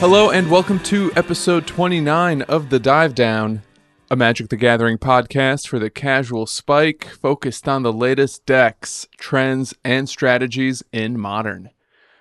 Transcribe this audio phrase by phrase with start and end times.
[0.00, 3.62] Hello and welcome to episode 29 of The Dive Down,
[4.08, 9.74] a Magic the Gathering podcast for the casual spike focused on the latest decks, trends,
[9.84, 11.70] and strategies in modern.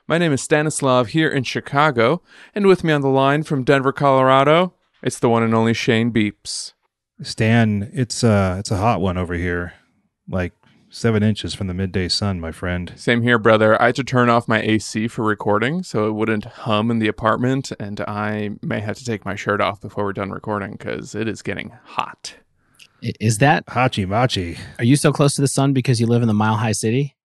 [0.07, 2.23] My name is Stanislav here in Chicago,
[2.55, 4.73] and with me on the line from Denver, Colorado,
[5.03, 6.73] it's the one and only Shane Beeps.
[7.21, 9.73] Stan, it's uh it's a hot one over here.
[10.27, 10.53] Like
[10.97, 12.91] seven inches from the midday sun, my friend.
[12.95, 13.79] Same here, brother.
[13.81, 17.07] I had to turn off my AC for recording so it wouldn't hum in the
[17.07, 21.13] apartment, and I may have to take my shirt off before we're done recording because
[21.13, 22.35] it is getting hot.
[23.01, 23.65] Is that?
[23.67, 24.57] Hachi machi.
[24.79, 27.15] Are you so close to the sun because you live in the Mile High City?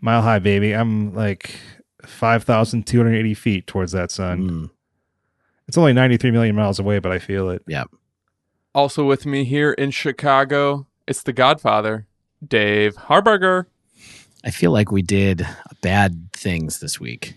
[0.00, 0.72] Mile high, baby.
[0.72, 1.56] I'm like
[2.04, 4.48] five thousand two hundred eighty feet towards that sun.
[4.48, 4.70] Mm,
[5.66, 7.62] It's only ninety three million miles away, but I feel it.
[7.66, 7.88] Yep.
[8.76, 12.06] Also with me here in Chicago, it's the Godfather,
[12.46, 13.66] Dave Harburger.
[14.44, 15.46] I feel like we did
[15.82, 17.34] bad things this week.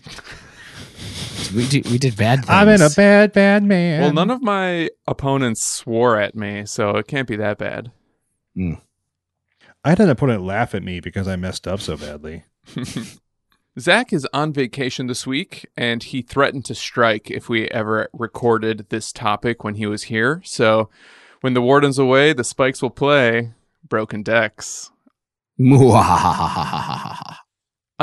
[1.54, 2.50] we did, we did bad things.
[2.50, 4.02] I'm in a bad, bad man.
[4.02, 7.90] Well, none of my opponents swore at me, so it can't be that bad.
[8.54, 8.74] Hmm.
[9.84, 12.44] I had an opponent laugh at me because I messed up so badly.
[13.80, 18.86] Zach is on vacation this week, and he threatened to strike if we ever recorded
[18.90, 20.40] this topic when he was here.
[20.44, 20.88] So,
[21.40, 23.54] when the warden's away, the spikes will play
[23.88, 24.91] broken decks.
[25.62, 25.68] On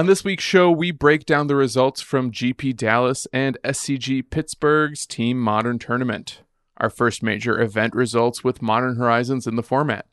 [0.05, 5.41] this week's show, we break down the results from GP Dallas and SCG Pittsburgh's Team
[5.41, 6.43] Modern Tournament,
[6.77, 10.05] our first major event results with Modern Horizons in the format.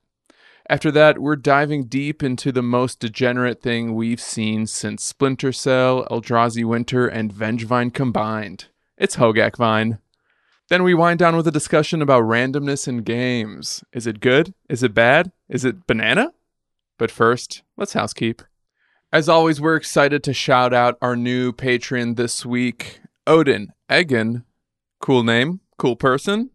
[0.69, 6.05] After that, we're diving deep into the most degenerate thing we've seen since Splinter Cell,
[6.10, 8.64] Eldrazi Winter, and Vengevine combined.
[8.98, 9.98] It's Hogaak Vine.
[10.69, 13.84] Then we wind down with a discussion about randomness in games.
[13.92, 14.53] Is it good?
[14.69, 15.31] Is it bad?
[15.48, 16.33] Is it banana?
[16.98, 18.42] But first, let's housekeep.
[19.12, 24.44] As always, we're excited to shout out our new patron this week, Odin Egan.
[25.00, 26.50] Cool name, cool person.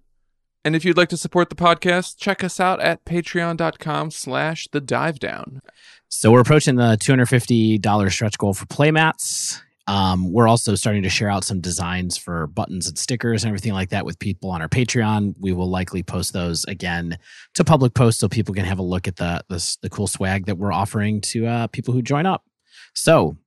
[0.63, 4.81] And if you'd like to support the podcast, check us out at patreon.com slash the
[4.81, 5.61] dive down.
[6.07, 9.61] So we're approaching the $250 stretch goal for playmats.
[9.87, 13.73] Um, we're also starting to share out some designs for buttons and stickers and everything
[13.73, 15.35] like that with people on our Patreon.
[15.39, 17.17] We will likely post those again
[17.55, 20.45] to public post so people can have a look at the the, the cool swag
[20.45, 22.45] that we're offering to uh, people who join up.
[22.93, 23.37] So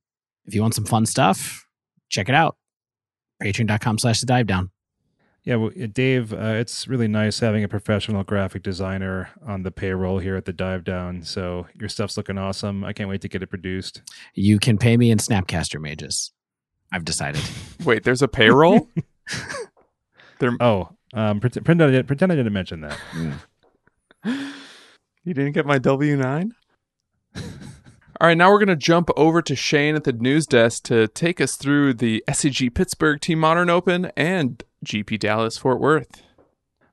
[0.45, 1.65] if you want some fun stuff,
[2.09, 2.57] check it out.
[3.41, 4.71] Patreon.com slash the dive down.
[5.45, 10.17] Yeah, well, Dave, uh, it's really nice having a professional graphic designer on the payroll
[10.17, 11.21] here at the Dive Down.
[11.21, 12.83] So your stuff's looking awesome.
[12.83, 14.01] I can't wait to get it produced.
[14.33, 16.31] You can pay me in Snapcaster mages.
[16.91, 17.43] I've decided.
[17.85, 18.89] Wait, there's a payroll?
[20.39, 22.99] there, Oh, um, pretend, pretend, I didn't, pretend I didn't mention that.
[25.23, 26.51] you didn't get my W 9?
[28.21, 31.07] All right, now we're going to jump over to Shane at the news desk to
[31.09, 36.21] take us through the SCG Pittsburgh Team Modern Open and GP Dallas Fort Worth.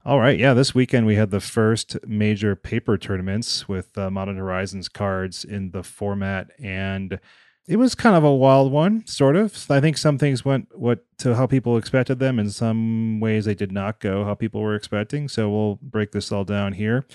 [0.04, 0.53] All right, yeah.
[0.53, 5.70] This weekend we had the first major paper tournaments with uh, Modern Horizons cards in
[5.70, 7.20] the format, and
[7.69, 9.70] it was kind of a wild one, sort of.
[9.70, 13.54] I think some things went what to how people expected them, in some ways they
[13.54, 15.28] did not go how people were expecting.
[15.28, 17.06] So we'll break this all down here.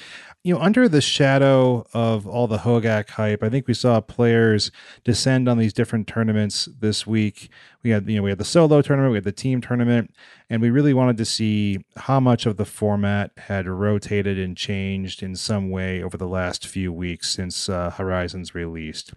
[0.44, 4.72] You know, under the shadow of all the Hogaak hype, I think we saw players
[5.04, 7.50] descend on these different tournaments this week.
[7.84, 10.14] We had, you know, we had the solo tournament, we had the team tournament,
[10.50, 15.22] and we really wanted to see how much of the format had rotated and changed
[15.22, 19.14] in some way over the last few weeks since uh, Horizons released.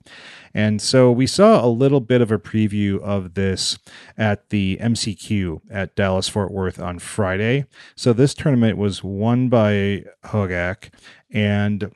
[0.53, 3.79] And so we saw a little bit of a preview of this
[4.19, 7.67] at the MCQ at Dallas Fort Worth on Friday.
[7.95, 10.91] So this tournament was won by Hogaak
[11.31, 11.93] and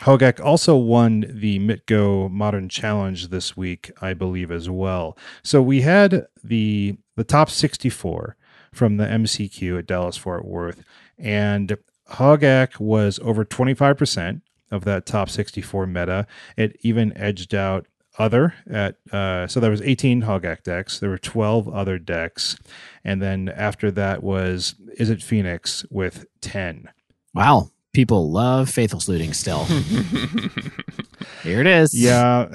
[0.00, 5.18] Hogaak also won the Mitgo Modern Challenge this week, I believe, as well.
[5.42, 8.36] So we had the the top 64
[8.72, 10.82] from the MCQ at Dallas Fort Worth,
[11.18, 11.76] and
[12.12, 16.26] Hogaak was over 25% of that top 64 meta.
[16.56, 17.86] It even edged out
[18.18, 20.98] other at uh, so there was 18 Hogaak decks.
[20.98, 22.56] There were 12 other decks,
[23.04, 26.88] and then after that was Izzet Phoenix with 10.
[27.34, 27.70] Wow.
[27.92, 29.64] People love faithful looting still.
[31.42, 31.94] Here it is.
[31.94, 32.48] Yeah.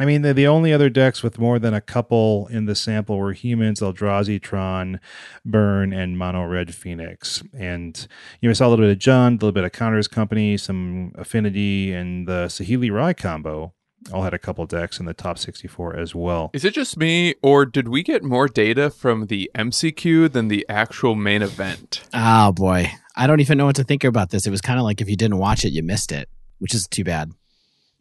[0.00, 3.16] I mean, the, the only other decks with more than a couple in the sample
[3.16, 4.98] were Humans, Eldrazi, Tron,
[5.44, 7.42] Burn, and Mono Red Phoenix.
[7.56, 7.96] And
[8.40, 10.56] you know, we saw a little bit of Jund, a little bit of Counters Company,
[10.56, 13.72] some Affinity, and the Saheeli Rai combo
[14.12, 16.50] all had a couple decks in the top 64 as well.
[16.52, 20.66] Is it just me, or did we get more data from the MCQ than the
[20.68, 22.02] actual main event?
[22.12, 22.90] Oh boy.
[23.16, 24.46] I don't even know what to think about this.
[24.46, 26.86] It was kind of like if you didn't watch it, you missed it, which is
[26.88, 27.32] too bad.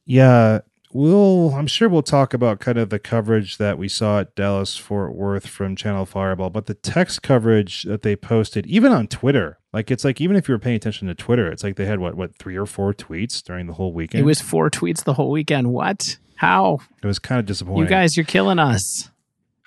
[0.05, 0.59] Yeah.
[0.93, 4.77] We'll I'm sure we'll talk about kind of the coverage that we saw at Dallas
[4.77, 9.57] Fort Worth from Channel Fireball, but the text coverage that they posted, even on Twitter,
[9.73, 11.99] like it's like even if you were paying attention to Twitter, it's like they had
[11.99, 14.21] what what three or four tweets during the whole weekend.
[14.21, 15.71] It was four tweets the whole weekend.
[15.73, 16.17] What?
[16.35, 16.79] How?
[17.01, 17.83] It was kind of disappointing.
[17.83, 19.09] You guys, you're killing us.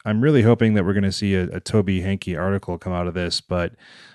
[0.04, 3.08] I'm really hoping that we're going to see a, a Tobi Henke article come out
[3.08, 3.72] of this, but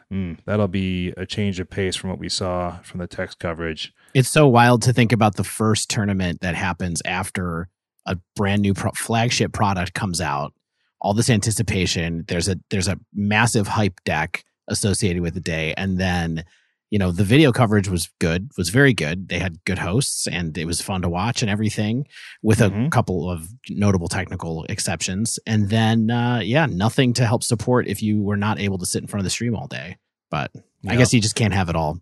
[0.10, 3.94] mm, that'll be a change of pace from what we saw from the text coverage.
[4.14, 7.70] It's so wild to think about the first tournament that happens after
[8.06, 10.54] a brand new pro- flagship product comes out.
[11.00, 12.26] All this anticipation.
[12.28, 16.44] There's a there's a massive hype deck associated with the day, and then
[16.92, 20.58] you know the video coverage was good was very good they had good hosts and
[20.58, 22.06] it was fun to watch and everything
[22.44, 22.92] with a Mhm.
[22.92, 28.22] couple of notable technical exceptions and then uh yeah nothing to help support if you
[28.22, 29.96] were not able to sit in front of the stream all day
[30.30, 30.52] but
[30.86, 31.98] i guess you just can't have it all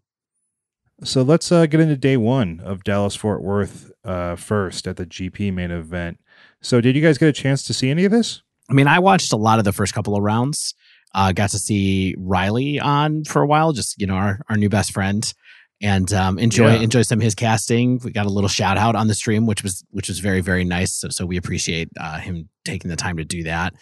[1.04, 5.06] So let's uh, get into day one of Dallas Fort Worth uh, first at the
[5.06, 6.20] GP main event.
[6.62, 8.42] So, did you guys get a chance to see any of this?
[8.70, 10.76] i mean i watched a lot of the first couple of rounds
[11.16, 14.70] uh got to see riley on for a while just you know our, our new
[14.70, 15.34] best friend
[15.82, 16.82] and um, enjoy Yeah.
[16.82, 18.00] enjoy some of his casting.
[18.04, 20.66] We got a little shout out on the stream, which was which was very very
[20.66, 20.94] nice.
[20.94, 23.74] So, so we appreciate uh, him taking the time to do that.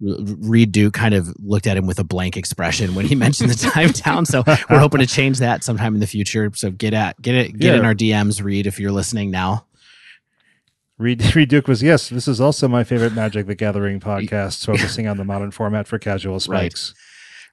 [0.00, 3.54] Reed Duke kind of looked at him with a blank expression when he mentioned the
[3.70, 4.26] time down.
[4.26, 6.50] So we're hoping to change that sometime in the future.
[6.54, 9.64] So get at get it get in our DMs, Reed, if you're listening now.
[10.98, 15.06] Reed, Reed Duke was, yes, this is also my favorite Magic the Gathering podcast, focusing
[15.06, 16.42] on the modern format for casual Right.
[16.42, 16.94] spikes.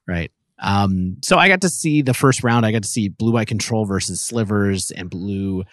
[0.07, 0.31] Right.
[0.59, 2.65] Um, so I got to see the first round.
[2.65, 5.63] I got to see Blue White Control versus Slivers and Blue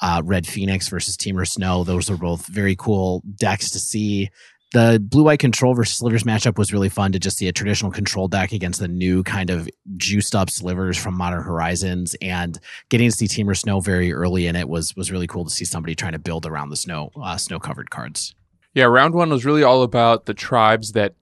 [0.00, 1.84] uh, Red Phoenix versus Temur Snow.
[1.84, 4.30] Those were both very cool decks to see.
[4.72, 7.90] The Blue White Control versus Slivers matchup was really fun to just see a traditional
[7.90, 12.58] control deck against the new kind of juiced up Slivers from Modern Horizons, and
[12.88, 15.66] getting to see Temur Snow very early in it was was really cool to see
[15.66, 18.34] somebody trying to build around the snow uh, snow covered cards.
[18.74, 21.14] Yeah, round one was really all about the tribes that,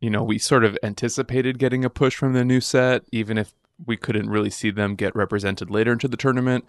[0.00, 3.54] you know, we sort of anticipated getting a push from the new set, even if
[3.86, 6.66] we couldn't really see them get represented later into the tournament.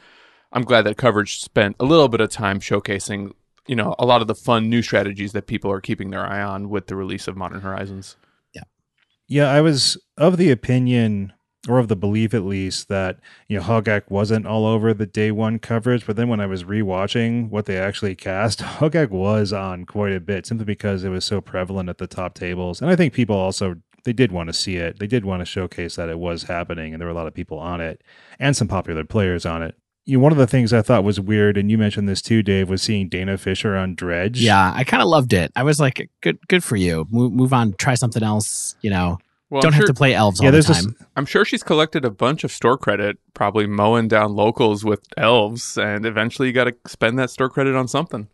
[0.54, 3.34] I'm glad that coverage spent a little bit of time showcasing,
[3.70, 6.42] you know, a lot of the fun new strategies that people are keeping their eye
[6.42, 8.16] on with the release of Modern Horizons.
[8.52, 8.64] Yeah,
[9.28, 11.34] yeah, I was of the opinion
[11.68, 15.30] or of the belief at least that you know Hogaak wasn't all over the day
[15.30, 19.86] one coverage, but then when I was rewatching what they actually cast, Hogaak was on
[19.86, 22.96] quite a bit simply because it was so prevalent at the top tables, and I
[22.96, 24.98] think people also they did want to see it.
[24.98, 27.36] They did want to showcase that it was happening, and there were a lot of
[27.36, 28.02] people on it
[28.40, 29.76] and some popular players on it.
[30.10, 32.42] You know, one of the things I thought was weird, and you mentioned this too,
[32.42, 34.42] Dave, was seeing Dana Fischer on Dredge.
[34.42, 35.52] Yeah, I kind of loved it.
[35.56, 37.06] I was like, good good for you.
[37.12, 38.76] Move, move on, try something else.
[38.82, 39.20] You know,
[39.52, 40.48] Well, don't I'm have sure, to play elves yeah.
[40.48, 40.96] all the There's this time.
[41.16, 45.78] I'm sure she's collected a bunch of store credit, probably mowing down locals with elves,
[45.78, 48.28] and eventually you got to spend that store credit on something.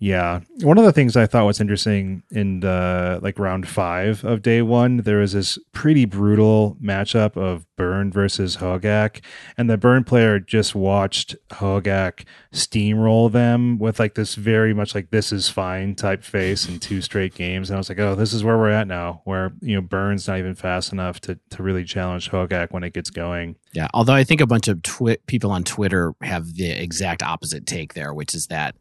[0.00, 0.40] Yeah.
[0.60, 4.62] One of the things I thought was interesting in the like round five of day
[4.62, 9.20] one, there was this pretty brutal matchup of Burn versus Hogaak.
[9.56, 15.10] And the Burn player just watched Hogaak steamroll them with like this very much like
[15.10, 17.68] this is fine type face in two straight games.
[17.68, 20.28] And I was like, oh, this is where we're at now, where you know Burn's
[20.28, 23.56] not even fast enough to to really challenge Hogaak when it gets going.
[23.72, 27.66] Yeah, although I think a bunch of twi- people on Twitter have the exact opposite
[27.66, 28.76] take there, which is that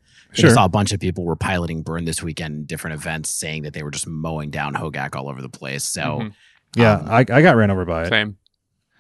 [0.46, 3.64] I saw a bunch of people were piloting Burn this weekend in different events, saying
[3.64, 5.84] that they were just mowing down Hogaak all over the place.
[5.84, 6.34] So Mhm.
[6.76, 8.10] Yeah, Um, I, I got ran over by it.
[8.10, 8.38] Same.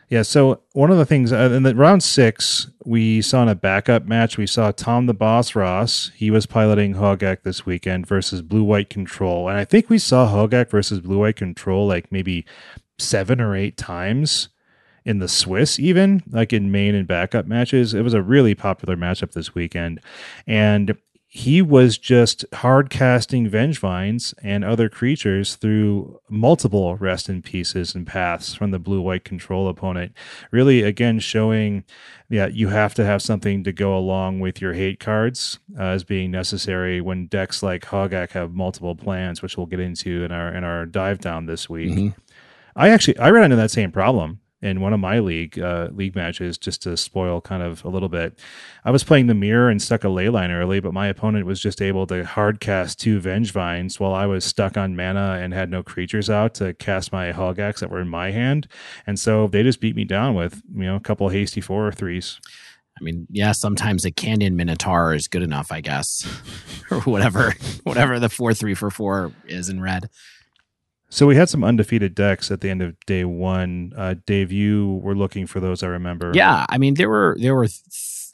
[0.10, 3.56] Yeah, so one of the things uh, in the round six, we saw in a
[3.56, 6.12] backup match, we saw Tom the Boss Ross.
[6.16, 9.50] He was piloting Hogaak this weekend versus Blue White Control.
[9.50, 12.46] And I think we saw Hogaak versus Blue White Control like maybe
[12.98, 14.48] seven or eight times
[15.04, 17.94] in the Swiss, even like in main and backup matches.
[17.94, 20.00] It was a really popular matchup this weekend.
[20.48, 20.96] And
[21.30, 28.08] he was just hard casting Vengevines and other creatures through multiple rest in pieces and
[28.08, 30.14] paths from the blue white control opponent.
[30.52, 31.84] Really, again, showing
[32.30, 36.06] that you have to have something to go along with your hate cards uh, as
[36.06, 40.54] being necessary when decks like Hogaak have multiple plans, which we'll get into in our
[40.54, 41.92] in our dive down this week.
[41.92, 42.16] mhm.
[42.74, 46.16] I actually I ran into that same problem in one of my league uh, league
[46.16, 48.40] matches just to spoil kind of a little bit.
[48.84, 51.60] I was playing the mirror and stuck a ley line early, but my opponent was
[51.60, 55.70] just able to hard cast two Vengevines while I was stuck on mana and had
[55.70, 58.68] no creatures out to cast my Hogaaks that were in my hand,
[59.06, 61.92] and so they just beat me down with you know a couple hasty four or
[61.92, 62.40] threes.
[63.00, 66.26] I mean, yeah, sometimes a Canyon Minotaur is good enough, I guess,
[66.92, 70.10] or whatever, whatever the four three for four is in red.
[71.10, 73.94] So we had some undefeated decks at the end of day one.
[73.96, 76.32] Uh, Dave, you were looking for those, I remember.
[76.36, 77.82] Yeah, I mean there were there were th-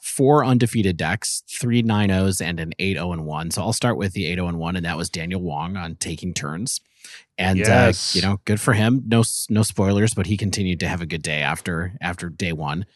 [0.02, 3.50] four undefeated decks, three 9-0s and an 8-0 and 1.
[3.50, 6.32] So I'll start with the 8-0 and 1 and that was Daniel Wong on taking
[6.34, 6.80] turns.
[7.36, 8.14] And Yes.
[8.14, 9.02] uh, you know, good for him.
[9.06, 12.86] No no spoilers, but he continued to have a good day after after day 1.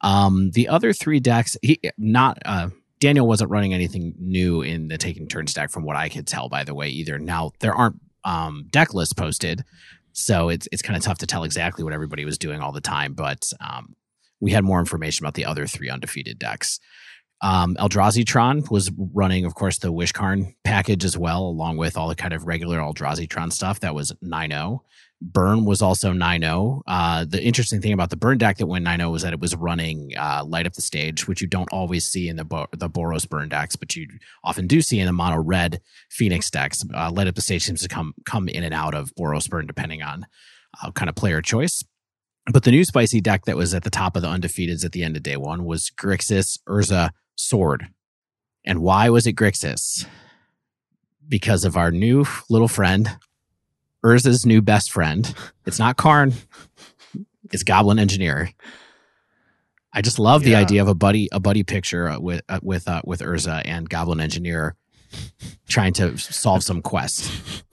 [0.00, 2.68] Um the other three decks, he not uh
[3.00, 6.48] Daniel wasn't running anything new in the taking turns deck from what I could tell
[6.48, 7.18] by the way either.
[7.18, 7.96] Now there aren't
[8.28, 9.64] um deck list posted,
[10.12, 12.80] so it's it's kind of tough to tell exactly what everybody was doing all the
[12.80, 13.94] time, but um
[14.40, 16.78] we had more information about the other three undefeated decks.
[17.40, 22.16] Um, Eldrazi was running, of course, the Wishkarn package as well, along with all the
[22.16, 23.80] kind of regular Eldrazi Tron stuff.
[23.80, 24.52] That was 9
[25.20, 29.10] Burn was also 9 uh, The interesting thing about the Burn deck that went 9
[29.10, 32.28] was that it was running uh, Light Up the Stage, which you don't always see
[32.28, 34.06] in the, Bo- the Boros Burn decks, but you
[34.44, 36.84] often do see in the mono red Phoenix decks.
[36.94, 39.66] Uh, Light Up the Stage seems to come, come in and out of Boros Burn
[39.66, 40.26] depending on
[40.82, 41.82] uh, kind of player choice.
[42.50, 45.02] But the new spicy deck that was at the top of the undefeateds at the
[45.02, 47.88] end of day one was Grixis Urza Sword.
[48.64, 50.06] And why was it Grixis?
[51.28, 53.18] Because of our new little friend,
[54.04, 55.34] Urza's new best friend.
[55.66, 56.32] It's not Karn,
[57.50, 58.50] it's Goblin Engineer.
[59.92, 62.86] I just love the idea of a buddy a buddy picture uh, with uh, with
[62.86, 64.76] uh, with Urza and Goblin Engineer
[65.66, 67.64] trying to solve some quest.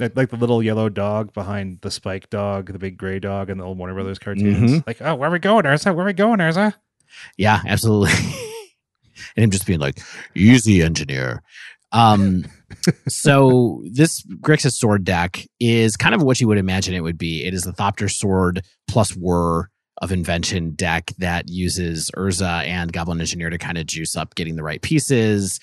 [0.00, 3.64] Like, the little yellow dog behind the spike dog, the big gray dog in the
[3.64, 4.72] old Warner Brothers cartoons.
[4.72, 4.86] Mhm.
[4.86, 5.94] Like, oh, where are we going, Urza?
[5.94, 6.74] Where are we going, Urza?
[7.36, 8.10] Yeah, absolutely.
[9.36, 10.00] and him just being like,
[10.34, 11.42] easy engineer.
[11.92, 12.44] Um,
[13.08, 17.44] so this Grixis sword deck is kind of what you would imagine it would be.
[17.44, 23.20] It is the Thopter sword plus whir of invention deck that uses Urza and Goblin
[23.20, 25.60] Engineer to kind of juice up getting the right pieces,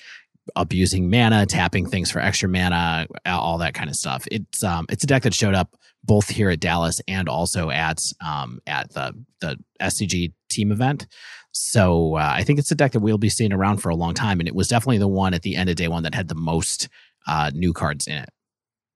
[0.56, 4.26] abusing mana, tapping things for extra mana, all that kind of stuff.
[4.30, 8.00] It's um it's a deck that showed up both here at Dallas and also at
[8.24, 11.06] um at the the SCG team event.
[11.52, 14.14] So uh, I think it's a deck that we'll be seeing around for a long
[14.14, 16.28] time, and it was definitely the one at the end of day one that had
[16.28, 16.88] the most
[17.26, 18.30] uh, new cards in it.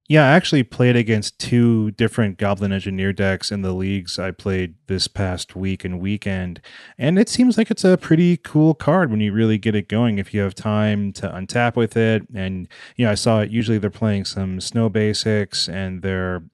[0.09, 4.77] Yeah, I actually played against two different Goblin Engineer decks in the leagues I played
[4.87, 6.61] this past week and weekend.
[6.97, 10.19] And it seems like it's a pretty cool card when you really get it going
[10.19, 12.23] if you have time to untap with it.
[12.33, 13.51] And, you know, I saw it.
[13.51, 16.45] Usually they're playing some snow basics and they're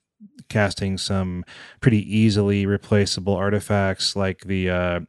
[0.49, 1.45] casting some
[1.83, 5.01] pretty easily replaceable artifacts like the, uh,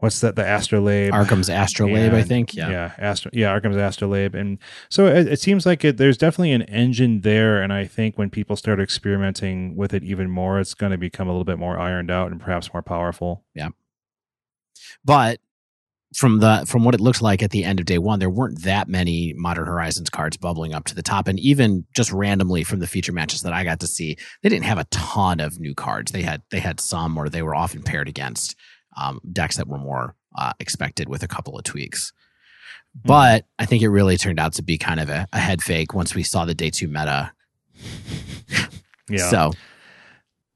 [0.00, 0.36] what's that?
[0.36, 1.12] The Astrolabe.
[1.12, 2.54] Arcum's Astrolabe, I think.
[2.54, 2.70] Yeah.
[2.70, 5.96] yeah, Astro, yeah, Arcum's Astrolabe, and so it, it seems like it.
[5.96, 10.30] There's definitely an engine there, and I think when people start experimenting with it even
[10.30, 13.44] more, it's going to become a little bit more ironed out and perhaps more powerful.
[13.54, 13.68] Yeah
[15.04, 15.40] but
[16.14, 18.62] from the from what it looked like at the end of day one, there weren't
[18.62, 22.80] that many Modern Horizons cards bubbling up to the top, and even just randomly from
[22.80, 25.74] the feature matches that I got to see, they didn't have a ton of new
[25.74, 26.10] cards.
[26.10, 28.56] They had they had some, or they were often paired against
[28.96, 32.12] um, decks that were more uh, expected with a couple of tweaks.
[33.04, 35.94] But I think it really turned out to be kind of a, a head fake
[35.94, 37.32] once we saw the day two meta.
[39.08, 39.28] Yeah.
[39.28, 39.52] So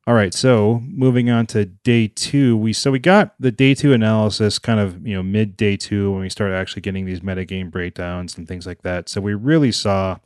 [0.06, 0.34] All right.
[0.34, 4.78] So moving on to day two, we so we got the day two analysis kind
[4.78, 8.46] of you know mid day two when we started actually getting these metagame breakdowns and
[8.46, 9.08] things like that.
[9.08, 10.18] So we really saw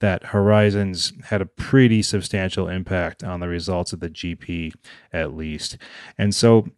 [0.00, 4.74] that Horizons had a pretty substantial impact on the results of the GP
[5.12, 5.78] at least.
[6.18, 6.68] And so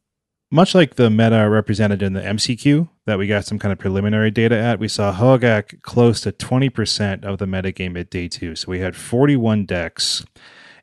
[0.50, 4.31] much like the meta represented in the MCQ that we got some kind of preliminary
[4.31, 8.55] data at, we saw Hogaak close to 20% of the metagame at day two.
[8.55, 10.25] So we had 41 decks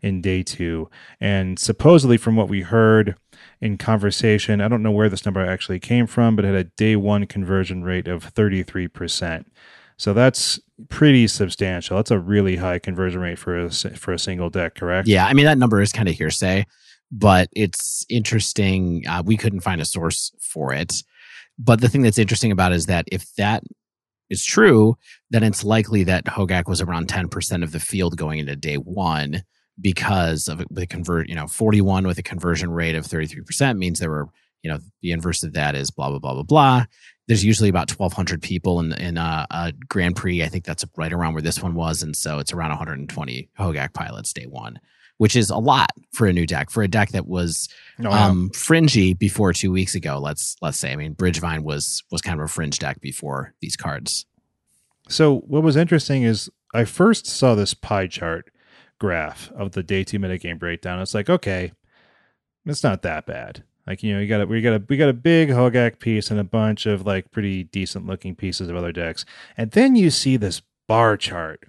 [0.01, 0.89] in day two.
[1.19, 3.15] And supposedly, from what we heard
[3.61, 6.63] in conversation, I don't know where this number actually came from, but it had a
[6.65, 9.45] day one conversion rate of 33%.
[9.95, 11.95] So that's pretty substantial.
[11.95, 15.07] That's a really high conversion rate for a, for a single deck, correct?
[15.07, 16.65] Yeah, I mean that number is kind of hearsay,
[17.13, 19.07] but it's interesting.
[19.07, 21.03] Uh, we couldn't find a source for it.
[21.59, 23.63] But the thing that's interesting about is that if that
[24.31, 24.97] is true,
[25.29, 28.77] then it's likely that Hogaak was around ten percent of the field going into day
[28.77, 29.43] one
[29.79, 31.29] because of the convert.
[31.29, 34.27] You know, forty one with a conversion rate of thirty three percent means there were.
[34.63, 36.85] You know, the inverse of that is blah blah blah blah blah.
[37.27, 40.41] There's usually about 1,200 people in in a, a Grand Prix.
[40.41, 43.93] I think that's right around where this one was, and so it's around 120 Hogaak
[43.93, 44.79] pilots day one
[45.23, 48.25] which is a lot for a new deck for a deck that was Oh, yeah.
[48.27, 52.39] um fringy before two weeks ago let's let's say i mean bridgevine was was kind
[52.39, 54.25] of a fringe deck before these cards
[55.09, 58.51] So what was interesting is I first saw this pie chart
[58.99, 60.99] graph of the day two metagame breakdown.
[61.01, 61.71] It's like, okay,
[62.65, 63.63] it's not that bad.
[63.85, 66.31] Like, you know, you got a we got a we got a big Hogaak piece
[66.31, 69.25] and a bunch of like pretty decent looking pieces of other decks.
[69.57, 71.59] And then you see this bar chart.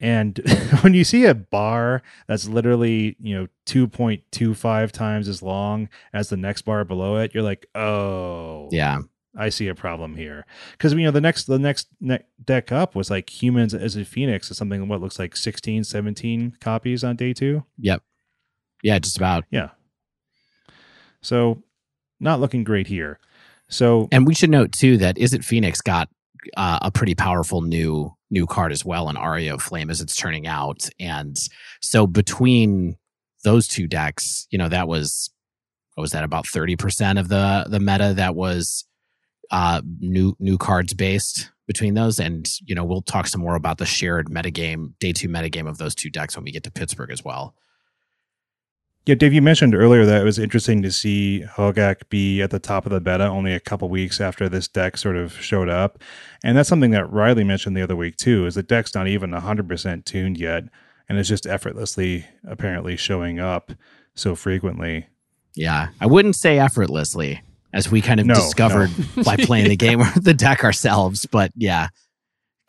[0.00, 0.38] And
[0.82, 6.36] when you see a bar that's literally, you know, 2.25 times as long as the
[6.36, 9.00] next bar below it, you're like, oh, yeah.
[9.38, 10.46] I see a problem here.
[10.72, 14.04] Because you know the next the next ne- deck up was like humans as a
[14.04, 17.62] phoenix is something what looks like 16 17 copies on day two?
[17.78, 18.02] Yep.
[18.82, 19.44] Yeah, just about.
[19.50, 19.70] yeah.
[21.20, 21.62] So
[22.18, 23.18] not looking great here.
[23.68, 26.08] So And we should note too that Izzet Phoenix got
[26.56, 30.16] uh, a pretty powerful new new card as well in Aria of Flame as it's
[30.16, 31.36] turning out, and
[31.80, 32.96] so between
[33.44, 35.30] those two decks, you know, that was
[35.94, 38.84] what was that about thirty percent of the the meta that was
[39.50, 43.78] uh, new new cards based between those, and you know, we'll talk some more about
[43.78, 47.10] the shared metagame day two metagame of those two decks when we get to Pittsburgh
[47.10, 47.54] as well.
[49.06, 52.58] Yeah, Dave, you mentioned earlier that it was interesting to see Hogaak be at the
[52.58, 56.02] top of the beta only a couple weeks after this deck sort of showed up.
[56.42, 59.30] And that's something that Riley mentioned the other week too, is the deck's not even
[59.30, 60.64] 100% tuned yet
[61.08, 63.72] and it's just effortlessly apparently showing up
[64.14, 65.06] so frequently.
[65.54, 68.90] Yeah, I wouldn't say effortlessly, as we kind of No, discovered
[69.24, 71.26] by playing the game or the deck ourselves.
[71.26, 71.88] But yeah,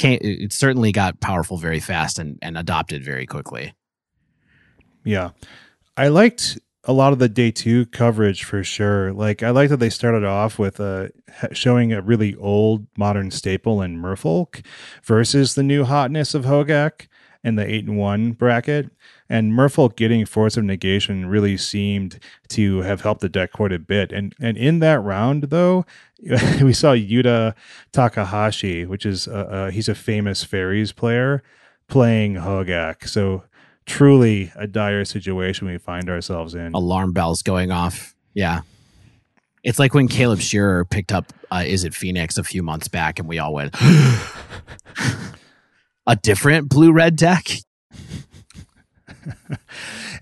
[0.01, 3.73] it certainly got powerful very fast and, and adopted very quickly.
[5.03, 5.31] Yeah.
[5.97, 9.11] I liked a lot of the day two coverage for sure.
[9.11, 13.31] Like I like that they started off with uh, ha- showing a really old modern
[13.31, 14.63] staple in Merfolk
[15.03, 17.07] versus the new hotness of Hogaak
[17.43, 18.91] in the eight and one bracket.
[19.27, 23.79] And Merfolk getting Force of Negation really seemed to have helped the deck quite a
[23.79, 24.11] bit.
[24.11, 25.85] And and in that round though,
[26.61, 27.53] we saw Yuta
[27.91, 31.43] Takahashi, which is uh, uh, he's a famous fairies player
[31.87, 33.07] playing Hogaak.
[33.07, 33.43] So
[33.87, 36.73] truly a dire situation we find ourselves in.
[36.73, 38.13] Alarm bells going off.
[38.33, 38.61] Yeah.
[39.63, 43.27] It's like when Caleb Scherer picked up uh, Izzet Phoenix a few months back and
[43.27, 43.75] we all went,
[46.07, 47.47] a different blue red deck?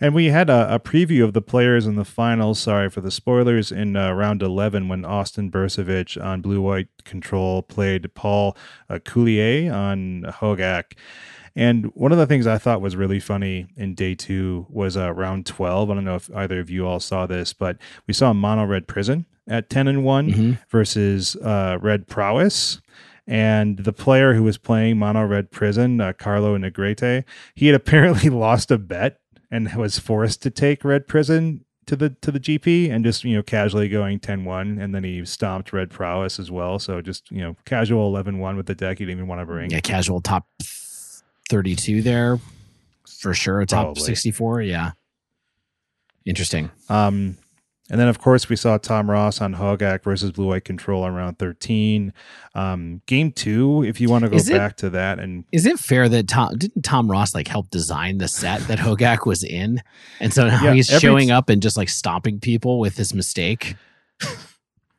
[0.01, 2.60] And we had a, a preview of the players in the finals.
[2.60, 7.62] Sorry for the spoilers in uh, round 11 when Austin Bursavich on blue white control
[7.62, 8.58] played Paul
[8.89, 10.93] uh, Coulier on Hogaak.
[11.56, 15.13] And one of the things I thought was really funny in day two was uh,
[15.13, 15.89] round 12.
[15.89, 18.88] I don't know if either of you all saw this, but we saw Mono Red
[18.88, 20.58] Prison at 10 and one Mhm.
[20.70, 22.82] versus uh, Red Prowess.
[23.28, 27.24] And the player who was playing Mono Red Prison, uh, Carlo Negrete,
[27.56, 32.10] he had apparently lost a bet and was forced to take Red Prison to the
[32.22, 35.91] to the GP and just you know casually going 10-1 and then he stomped Red
[35.91, 36.80] Prowess as well.
[36.80, 39.70] So just you know casual 11-1 with the deck he didn't even want to bring.
[39.70, 40.48] Yeah, casual top
[41.49, 42.39] 32 there
[43.21, 43.65] for sure.
[43.65, 44.03] Top Probably.
[44.03, 44.62] 64.
[44.63, 44.91] Yeah.
[46.25, 46.71] Interesting.
[46.89, 47.38] Um,
[47.89, 51.13] and then of course we saw Tom Ross on Hogaak versus Blue White Control on
[51.13, 52.13] round 13.
[52.55, 55.77] Um, game two, if you want to go it- back to that and Is it
[55.77, 59.84] fair that Tom didn't Tom Ross like help design the set that Hogaak was in?
[60.19, 63.13] And so now Yeah, he's every- showing up and just like stomping people with his
[63.13, 63.75] mistake.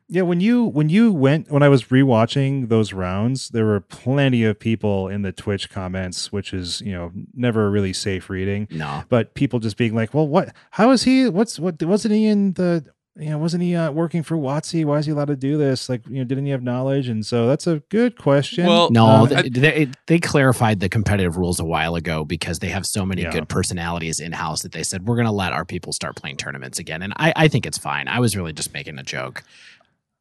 [0.09, 4.43] Yeah, when you when you went when I was rewatching those rounds, there were plenty
[4.45, 8.67] of people in the Twitch comments, which is you know never really safe reading.
[8.71, 9.03] No.
[9.09, 10.53] But people just being like, "Well, what?
[10.71, 11.27] How is he?
[11.29, 11.81] What's what?
[11.83, 12.85] Wasn't he in the?
[13.19, 14.85] You know, wasn't he uh, working for WotC?
[14.85, 15.89] Why is he allowed to do this?
[15.89, 17.07] Like, you know, didn't he have knowledge?
[17.09, 18.67] And so that's a good question.
[18.67, 22.67] Well, No, Uh, they, they, they clarified the competitive rules a while ago because they
[22.67, 23.31] have so many Yeah.
[23.31, 26.37] good personalities in house that they said we're going to let our people start playing
[26.37, 27.01] tournaments again.
[27.01, 28.07] And I, I think it's fine.
[28.07, 29.41] I was really just making a joke.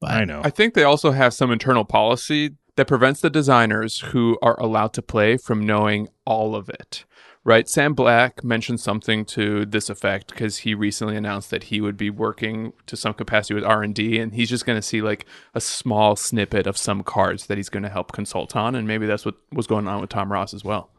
[0.00, 0.42] But I know.
[0.44, 4.92] I think they also have some internal policy that prevents the designers who are allowed
[4.94, 7.04] to play from knowing all of it.
[7.44, 7.68] Right?
[7.68, 12.10] Sam Black mentioned something to this effect because he recently announced that he would be
[12.10, 15.26] working to some capacity with R and D, and he's just going to see like
[15.54, 19.06] a small snippet of some cards that he's going to help consult on, and maybe
[19.06, 20.90] that's what was going on with Tom Ross as well.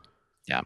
[0.48, 0.62] Yeah.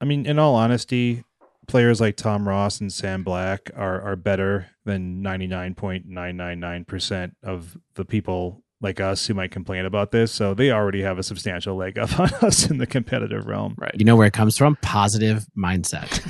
[0.00, 1.22] I mean, in all honesty,
[1.66, 6.36] players like Tom Ross and Sam Black are are better than ninety nine point nine
[6.36, 10.30] nine nine percent of the people like us who might complain about this.
[10.32, 13.74] So they already have a substantial leg up on us in the competitive realm.
[13.78, 13.94] Right?
[13.96, 14.76] you know where it comes from?
[14.82, 16.20] Positive mindset.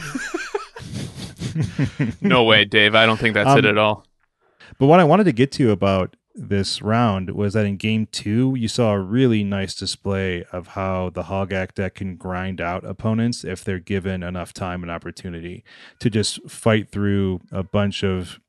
[2.23, 2.95] no way, Dave.
[2.95, 4.07] I don't think that's it Um, at all.
[4.79, 8.55] But what I wanted to get to about this round was that in game two,
[8.57, 13.45] you saw a really nice display of how the Hogaak deck can grind out opponents
[13.45, 15.65] if they're given enough time and opportunity
[16.01, 18.41] to just fight through a bunch of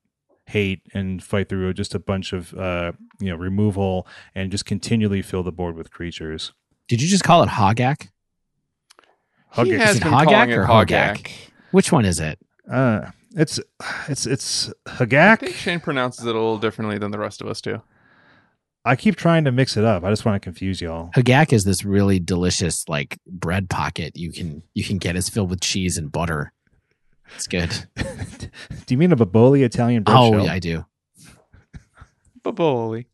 [0.46, 5.22] hate and fight through just a bunch of uh, you know removal and just continually
[5.22, 6.52] fill the board with creatures.
[6.88, 8.08] Did you just call it Hogak?
[9.54, 11.16] He Hogak- has Is it been Hogak calling it or Hogak.
[11.18, 11.30] Hogak?
[11.70, 12.38] Which one is it?
[12.70, 13.60] Uh, it's
[14.08, 15.32] it's it's Hagak.
[15.32, 17.82] I think Shane pronounces it a little differently than the rest of us do.
[18.84, 20.04] I keep trying to mix it up.
[20.04, 21.10] I just want to confuse y'all.
[21.14, 25.16] Hagak is this really delicious like bread pocket you can you can get.
[25.16, 26.52] It's filled with cheese and butter.
[27.34, 27.70] It's good.
[27.96, 30.44] Do you mean a Boboli Italian bread oh, shell?
[30.46, 30.84] yeah, I do.
[32.42, 33.06] Boboli.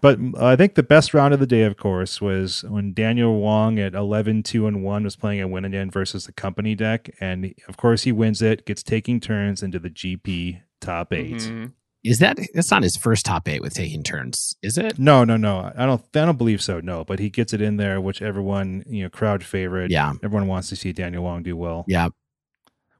[0.00, 3.78] But I think the best round of the day, of course, was when Daniel Wong
[3.78, 7.10] at 11 2 and 1 was playing a Winnenden versus the company deck.
[7.20, 11.72] And of course, he wins it, gets taking turns into the GP top 8 Mhm.
[12.04, 15.00] Is that that's not his first top eight with taking turns, is it?
[15.00, 15.72] No, no, no.
[15.76, 16.00] I don't.
[16.14, 16.78] I don't believe so.
[16.78, 19.90] No, but he gets it in there, which everyone, you know, crowd favorite.
[19.90, 20.12] Yeah.
[20.22, 22.10] everyone wants to see Daniel Wong do well Yeah.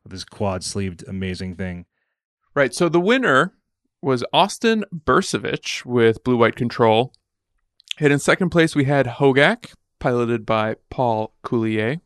[0.02, 1.86] with his quad sleeved amazing thing.
[2.56, 2.74] Right.
[2.74, 3.54] So the winner
[4.00, 7.12] was Austin Bursavich with Blue White Control.
[7.98, 12.00] And in second place, we had Hogaak, piloted by Paul Coulier.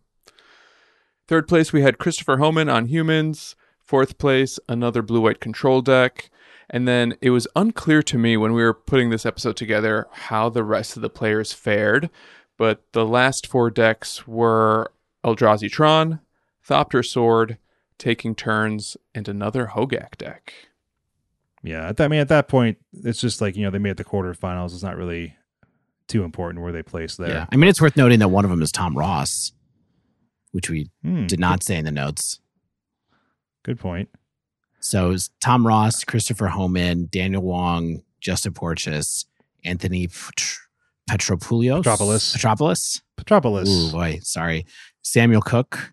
[1.28, 3.56] Third place, we had Christopher Homan on Humans.
[3.80, 6.30] Fourth place, another Blue White Control deck.
[6.70, 10.48] And then it was unclear to me when we were putting this episode together how
[10.48, 12.08] the rest of the players fared.
[12.56, 14.92] But the last four decks were
[15.24, 16.20] Eldrazi Tron,
[16.66, 17.58] Thopter Sword,
[17.98, 20.54] Taking Turns, and another Hogaak deck.
[21.62, 23.96] Yeah, at that, I mean, at that point, it's just like you know they made
[23.96, 24.72] the quarterfinals.
[24.74, 25.36] It's not really
[26.08, 27.28] too important where they place there.
[27.28, 27.46] Yeah.
[27.52, 29.52] I mean, it's worth noting that one of them is Tom Ross,
[30.50, 32.40] which we Hmm, did not say in the notes.
[33.64, 34.08] Good point.
[34.80, 39.26] So it's Tom Ross, Christopher Homan, Daniel Wong, Justin Porches,
[39.64, 40.56] Anthony Petr-
[41.08, 41.84] Petropoulos.
[41.84, 42.34] Petropoulos.
[42.36, 43.00] Petropoulos.
[43.16, 43.68] Petropolis.
[43.68, 44.66] Ooh, boy, sorry.
[45.02, 45.92] Samuel Cook,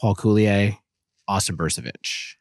[0.00, 0.76] Paul Coulier,
[1.26, 2.34] Austin Bursavich.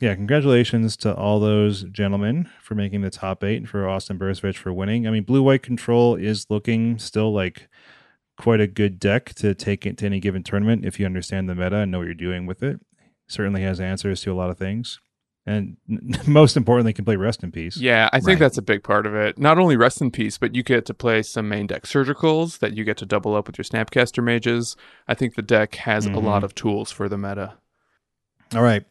[0.00, 4.56] Yeah, congratulations to all those gentlemen for making the top eight and for Austin Bursavich
[4.56, 5.06] for winning.
[5.06, 7.68] I mean, Blue White Control is looking still like
[8.36, 11.54] quite a good deck to take it to any given tournament if you understand the
[11.54, 12.80] meta and know what you're doing with it.
[13.28, 14.98] Certainly has answers to a lot of things.
[15.46, 15.76] And
[16.26, 17.76] most importantly, can play Rest in Peace.
[17.76, 18.38] Yeah, I think Right.
[18.40, 19.38] that's a big part of it.
[19.38, 22.76] Not only rest in peace, but you get to play some main deck surgicals that
[22.76, 24.74] you get to double up with your Snapcaster mages.
[25.06, 26.24] I think the deck has a Mhm.
[26.24, 27.54] lot of tools for the meta.
[28.54, 28.84] All right.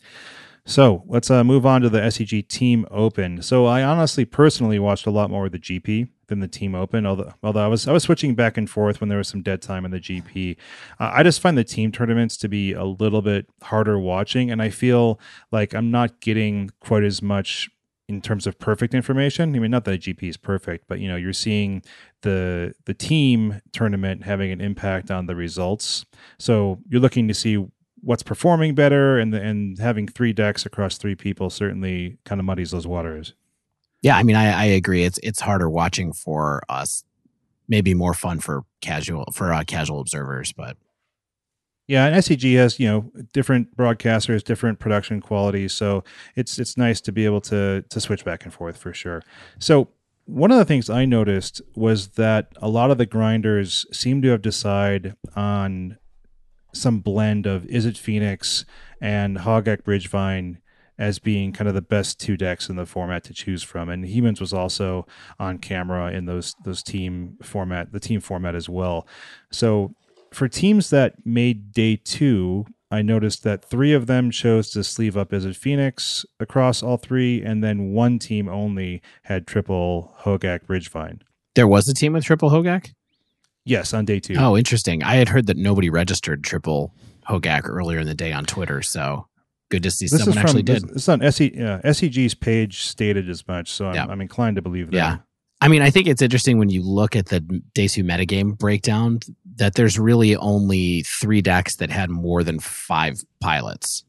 [0.65, 3.41] So let's uh, move on to the SCG Team Open.
[3.41, 7.05] So I honestly, personally, watched a lot more of the GP than the Team Open.
[7.05, 9.61] Although, although I was I was switching back and forth when there was some dead
[9.61, 10.55] time in the GP.
[10.99, 14.61] Uh, I just find the team tournaments to be a little bit harder watching, and
[14.61, 15.19] I feel
[15.51, 17.69] like I'm not getting quite as much
[18.07, 19.55] in terms of perfect information.
[19.55, 21.83] I mean, not that GP is perfect, but you know, you're seeing
[22.21, 26.05] the the team tournament having an impact on the results.
[26.39, 27.65] So you're looking to see
[28.03, 32.45] what's performing better, and the, and having three decks across three people certainly kind of
[32.45, 33.33] muddies those waters.
[34.01, 35.03] Yeah, I mean, I, I agree.
[35.03, 37.03] It's it's harder watching for us.
[37.69, 40.75] Maybe more fun for casual for uh, casual observers, but
[41.87, 46.03] Yeah, and SCG has you know different broadcasters, different production qualities, so
[46.35, 49.23] it's it's nice to be able to to switch back and forth for sure.
[49.59, 49.89] So
[50.25, 54.29] one of the things I noticed was that a lot of the grinders seem to
[54.29, 55.97] have decided on
[56.73, 58.65] some blend of Izzet Phoenix
[58.99, 60.57] and Hogaak Bridgevine
[60.97, 63.89] as being kind of the best two decks in the format to choose from.
[63.89, 65.07] And Humans was also
[65.39, 69.07] on camera in those those team format, the team format as well.
[69.51, 69.95] So
[70.31, 75.17] for teams that made day two, I noticed that three of them chose to sleeve
[75.17, 81.21] up Izzet Phoenix across all three, and then one team only had triple Hogaak Bridgevine.
[81.55, 82.93] there was a team with triple Hogaak.
[83.65, 84.35] Yes, on day two.
[84.37, 85.03] Oh, interesting.
[85.03, 86.93] I had heard that nobody registered triple
[87.29, 89.27] Hogaak earlier in the day on Twitter, so
[89.71, 90.83] good to see this someone is actually did.
[90.83, 94.05] This, it's on SE, uh, SCG's page stated as much, so I'm, Yeah.
[94.07, 94.97] I'm inclined to believe that.
[94.97, 95.17] Yeah.
[95.61, 97.39] I mean, I think it's interesting when you look at the
[97.73, 99.19] day two metagame breakdown
[99.55, 104.03] that there's really only three decks that had more than five pilots.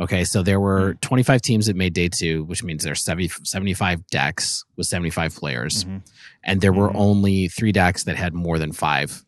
[0.00, 4.06] Okay, so there were 25 teams that made day two, which means there's 70, 75
[4.06, 5.84] decks with 75 players.
[5.84, 6.02] Mhm.
[6.42, 6.94] And there were Mhm.
[6.96, 9.24] only three decks that had more than five,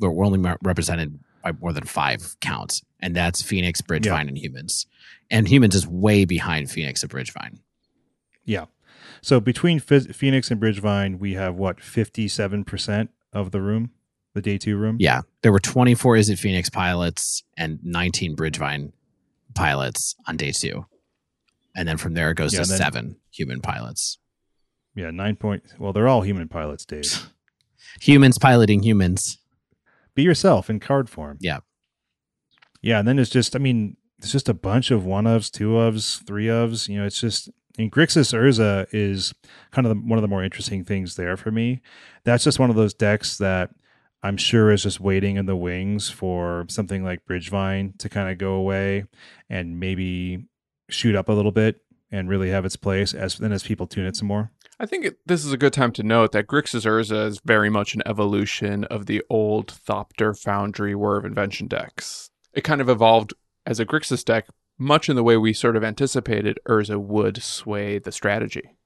[0.00, 2.82] or were only represented by more than five counts.
[3.00, 4.28] And that's Phoenix, Bridgevine, Yeah.
[4.28, 4.86] and Humans.
[5.30, 7.60] And Humans is way behind Phoenix and Bridgevine.
[8.44, 8.66] Yeah.
[9.22, 13.90] So between Ph- Phoenix and Bridgevine, we have what, 57% of the room,
[14.34, 14.96] the day two room?
[15.00, 18.92] Yeah, there were 24 Izzet Phoenix pilots and 19 Bridgevine
[19.54, 20.86] pilots on day two.
[21.74, 24.18] And then from there it goes Yeah, to then- seven human pilots.
[24.94, 25.62] Yeah, nine point.
[25.78, 27.30] Well, they're all human pilots, Dave.
[28.02, 29.38] Humans piloting humans.
[30.14, 31.38] Be yourself in card form.
[31.40, 31.60] Yeah.
[32.82, 35.70] Yeah, and then it's just, I mean, it's just a bunch of one ofs, two
[35.70, 36.88] ofs, three ofs.
[36.88, 39.32] You know, it's just, and Grixis Urza is
[39.70, 41.80] kind of the, one of the more interesting things there for me.
[42.24, 43.70] That's just one of those decks that
[44.22, 48.38] I'm sure is just waiting in the wings for something like Bridgevine to kind of
[48.38, 49.04] go away
[49.50, 50.46] and maybe
[50.88, 51.80] shoot up a little bit
[52.10, 54.52] and really have its place as then as people tune it some more.
[54.78, 57.70] I think it, this is a good time to note that Grixis Urza is very
[57.70, 62.30] much an evolution of the old Thopter Foundry Whir of Invention decks.
[62.52, 63.32] It kind of evolved
[63.64, 64.46] as a Grixis deck,
[64.78, 68.76] much in the way we sort of anticipated Urza would sway the strategy.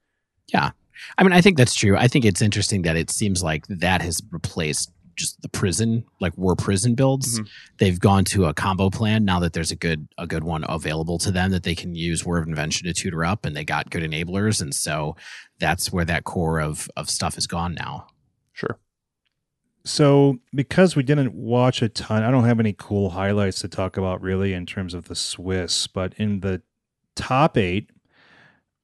[0.52, 0.70] Yeah.
[1.18, 1.96] I mean, I think that's true.
[1.96, 6.36] I think it's interesting that it seems like that has replaced just the prison, like
[6.36, 7.40] war prison builds.
[7.40, 7.48] Mhm.
[7.78, 11.18] They've gone to a combo plan now that there's a good a good one available
[11.18, 13.90] to them that they can use Whir of Invention to tutor up, and they got
[13.90, 15.16] good enablers, and so
[15.58, 18.06] that's where that core of of stuff is gone now.
[18.52, 18.78] Sure.
[19.84, 23.96] So, because we didn't watch a ton, I don't have any cool highlights to talk
[23.96, 26.60] about really in terms of the Swiss, but in the
[27.14, 27.90] top eight,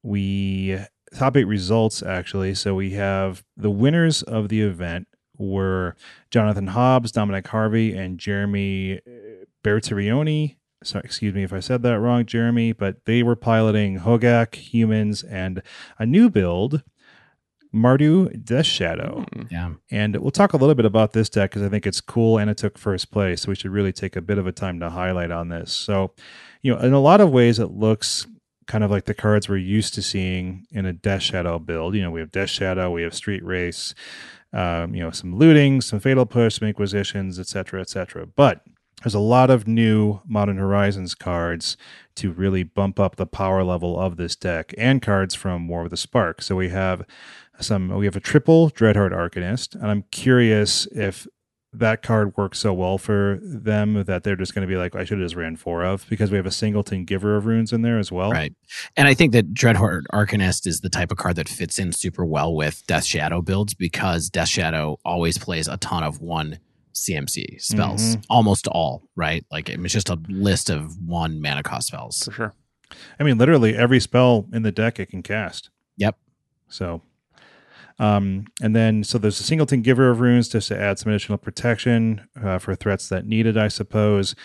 [0.01, 0.79] we
[1.13, 2.55] top eight results actually.
[2.55, 5.95] So, we have the winners of the event were
[6.31, 9.45] Jonathan Hobbs, Dominic Harvey, and Jeremy uh,
[10.83, 15.23] So, excuse me if I said that wrong, Jeremy, but they were piloting Hogaak, humans,
[15.23, 15.61] and
[15.97, 16.83] a new build,
[17.73, 19.25] Mardu Death Shadow.
[19.33, 19.51] Mm.
[19.51, 22.37] Yeah, And we'll talk a little bit about this deck because I think it's cool
[22.37, 23.41] and it took first place.
[23.41, 25.71] So we should really take a bit of a time to highlight on this.
[25.71, 26.13] So,
[26.61, 28.27] you know, in a lot of ways, it looks
[28.67, 31.95] kind of like the cards we're used to seeing in a Death Shadow build.
[31.95, 33.93] You know, we have Death Shadow, we have Street Wraith,
[34.53, 38.25] um, you know, some looting, some Fatal Push, some Inquisitions, etc., etc.
[38.25, 38.63] But
[39.03, 41.75] there's a lot of new Modern Horizons cards
[42.15, 45.89] to really bump up the power level of this deck and cards from War of
[45.89, 46.41] the Spark.
[46.41, 47.05] So we have
[47.59, 51.27] some we have a triple Dreadhorde Arcanist, and I'm curious if
[51.73, 55.03] that card works so well for them that they're just going to be like, I
[55.03, 57.81] should have just ran four of because we have a singleton giver of runes in
[57.81, 58.31] there as well.
[58.31, 58.53] right.
[58.95, 62.23] And I think that Dreadhorde Arcanist is the type of card that fits in super
[62.25, 66.59] well with Death Shadow builds because Death Shadow always plays a ton of one
[66.93, 68.25] CMC spells, Mhm.
[68.29, 69.03] almost all.
[69.15, 72.23] Right, like it's just a list of one mana cost spells.
[72.23, 72.53] For sure.
[73.19, 75.71] I mean, literally every spell in the deck it can cast.
[75.97, 76.17] Yep.
[76.67, 77.01] So,
[77.99, 81.37] um, and then so there's a singleton giver of runes just to add some additional
[81.37, 84.35] protection uh, for threats that need it, I suppose.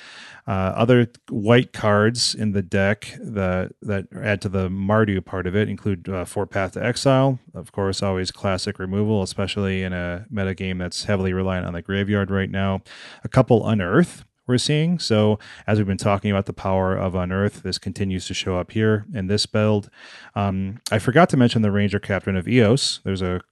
[0.46, 5.54] Uh, other white cards in the deck that that add to the Mardu part of
[5.54, 10.24] it include uh, Four Path to Exile, of course, always classic removal, especially in a
[10.30, 12.80] meta game that's heavily reliant on the graveyard right now.
[13.24, 14.98] A couple Unearth we're seeing.
[14.98, 18.72] So as we've been talking about the power of Unearth, this continues to show up
[18.72, 19.90] here in this build.
[20.34, 23.00] Um, I forgot to mention the Ranger Captain of Eos.
[23.04, 23.42] There's a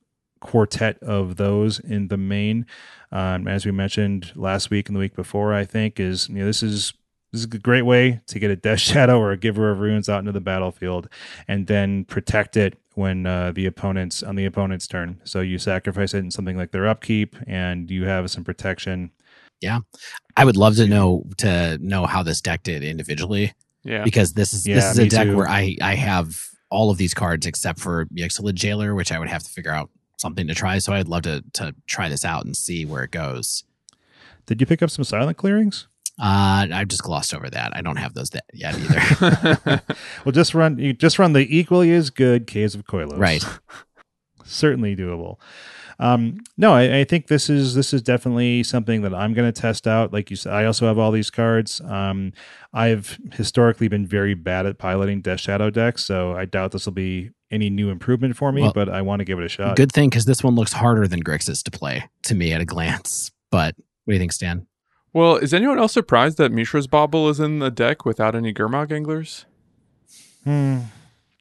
[0.40, 2.66] quartet of those in the main.
[3.12, 6.46] Um, as we mentioned last week and the week before, I think is you know
[6.46, 6.92] this is
[7.32, 10.08] this is a great way to get a Death Shadow or a Giver of Runes
[10.08, 11.08] out into the battlefield,
[11.46, 15.20] and then protect it when uh, the opponents on the opponent's turn.
[15.24, 19.10] So you sacrifice it in something like their upkeep, and you have some protection.
[20.36, 24.04] I would love to know to know how this deck did individually Yeah.
[24.04, 25.36] because this is this is a deck too.
[25.36, 29.28] where I I have all of these cards except for Yixlid Jailer, which I would
[29.28, 30.78] have to figure out something to try.
[30.78, 33.64] So I'd love to to try this out and see where it goes.
[34.46, 35.88] Did you pick up some silent clearings?
[36.18, 37.76] Uh, I've just glossed over that.
[37.76, 39.82] I don't have those that yet either.
[40.24, 43.18] Well, just run you just run the equally as good Caves of Koilos.
[43.18, 43.44] right.
[44.44, 45.36] certainly doable.
[45.98, 49.60] Um, no, I, I think this is this is definitely something that I'm going to
[49.60, 50.12] test out.
[50.12, 51.80] Like you said, I also have all these cards.
[51.80, 52.32] Um,
[52.72, 56.92] I've historically been very bad at piloting Death Shadow decks, so I doubt this will
[56.92, 58.62] be any new improvement for me.
[58.62, 59.76] Well, but I want to give it a shot.
[59.76, 62.64] Good thing because this one looks harder than Grixis to play to me at a
[62.66, 63.30] glance.
[63.50, 64.66] But what do you think, Stan?
[65.12, 68.92] well, is anyone else surprised that Mishra's Bauble is in the deck without any Gurmag
[68.92, 69.46] anglers?
[70.44, 70.80] Hmm.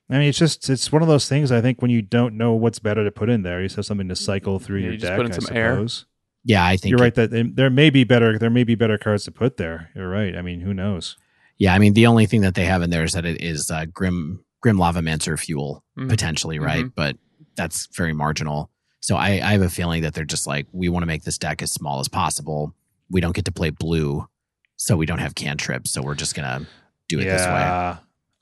[0.10, 1.52] I mean, it's just it's one of those things.
[1.52, 3.86] I think when you don't know what's better to put in there, you just have
[3.86, 5.18] something to cycle through Yeah, your you just deck.
[5.18, 5.74] put in I some air.
[5.76, 6.06] suppose.
[6.44, 8.98] Yeah, I think You're right that there- there may be better there may be better
[9.00, 9.90] cards to put there.
[9.96, 10.36] You're right.
[10.36, 11.18] I mean, who knows?
[11.58, 13.72] Yeah, I mean the only thing that they have in there is that it is
[13.72, 16.10] uh, Grim Grim Lavamancer fuel Mhm.
[16.10, 16.86] potentially, right?
[16.94, 17.18] But
[17.56, 18.70] that's very marginal.
[19.00, 21.38] So I, I have a feeling that they're just like we want to make this
[21.40, 22.76] deck as small as possible.
[23.10, 24.28] We don't get to play blue,
[24.76, 25.92] so we don't have cantrips.
[25.92, 26.68] So we're just gonna
[27.08, 27.96] do it this way.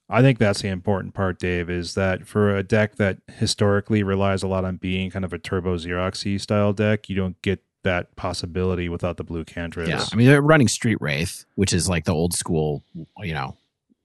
[0.10, 4.44] I think that's the important part, Dave, is that for a deck that historically relies
[4.44, 8.16] a lot on being kind of a turbo Xeroxy style deck, you don't get that
[8.16, 9.89] possibility without the blue cantrips.
[9.89, 12.84] Yeah, I mean they're running Street Wraith, which is like the old school,
[13.20, 13.58] you know,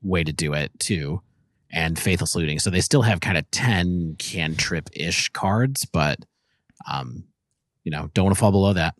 [0.03, 1.21] way to do it too,
[1.71, 2.59] and Faithless Looting.
[2.59, 6.19] So they still have kind of ten cantrip ish cards, but
[6.91, 7.25] um,
[7.85, 8.95] you know, don't want to fall below that.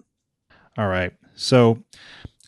[0.77, 1.13] All right.
[1.35, 1.83] So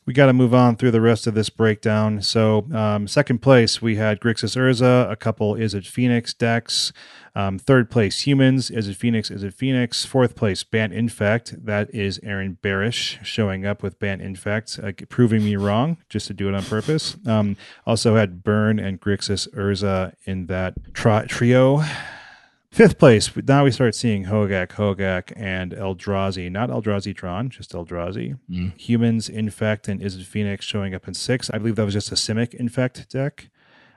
[0.07, 2.23] we got to move on through the rest of this breakdown.
[2.23, 6.93] So, um, second place, we had Grixis Urza, a couple Izzet Phoenix decks.
[7.35, 10.05] Um, third place, Humans, Izzet Phoenix, Izzet Phoenix.
[10.05, 11.65] Fourth place, Bant Infect.
[11.65, 16.35] That is Aaron Barich showing up with Bant Infect, uh, proving me wrong just to
[16.35, 17.17] do it on purpose.
[17.27, 21.85] Um, also had Burn and Grixis Urza in that tri- trio.
[22.73, 26.51] Fifth place, now we start seeing Hogaak, Hogaak, and Eldrazi.
[26.51, 28.39] Not Eldrazi Tron, just Eldrazi.
[28.49, 28.79] Mm.
[28.81, 31.51] Humans, Infect, and Izzet Phoenix showing up in six.
[31.51, 33.51] I believe that was just a Simic Infect deck.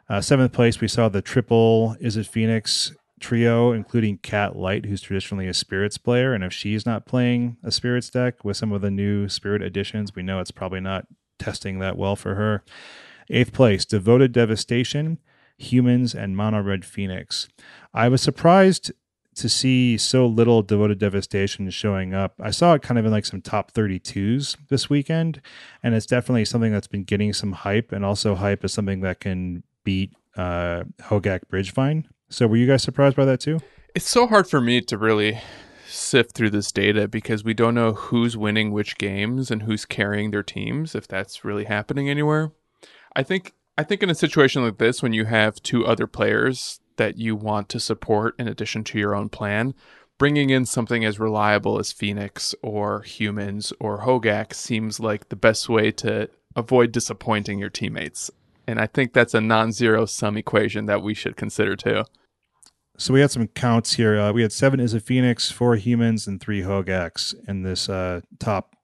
[0.09, 5.47] Uh, seventh place, we saw the triple Izzet Phoenix trio, including Cat Light, who's traditionally
[5.47, 6.33] a spirits player.
[6.33, 10.15] And if she's not playing a spirits deck with some of the new spirit additions,
[10.15, 11.05] we know it's probably not
[11.37, 12.63] testing that well for her.
[13.29, 15.19] Eighth place, Devoted Devastation,
[15.63, 17.47] Humans, and Mono Red Phoenix.
[17.93, 18.91] I was surprised
[19.35, 22.35] to see so little devoted devastation showing up.
[22.39, 25.41] I saw it kind of in like some top 32s this weekend,
[25.81, 29.19] and it's definitely something that's been getting some hype, and also hype is something that
[29.19, 32.05] can beat uh, Hogaak Bridgevine.
[32.29, 33.59] So were you guys surprised by that too?
[33.95, 35.39] It's so hard for me to really
[35.87, 40.31] sift through this data because we don't know who's winning which games and who's carrying
[40.31, 42.51] their teams if that's really happening anywhere.
[43.15, 46.79] I think I think in a situation like this when you have two other players
[46.97, 49.73] that you want to support in addition to your own plan,
[50.19, 55.69] bringing in something as reliable as Phoenix or Humans or Hogaak seems like the best
[55.69, 58.29] way to avoid disappointing your teammates.
[58.67, 62.03] And I think that's a non zero sum equation that we should consider too.
[62.97, 64.19] So we had some counts here.
[64.19, 68.75] Uh, we had seven Izzet Phoenix, four humans, and three Hogaaks in this uh, top,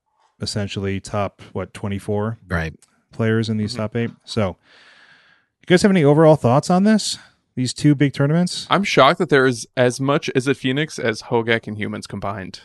[0.42, 2.74] essentially top what twenty four right
[3.12, 3.82] players in these mm-hmm.
[3.82, 4.12] top eight.
[4.24, 7.18] So, you guys have any overall thoughts on this?
[7.60, 8.66] these two big tournaments?
[8.70, 12.62] I'm shocked that there is as much Izzet Phoenix as Hogaak and humans combined.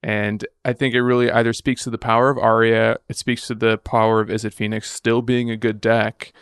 [0.00, 3.54] And I think it really either speaks to the power of Aria, it speaks to
[3.54, 6.32] the power of Izzet Phoenix still being a good deck,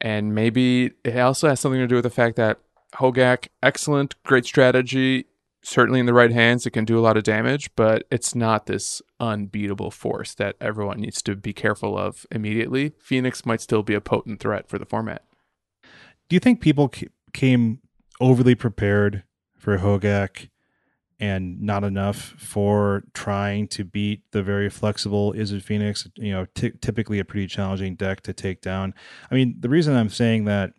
[0.00, 2.58] and maybe it also has something to do with the fact that
[2.96, 5.26] Hogaak, excellent, great strategy,
[5.62, 8.66] certainly in the right hands, it can do a lot of damage, but it's not
[8.66, 12.92] this unbeatable force that everyone needs to be careful of immediately.
[12.98, 15.24] Phoenix might still be a potent threat for the format.
[16.28, 16.92] Do you think people
[17.32, 17.80] came
[18.20, 19.24] overly prepared
[19.56, 20.48] for Hogaak
[21.22, 26.08] and not enough for trying to beat the very flexible Izzet Phoenix.
[26.16, 28.92] You know, t- typically a pretty challenging deck to take down.
[29.30, 30.72] I mean, the reason I'm saying that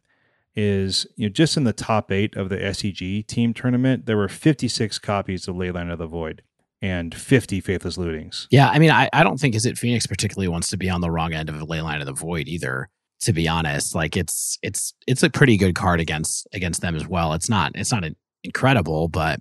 [0.56, 4.28] is you know just in the top eight of the SCG team tournament, there were
[4.28, 6.42] 56 copies of Leyline of the Void
[6.82, 8.48] and 50 Faithless Lootings.
[8.52, 11.10] Yeah, I mean, I, I don't think Izzet Phoenix particularly wants to be on the
[11.10, 12.90] wrong end of a Leyline of the Void either
[13.24, 13.96] to be honest.
[13.96, 17.34] Like it's it's it's a pretty good card against against them as well.
[17.34, 18.04] It's not it's not
[18.44, 19.40] incredible, but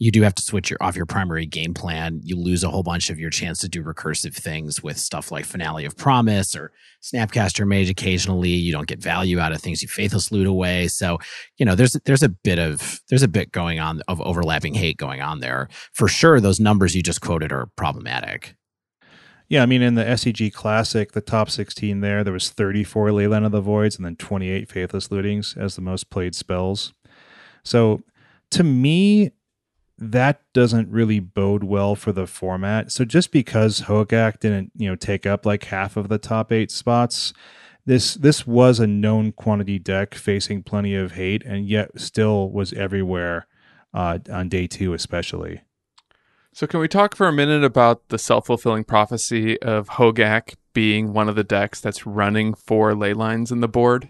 [0.00, 2.22] you do have to switch your off your primary game plan.
[2.24, 5.44] You lose a whole bunch of your chance to do recursive things with stuff like
[5.44, 8.48] Finale of Promise or Snapcaster Mage occasionally.
[8.48, 10.88] You don't get value out of things you faithless loot away.
[10.88, 11.18] So,
[11.58, 14.96] you know, there's there's a bit of there's a bit going on of overlapping hate
[14.96, 15.68] going on there.
[15.92, 18.56] For sure, those numbers you just quoted are problematic.
[19.50, 23.44] Yeah, I mean, in the SCG Classic, the top 16 there, there was 34 Leyline
[23.44, 26.94] of the Voids and then 28 Faithless Lootings as the most played spells.
[27.64, 28.00] So
[28.52, 29.32] to me,
[30.00, 32.90] that doesn't really bode well for the format.
[32.90, 36.70] So just because Hogaak didn't, you know, take up like half of the top eight
[36.70, 37.34] spots,
[37.84, 42.72] this this was a known quantity deck facing plenty of hate, and yet still was
[42.72, 43.46] everywhere
[43.92, 45.62] uh, on day two, especially.
[46.52, 51.12] So, can we talk for a minute about the self fulfilling prophecy of Hogaak being
[51.12, 54.08] one of the decks that's running four ley lines in the board?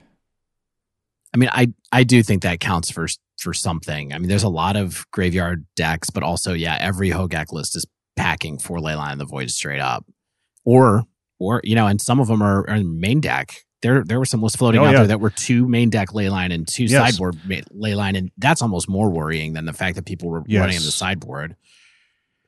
[1.35, 3.07] I mean, I I do think that counts for
[3.41, 4.13] for something.
[4.13, 7.87] I mean, there's a lot of graveyard decks, but also, yeah, every Hogaak list is
[8.17, 10.05] packing four leyline in the void straight up,
[10.65, 11.05] or
[11.39, 13.55] or you know, and some of them are, are main deck.
[13.83, 14.99] There there were some lists floating oh, out yeah.
[14.99, 17.15] there that were two main deck leyline and two yes.
[17.15, 17.37] sideboard
[17.75, 20.61] leyline, and that's almost more worrying than the fact that people were yes.
[20.61, 21.57] running in the sideboard.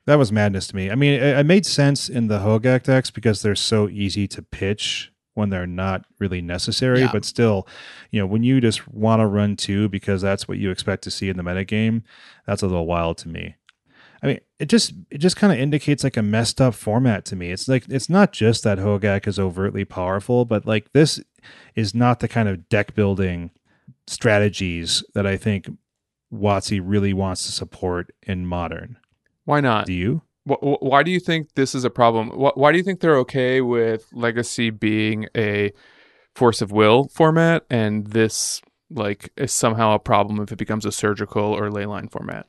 [0.05, 0.91] That was madness to me.
[0.91, 4.41] I mean, it, it made sense in the Hogaak decks because they're so easy to
[4.41, 7.01] pitch when they're not really necessary.
[7.01, 7.11] Yeah.
[7.11, 7.67] But still,
[8.11, 11.11] you know, when you just want to run two because that's what you expect to
[11.11, 12.03] see in the metagame,
[12.45, 13.55] that's a little wild to me.
[14.21, 17.35] I mean, it just it just kind of indicates like a messed up format to
[17.35, 17.51] me.
[17.51, 21.21] It's like it's not just that Hogaak is overtly powerful, but like this
[21.75, 23.51] is not the kind of deck building
[24.07, 25.69] strategies that I think
[26.33, 28.97] WotC really wants to support in modern.
[29.43, 29.85] Why not?
[29.85, 30.21] Do you?
[30.45, 32.29] Why do you think this is a problem?
[32.29, 35.71] Why do you think they're okay with Legacy being a
[36.35, 40.91] force of will format and this like is somehow a problem if it becomes a
[40.91, 42.47] surgical or leyline format?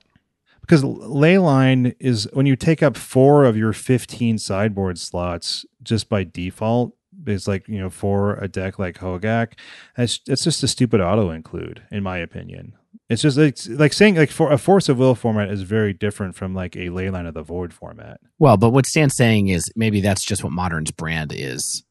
[0.61, 6.25] Because leyline is when you take up four of your 15 sideboard slots just by
[6.25, 9.53] default, is like you know for a deck like Hogaak,
[9.97, 12.75] it's it's just a stupid auto include in my opinion.
[13.09, 16.35] It's just like, like saying like for a force of will format is very different
[16.35, 18.21] from like a leyline of the void format.
[18.39, 21.85] Well, but what Stan's saying is maybe that's just what modern's brand is,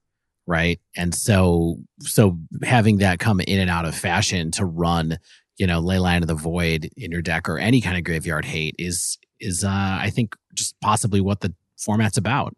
[0.48, 0.80] right?
[0.96, 5.20] And so so having that come in and out of fashion to run,
[5.58, 8.76] you know, leyline of the void in your deck or any kind of graveyard hate
[8.80, 12.54] is is uh I think just possibly what the format's about.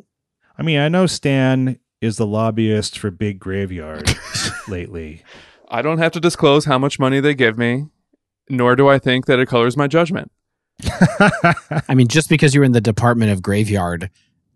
[0.57, 4.15] I mean, I know Stan is the lobbyist for Big Graveyard
[4.67, 5.23] lately.
[5.67, 7.87] I don't have to disclose how much money they give me
[8.49, 10.31] nor do I think that it colors my judgment.
[11.87, 14.09] I mean, just because you were in the Department of Graveyard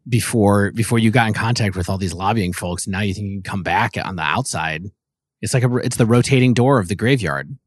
[0.08, 3.36] before before you got in contact with all these lobbying folks, now you think you
[3.36, 4.86] can come back on the outside.
[5.42, 7.58] It's like a it's the rotating door of the graveyard.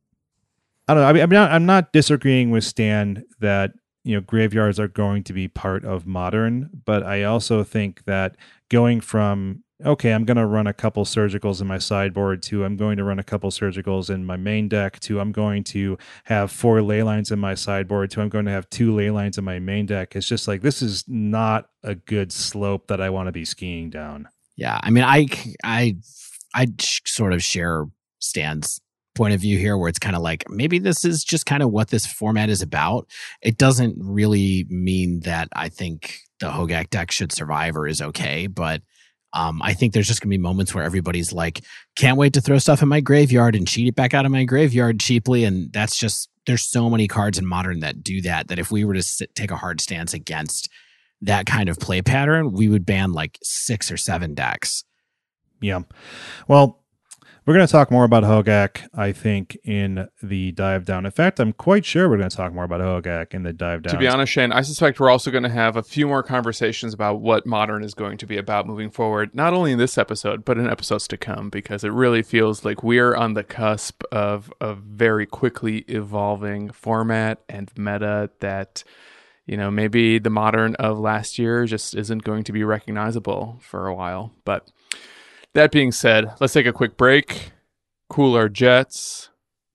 [0.88, 1.08] I don't know.
[1.08, 3.72] I mean, I'm not, I'm not disagreeing with Stan that
[4.04, 8.36] you know graveyards are going to be part of modern, but I also think that
[8.68, 12.76] going from okay, I'm going to run a couple surgicals in my sideboard to I'm
[12.76, 16.50] going to run a couple surgicals in my main deck to I'm going to have
[16.50, 19.44] four ley lines in my sideboard to I'm going to have two ley lines in
[19.44, 20.14] my main deck.
[20.16, 23.90] It's just like this is not a good slope that I want to be skiing
[23.90, 24.28] down.
[24.56, 25.26] Yeah, I mean, I
[25.64, 25.96] I
[26.54, 27.86] I sort of share
[28.18, 28.80] Stan's
[29.14, 31.70] point of view here where it's kind of like maybe this is just kind of
[31.70, 33.06] what this format is about.
[33.42, 38.46] It doesn't really mean that I think the Hogaak deck should survive or is okay,
[38.46, 38.82] but
[39.32, 41.64] um, I think there's just gonna be moments where everybody's like,
[41.96, 44.44] can't wait to throw stuff in my graveyard and cheat it back out of my
[44.44, 45.44] graveyard cheaply.
[45.44, 48.84] And that's just, there's so many cards in modern that do that, that if we
[48.84, 50.68] were to sit, take a hard stance against
[51.20, 54.84] that kind of play pattern, we would ban like six or seven decks.
[55.60, 55.82] Yeah.
[56.48, 56.81] Well,
[57.44, 61.04] we're going to talk more about Hogaak, I think, in the dive down.
[61.04, 63.82] In fact, I'm quite sure we're going to talk more about Hogaak in the dive
[63.82, 63.94] down.
[63.94, 66.94] To be honest, Shane, I suspect we're also going to have a few more conversations
[66.94, 70.44] about what modern is going to be about moving forward, not only in this episode,
[70.44, 74.52] but in episodes to come, because it really feels like we're on the cusp of
[74.60, 78.84] a very quickly evolving format and meta that,
[79.46, 83.88] you know, maybe the modern of last year just isn't going to be recognizable for
[83.88, 84.32] a while.
[84.44, 84.70] But
[85.54, 87.52] that being said, let's take a quick break,
[88.08, 89.28] cool our jets,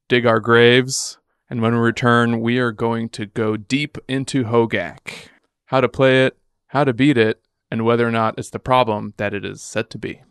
[0.10, 1.20] dig our graves,
[1.50, 5.30] and when we return, we are going to go deep into Hogaak.
[5.66, 9.14] How to play it, how to beat it, and whether or not it's the problem
[9.18, 10.24] that it is set to be.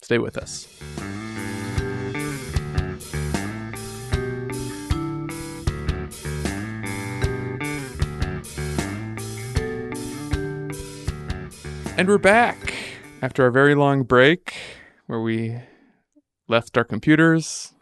[0.00, 0.66] Stay with us.
[11.98, 12.72] And we're back
[13.20, 14.54] after a very long break
[15.08, 15.58] where we
[16.48, 17.72] left our computers,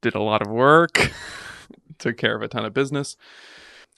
[0.00, 1.12] did a lot of work,
[1.98, 3.16] took care of a ton of business.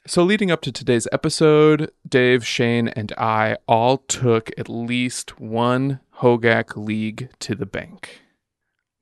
[0.07, 6.01] So, leading up to today's episode, Dave, Shane, and I all took at least one
[6.19, 8.23] Hogaak League to the bank.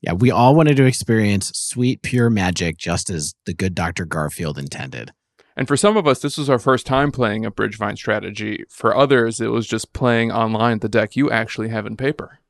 [0.00, 4.04] Yeah, we all wanted to experience sweet, pure magic just as the good Dr.
[4.04, 5.12] Garfield intended.
[5.56, 8.64] And for some of us, this was our first time playing a Bridgevine strategy.
[8.68, 12.40] For others, it was just playing online the deck you actually have in paper.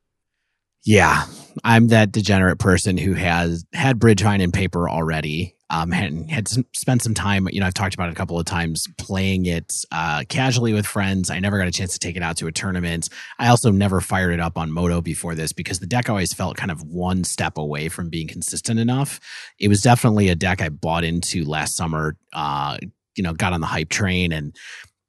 [0.85, 1.27] Yeah,
[1.63, 5.57] I'm that degenerate person who has had Bridgevine in paper already.
[5.71, 8.45] Um, and had spent some time, you know, I've talked about it a couple of
[8.45, 11.31] times playing it uh, casually with friends.
[11.31, 13.09] I never got a chance to take it out to a tournament.
[13.39, 16.59] I also never fired it up on Modo before this because the deck always felt
[16.59, 19.19] kind of one step away from being consistent enough.
[19.59, 22.19] It was definitely a deck I bought into last summer.
[22.35, 22.77] Uh,
[23.17, 24.55] you know, got on the hype train and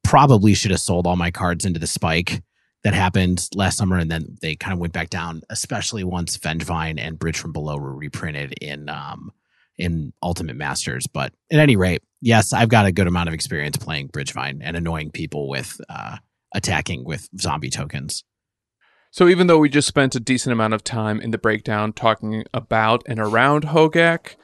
[0.06, 2.42] probably should have sold all my cards into the spike
[2.84, 7.00] that happened last summer, and then they kind of went back down, especially once Vengevine
[7.00, 9.32] and Bridge from Below were reprinted in um,
[9.78, 11.08] in Ultimate Masters.
[11.08, 14.76] But at any rate, yes, I've got a good amount of experience playing Bridgevine and
[14.76, 16.18] annoying people with uh,
[16.54, 18.24] attacking with zombie tokens.
[19.12, 22.46] So even though we just spent a decent amount of time in the breakdown talking
[22.54, 24.36] about and around Hogaak,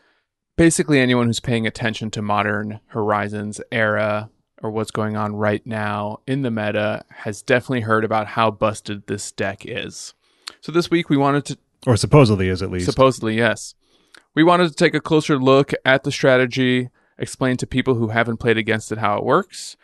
[0.57, 4.29] basically anyone who's paying attention to modern Horizons era
[4.61, 9.07] or what's going on right now in the meta has definitely heard about how busted
[9.07, 10.13] this deck is.
[10.61, 11.57] So this week we wanted to
[11.87, 12.85] or supposedly is at least.
[12.85, 13.73] Supposedly, yes.
[14.35, 18.37] We wanted to take a closer look at the strategy, explain to people who haven't
[18.37, 19.77] played against it how it works.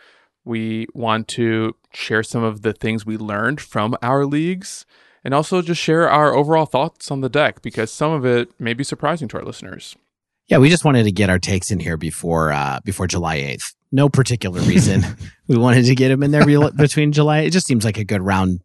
[0.44, 4.86] We want to share some of the things we learned from our leagues
[5.24, 8.74] and also just share our overall thoughts on the deck because some of it may
[8.74, 9.96] be surprising to our listeners.
[10.48, 13.74] Yeah, we just wanted to get our takes in here before uh, before July eighth.
[13.96, 15.06] No particular reason.
[15.48, 17.40] we wanted to get him in there between July.
[17.40, 18.60] It just seems like a good round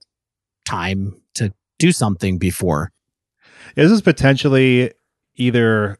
[0.65, 2.91] time to do something before.
[3.77, 4.93] This is potentially
[5.37, 5.99] either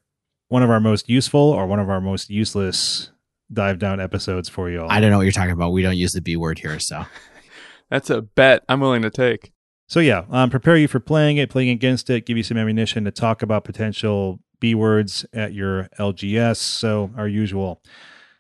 [0.49, 3.13] one of our most useful or one of our most useless
[3.53, 4.91] dive down episodes for you all?
[4.91, 5.71] I don't know what you're talking about.
[5.71, 7.07] We don't use the B word here, so
[7.91, 9.53] that's a bet I'm willing to take.
[9.87, 13.05] So yeah, um, prepare you for playing it, playing against it, give you some ammunition
[13.05, 16.57] to talk about potential B words at your LGS.
[16.57, 17.81] So, our usual.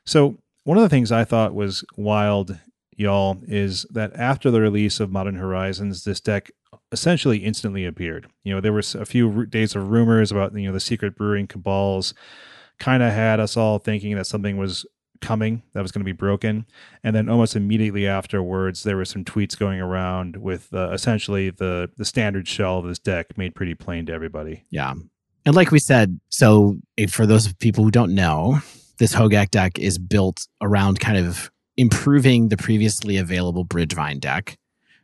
[0.04, 2.58] So, one of the things I thought was wild,
[2.96, 6.50] y'all, is that after the release of Modern Horizons, this deck
[6.92, 8.28] essentially instantly appeared.
[8.44, 11.46] You know, there was a few days of rumors about, you know, the secret brewing
[11.46, 12.14] cabals
[12.78, 14.86] kind of had us all thinking that something was
[15.20, 16.66] coming that was going to be broken.
[17.04, 21.90] And then almost immediately afterwards there were some tweets going around with uh, essentially the
[21.96, 24.64] the standard shell of this deck made pretty plain to everybody.
[24.70, 24.94] Yeah.
[25.46, 28.60] And like we said, so for those people who don't know,
[29.00, 34.58] this Hogaak deck is built around kind of improving the previously available Bridgevine deck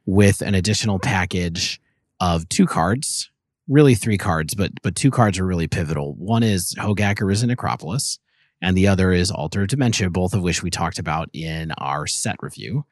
[0.05, 1.81] with an additional package
[2.21, 3.31] of two cards,
[3.67, 6.13] really three cards, but but two cards are really pivotal.
[6.15, 8.19] One is Hogaak Arisen Necropolis,
[8.61, 12.37] and the other is Altar Dementia, both of which we talked about in our set
[12.43, 12.85] review.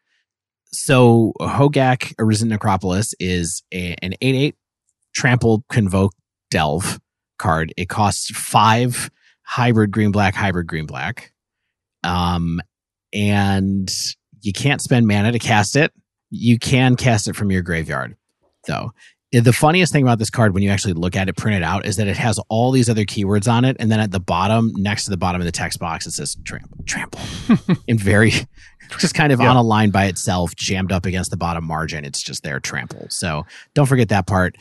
[0.73, 4.55] So Hogaak Arisen Necropolis is a, an 8-8
[5.13, 6.15] trample convoke
[6.51, 6.99] delve
[7.37, 7.75] card.
[7.77, 9.11] It costs five
[9.45, 11.33] hybrid green black, hybrid green black.
[12.03, 12.61] Um,
[13.13, 13.91] and
[14.43, 15.93] you can't spend mana to cast it.
[16.31, 18.17] You can cast it from your graveyard,
[18.67, 18.93] though.
[19.33, 21.97] The funniest thing about this card, when you actually look at it printed out, is
[21.97, 25.05] that it has all these other keywords on it, and then at the bottom, next
[25.05, 27.21] to the bottom of the text box, it says trample, trample,
[27.89, 28.31] in very,
[28.99, 29.51] just kind of Yeah.
[29.51, 32.05] on a line by itself, jammed up against the bottom margin.
[32.05, 33.07] It's just there, trample.
[33.11, 34.57] So don't forget that part.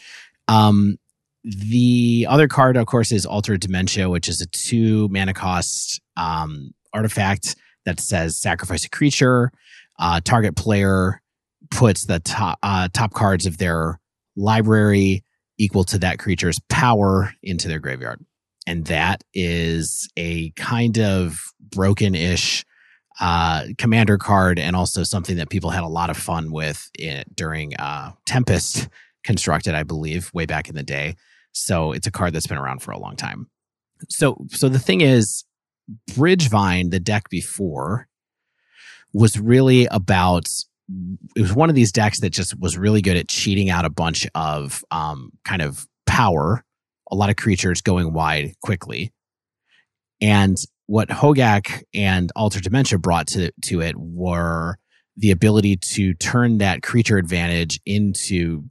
[0.47, 0.97] Um,
[1.43, 6.01] the other card, of course, is Altar of Dementia, which is a two mana cost
[6.15, 9.51] um, artifact that says sacrifice a creature.
[9.99, 11.21] Uh, target player
[11.69, 13.99] puts the top uh, top cards of their
[14.35, 15.23] library
[15.57, 18.23] equal to that creature's power into their graveyard,
[18.65, 22.63] and that is a kind of broken-ish
[23.19, 27.23] uh, commander card, and also something that people had a lot of fun with in,
[27.35, 28.87] during uh, Tempest
[29.23, 31.15] constructed, I believe, way back in the day.
[31.53, 33.47] So it's a card that's been around for a long time.
[34.09, 35.45] So so the thing is,
[36.11, 38.07] Bridgevine, the deck before,
[39.13, 40.47] was really about
[41.35, 43.89] it was one of these decks that just was really good at cheating out a
[43.89, 46.63] bunch of um, kind of power,
[47.09, 49.13] a lot of creatures going wide quickly.
[50.21, 54.77] And what Hogaak and Altar Dementia brought to, to it were
[55.15, 58.65] the ability to turn that creature advantage into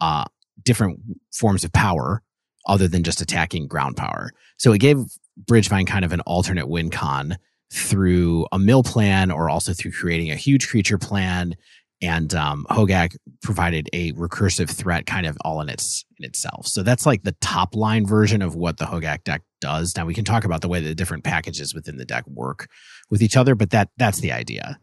[0.00, 0.24] uh,
[0.64, 1.00] different
[1.32, 2.22] forms of power
[2.66, 4.30] other than just attacking ground power.
[4.58, 4.98] So it gave
[5.44, 7.38] Bridgevine kind of an alternate win con
[7.72, 11.54] through a mill plan or also through creating a huge creature plan.
[12.00, 16.66] And um, Hogaak provided a recursive threat kind of all in its in itself.
[16.66, 19.96] So that's like the top line version of what the Hogaak deck does.
[19.96, 22.68] Now we can talk about the way the different packages within the deck work
[23.10, 24.78] with each other, but that that's the idea.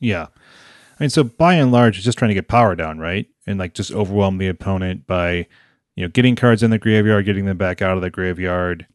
[0.00, 0.26] Yeah.
[1.02, 3.26] Mean, so by and large, it's just trying to get power down, right?
[3.44, 5.48] And like just overwhelm the opponent by,
[5.96, 8.86] you know, getting cards in the graveyard, getting them back out of the graveyard.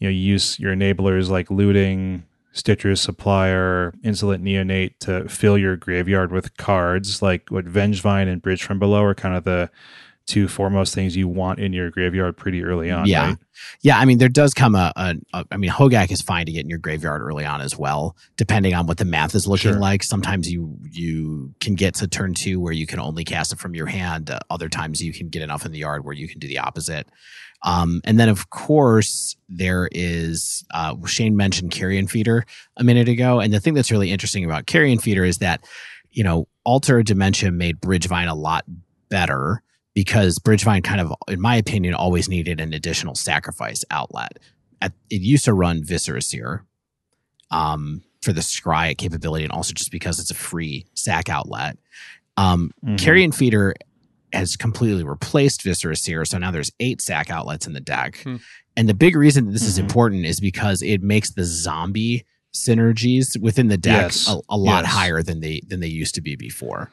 [0.00, 5.76] You know, you use your enablers like looting, Stitcher's Supplier, Insolent Neonate to fill your
[5.76, 7.22] graveyard with cards.
[7.22, 9.70] Like what Vengevine and Bridge from Below are kind of the
[10.26, 13.26] two foremost things you want in your graveyard pretty early on, Yeah.
[13.28, 13.36] right?
[13.82, 15.44] Yeah, I mean, there does come a, a, a.
[15.50, 18.74] I mean, Hogaak is fine to get in your graveyard early on as well, depending
[18.74, 19.80] on what the math is looking Sure.
[19.80, 20.02] like.
[20.02, 23.74] Sometimes you you can get to turn two where you can only cast it from
[23.74, 24.30] your hand.
[24.30, 26.58] Uh, other times you can get enough in the yard where you can do the
[26.58, 27.08] opposite.
[27.64, 32.44] Um, and then of course there is uh, Shane mentioned Carrion Feeder
[32.76, 35.64] a minute ago, and the thing that's really interesting about Carrion Feeder is that
[36.10, 38.64] you know Altar Dementia made Bridgevine a lot
[39.08, 39.62] better
[39.94, 44.38] because Bridgevine kind of, in my opinion, always needed an additional sacrifice outlet.
[44.80, 46.64] At, it used to run Viscera Seer
[47.50, 51.76] um, for the scry capability, and also just because it's a free sack outlet.
[52.36, 52.98] Um, Mhm.
[52.98, 53.74] Carrion Feeder
[54.32, 58.22] has completely replaced Viscera Seer, so now there's eight sack outlets in the deck.
[58.22, 58.36] Hmm.
[58.76, 59.82] And the big reason that this is Mhm.
[59.82, 62.24] important is because it makes the zombie
[62.54, 64.28] synergies within the deck Yes.
[64.28, 64.92] a, a lot Yes.
[64.94, 66.90] higher than they than they used to be before.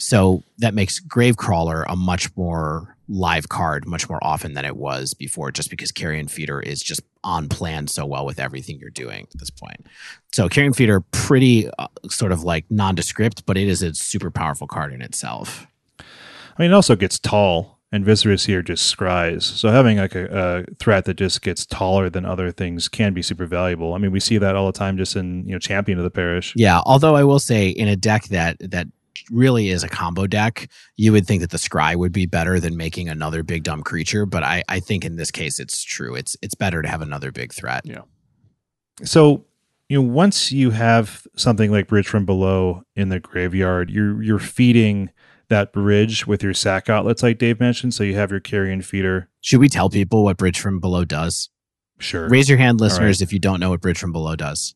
[0.00, 5.12] So that makes Gravecrawler a much more live card, much more often than it was
[5.12, 9.26] before, just because Carrion Feeder is just on plan so well with everything you're doing
[9.32, 9.86] at this point.
[10.32, 14.66] So Carrion Feeder, pretty uh, sort of like nondescript, but it is a super powerful
[14.66, 15.66] card in itself.
[15.98, 19.42] I mean, it also gets tall, and Viscera Seer just scries.
[19.42, 23.22] So having like a, a threat that just gets taller than other things can be
[23.22, 23.92] super valuable.
[23.92, 26.10] I mean, we see that all the time just in you know Champion of the
[26.10, 26.54] Parish.
[26.56, 28.86] Yeah, although I will say in a deck that that
[29.30, 32.76] really is a combo deck, you would think that the scry would be better than
[32.76, 36.14] making another big dumb creature, but I, I think in this case it's true.
[36.14, 37.82] It's it's better to have another big threat.
[37.84, 38.02] Yeah.
[39.02, 39.44] So
[39.88, 44.38] you know, once you have something like Bridge from Below in the graveyard, you're you're
[44.38, 45.10] feeding
[45.48, 47.92] that bridge with your sack outlets, like Dave mentioned.
[47.92, 49.28] So you have your carrion feeder.
[49.40, 51.50] Should we tell people what Bridge from Below does?
[51.98, 52.28] Sure.
[52.28, 54.74] Raise your hand, listeners, if you don't know what Bridge from Below does.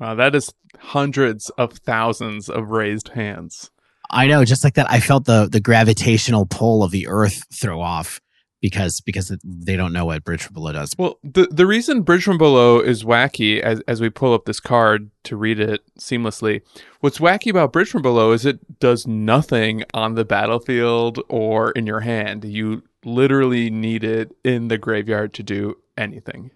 [0.00, 3.70] Wow, that is hundreds of thousands of raised hands.
[4.10, 7.80] I know, just like that, I felt the the gravitational pull of the Earth throw
[7.80, 8.20] off
[8.60, 10.94] because because they don't know what Bridge from Below does.
[10.98, 14.58] Well, the the reason Bridge from Below is wacky as as we pull up this
[14.58, 16.62] card to read it seamlessly.
[17.00, 21.86] What's wacky about Bridge from Below is it does nothing on the battlefield or in
[21.86, 22.44] your hand.
[22.44, 26.50] You literally need it in the graveyard to do anything.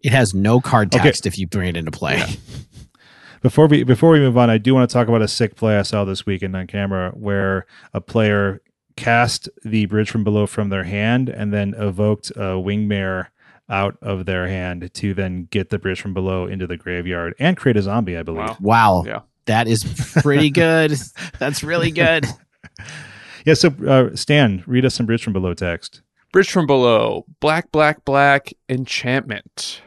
[0.00, 1.28] It has no card text okay.
[1.28, 2.18] if you bring it into play.
[2.18, 2.26] Yeah.
[3.42, 5.78] Before we before we move on, I do want to talk about a sick play
[5.78, 8.60] I saw this weekend on camera where a player
[8.96, 13.28] cast the bridge from below from their hand and then evoked a wingmare
[13.70, 17.56] out of their hand to then get the bridge from below into the graveyard and
[17.56, 18.60] create a zombie, I believe.
[18.60, 19.02] Wow.
[19.02, 19.04] wow.
[19.06, 19.20] Yeah.
[19.46, 19.84] That is
[20.22, 20.92] pretty good.
[21.38, 22.26] That's really good.
[23.46, 23.54] yeah.
[23.54, 26.02] So, uh, Stan, read us some bridge from below text.
[26.32, 27.24] Bridge from below.
[27.40, 28.52] Black, black, black.
[28.68, 29.80] Enchantment.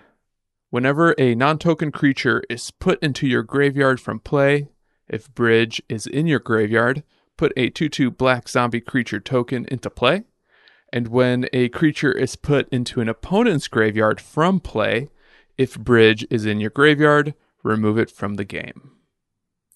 [0.72, 4.70] Whenever a non token creature is put into your graveyard from play,
[5.08, 7.04] if Bridge is in your graveyard,
[7.38, 10.24] put a 2 2 black zombie creature token into play.
[10.94, 15.10] And when a creature is put into an opponent's graveyard from play,
[15.58, 18.92] if Bridge is in your graveyard, remove it from the game.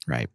[0.07, 0.29] Right.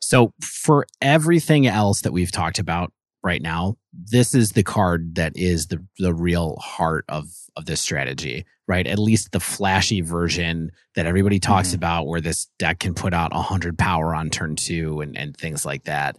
[0.00, 2.90] So for everything else that we've talked about
[3.26, 7.80] right now, this is the card that is the the real heart of of this
[7.80, 8.86] strategy, right?
[8.86, 11.76] At least the flashy version that everybody talks mm-hmm.
[11.76, 15.66] about where this deck can put out 100 power on turn 2 and and things
[15.66, 16.16] like that.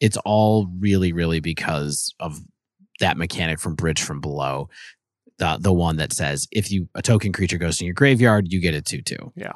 [0.00, 2.40] It's all really really because of
[2.98, 4.68] that mechanic from Bridge from Below,
[5.38, 8.60] the the one that says if you a token creature goes in your graveyard, you
[8.60, 9.32] get a two two.
[9.36, 9.52] Yeah.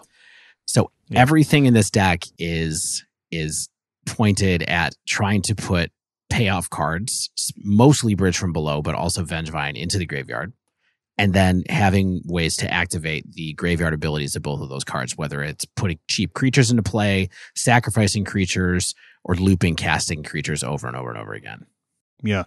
[0.67, 1.19] So yeah.
[1.21, 3.69] everything in this deck is is
[4.07, 5.91] pointed at trying to put
[6.33, 10.53] payoff cards, mostly Bridge from Below, but also Vengevine into the graveyard.
[11.19, 15.43] And then having ways to activate the graveyard abilities of both of those cards, whether
[15.43, 21.11] it's putting cheap creatures into play, sacrificing creatures, or looping casting creatures over and over
[21.11, 21.67] and over again.
[22.23, 22.45] Yeah.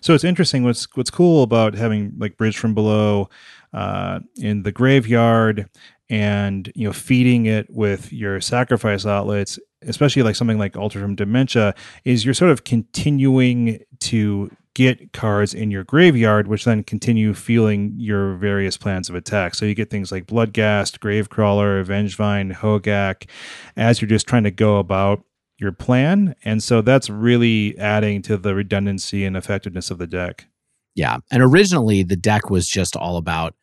[0.00, 0.64] So it's interesting.
[0.64, 3.28] What's what's cool about having like Bridge from Below
[3.72, 5.68] uh, in the graveyard
[6.08, 11.14] and you know feeding it with your sacrifice outlets, especially like something like Altar from
[11.14, 11.74] Dementia,
[12.04, 17.92] is you're sort of continuing to get cards in your graveyard, which then continue fueling
[17.96, 19.54] your various plans of attack.
[19.54, 23.28] So you get things like Bloodghast, Gravecrawler, Vengevine, Hogak,
[23.76, 25.24] as you're just trying to go about
[25.58, 26.34] your plan.
[26.44, 30.46] And so that's really adding to the redundancy and effectiveness of the deck.
[30.94, 31.18] Yeah.
[31.30, 33.54] And originally the deck was just all about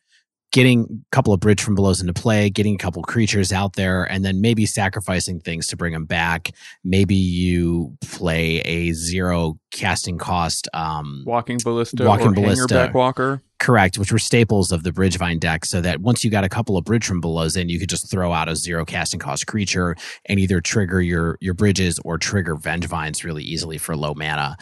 [0.50, 4.04] getting a couple of bridge from belows into play, getting a couple creatures out there,
[4.04, 6.52] and then maybe sacrificing things to bring them back.
[6.84, 13.42] Maybe you play a zero casting cost um, walking ballista, walking ballista, back walker.
[13.58, 16.76] Correct, which were staples of the Bridgevine deck, so that once you got a couple
[16.76, 19.96] of bridge from belows in, you could just throw out a zero casting cost creature
[20.26, 24.56] and either trigger your your bridges or trigger Vengevines really easily for low mana.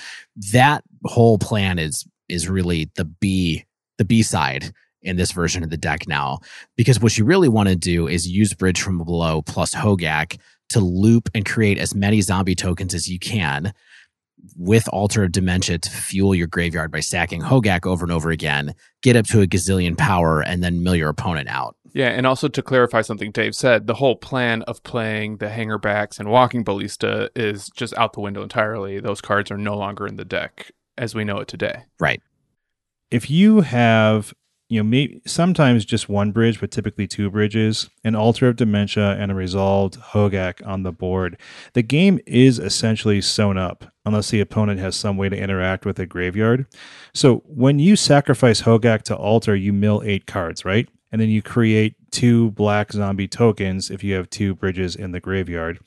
[0.53, 3.65] That whole plan is is really the B
[3.99, 4.73] the B side
[5.07, 6.39] in this version of the deck now.
[6.77, 10.39] Because what you really want to do is use Bridge from Below plus Hogaak
[10.71, 13.73] to loop and create as many zombie tokens as you can
[14.57, 18.75] with Altar of Dementia to fuel your graveyard by sacking Hogaak over and over again,
[19.03, 21.77] get up to a gazillion power, and then mill your opponent out.
[21.93, 26.19] Yeah, and also to clarify something Dave said, the whole plan of playing the hangarbacks
[26.19, 29.01] and walking ballista is just out the window entirely.
[29.01, 31.85] Those cards are no longer in the deck as we know it today.
[31.99, 32.23] Right.
[33.11, 34.35] If you have
[34.69, 39.13] you know, maybe sometimes just one bridge, but typically two bridges, an altar of dementia,
[39.13, 41.39] and a resolved Hogaak on the board.
[41.75, 45.99] The game is essentially sewn up unless the opponent has some way to interact with
[46.01, 46.67] a graveyard.
[47.15, 50.89] So when you sacrifice Hogaak to altar, you mill eight cards, right?
[51.13, 55.21] And then you create two black zombie tokens if you have two bridges in the
[55.21, 55.79] graveyard.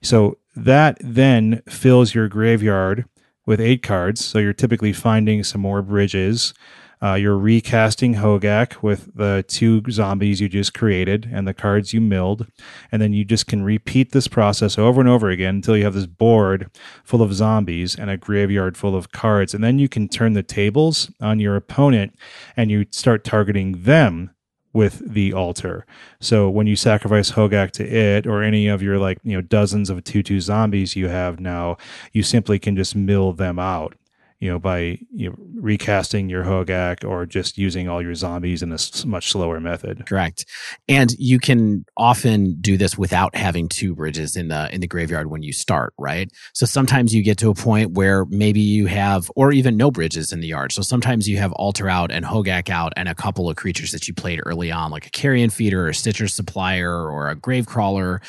[0.00, 3.04] So that then fills your graveyard
[3.46, 4.24] with eight cards.
[4.24, 6.54] So you're typically finding some more bridges.
[7.02, 12.00] Uh, you're recasting Hogaak with the two zombies you just created and the cards you
[12.00, 12.46] milled.
[12.90, 15.94] And then you just can repeat this process over and over again until you have
[15.94, 16.70] this board
[17.04, 19.54] full of zombies and a graveyard full of cards.
[19.54, 22.18] And then you can turn the tables on your opponent
[22.56, 24.30] and you start targeting them
[24.72, 25.86] with the altar.
[26.20, 29.88] So when you sacrifice Hogaak to it or any of your like, you know, dozens
[29.88, 31.78] of 2 2 zombies you have now,
[32.12, 33.96] you simply can just mill them out
[34.40, 38.72] you know, by you know, recasting your Hogaak or just using all your zombies in
[38.72, 40.06] a much slower method.
[40.06, 40.44] Correct.
[40.88, 45.28] And you can often do this without having two bridges in the in the graveyard
[45.28, 46.30] when you start, right?
[46.54, 50.32] So sometimes you get to a point where maybe you have or even no bridges
[50.32, 50.70] in the yard.
[50.70, 54.06] So sometimes you have altar out and Hogaak out and a couple of creatures that
[54.06, 57.66] you played early on like a carrion feeder or a stitcher supplier or a grave
[57.66, 58.20] crawler.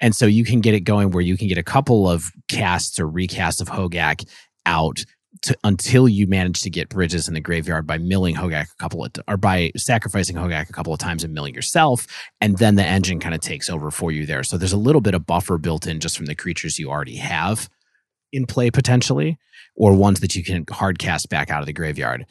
[0.00, 2.98] And so you can get it going where you can get a couple of casts
[2.98, 4.28] or recasts of Hogak
[4.66, 5.04] out
[5.64, 9.12] until you manage to get bridges in the graveyard by milling Hogaak a couple of
[9.26, 12.06] or by sacrificing Hogaak a couple of times and milling yourself,
[12.40, 14.42] and then the engine kind of takes over for you there.
[14.42, 17.16] So there's a little bit of buffer built in just from the creatures you already
[17.16, 17.68] have
[18.32, 19.38] in play potentially,
[19.76, 22.26] or ones that you can hard cast back out of the graveyard.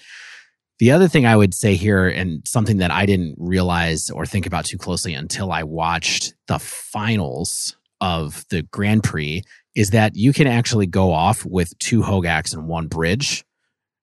[0.80, 4.47] The other thing I would say here, and something that I didn't realize or think
[4.47, 9.43] about too closely until I watched the finals of the Grand Prix,
[9.76, 13.43] is that you can actually go off with two Hogaaks and one bridge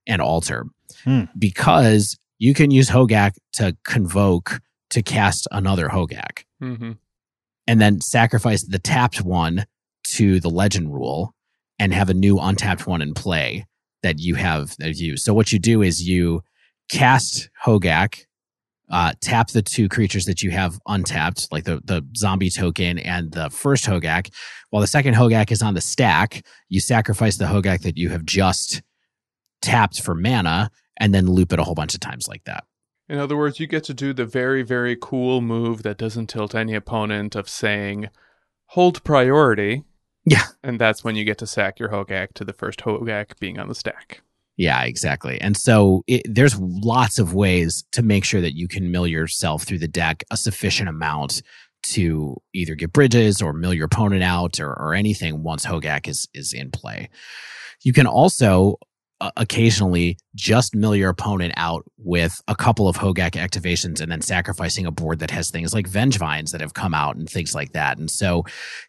[0.06, 0.66] and altar
[1.04, 1.24] Hmm.
[1.38, 4.60] because you can use Hogaak to convoke
[4.90, 6.92] to cast another Hogaak hmm
[7.66, 9.66] and then sacrifice the tapped one
[10.04, 11.34] to the legend rule
[11.78, 13.66] and have a new untapped one in play
[14.02, 15.18] that you have that you.
[15.18, 16.42] So what you do is you
[16.88, 18.24] cast Hogaak,
[18.91, 23.32] uh, tap the two creatures that you have untapped, like the the zombie token and
[23.32, 24.32] the first Hogaak.
[24.70, 28.24] While the second Hogaak is on the stack, you sacrifice the Hogaak that you have
[28.24, 28.82] just
[29.61, 32.64] tapped for mana, and then loop it a whole bunch of times like that.
[33.09, 36.55] In other words, you get to do the very, very cool move that doesn't tilt
[36.55, 38.11] any opponent of saying,
[38.66, 39.84] hold priority.
[40.26, 40.45] Yeah.
[40.62, 43.68] And that's when you get to sack your Hogaak to the first Hogaak being on
[43.68, 44.20] the stack.
[44.59, 45.40] Yeah, exactly.
[45.40, 49.62] And so it, there's lots of ways to make sure that you can mill yourself
[49.62, 51.42] through the deck a sufficient amount
[51.84, 56.28] to either get bridges or mill your opponent out or, or anything once Hogaak is
[56.34, 57.09] is in play.
[57.84, 58.76] You can also
[59.20, 64.22] uh, occasionally just mill your opponent out with a couple of Hogaak activations and then
[64.22, 67.72] sacrificing a board that has things like Vengevines that have come out and things like
[67.72, 67.99] that.
[67.99, 68.45] And so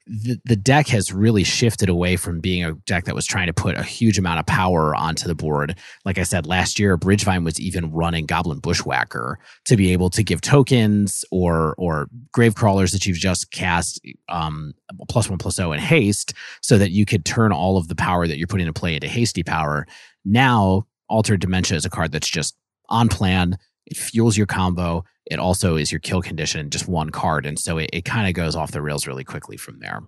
[0.06, 3.54] the, the deck has really shifted away from being a deck that was trying to
[3.54, 5.76] put a huge amount of power onto the board.
[6.06, 10.24] Like I said, last year, Bridgevine was even running Goblin Bushwhacker to be able to
[10.24, 14.74] give tokens or or grave crawlers that you've just cast um,
[15.10, 18.28] plus one plus zero in haste so that you could turn all of the power
[18.28, 19.88] that you're putting into play into hasty power.
[20.24, 22.56] Now, Altar of Dementia is a card that's just
[22.90, 23.58] on plan.
[23.86, 25.04] It fuels your combo.
[25.26, 27.46] It also is your kill condition, just one card.
[27.46, 30.02] And so it, it kind of goes off the rails really quickly from there.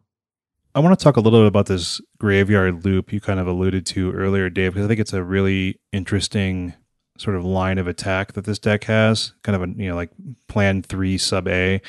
[0.73, 3.85] I want to talk a little bit about this graveyard loop you kind of alluded
[3.87, 6.73] to earlier, Dave, because I think it's a really interesting
[7.17, 10.11] sort of line of attack that this deck has, kind of a you know like
[10.47, 11.81] plan three sub A.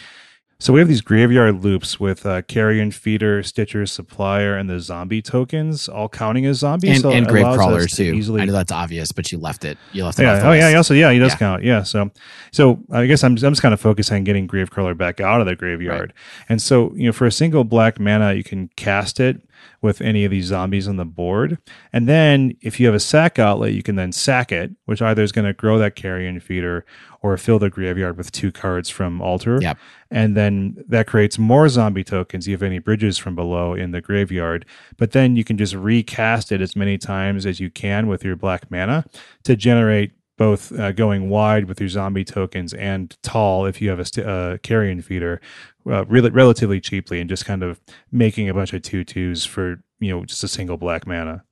[0.63, 5.21] So we have these graveyard loops with uh, carrion feeder, Stitcher, supplier, and the zombie
[5.21, 6.91] tokens all counting as zombies.
[6.91, 8.15] And, so and Grave Crawler to too.
[8.15, 9.77] Easily I know that's obvious, but you left it.
[9.93, 10.23] You left it.
[10.23, 10.41] yeah.
[10.49, 10.73] Oh, yeah.
[10.77, 11.39] Also, yeah, he does Yeah.
[11.39, 11.65] count.
[11.65, 11.83] Yeah.
[11.83, 12.13] So,
[12.53, 15.49] so I guess I'm, I'm just kind of focusing on getting Gravecrawler back out of
[15.49, 16.13] the graveyard.
[16.49, 19.43] And so, you know, for a single black mana, you can cast it
[19.81, 21.59] with any of these zombies on the board.
[21.93, 25.23] And then if you have a sack outlet, you can then sack it, which either
[25.23, 26.85] is going to grow that carrion feeder
[27.23, 29.59] or fill the graveyard with two cards from altar.
[29.61, 29.79] Yep.
[30.11, 32.47] And then that creates more zombie tokens.
[32.47, 34.67] You have any bridges from below in the graveyard.
[34.97, 38.37] But then you can just recast it as many times as you can with your
[38.37, 39.05] black mana
[39.45, 44.01] to generate both uh, going wide with your zombie tokens and tall if you have
[44.01, 45.41] a st- uh, carrion feeder
[45.87, 47.81] uh, really relatively cheaply and just kind of
[48.11, 51.45] making a bunch of two twos for you know just a single black mana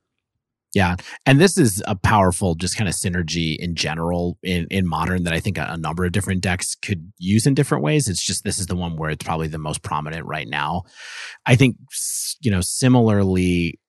[0.73, 0.97] Yeah.
[1.27, 5.33] And this is a powerful just kind of synergy in general in, in modern that
[5.33, 8.09] I think a, a number of different decks could use in different ways.
[8.09, 10.83] It's just this is the one where it's probably the most prominent right now.
[11.45, 11.77] I think,
[12.41, 13.81] you know, similarly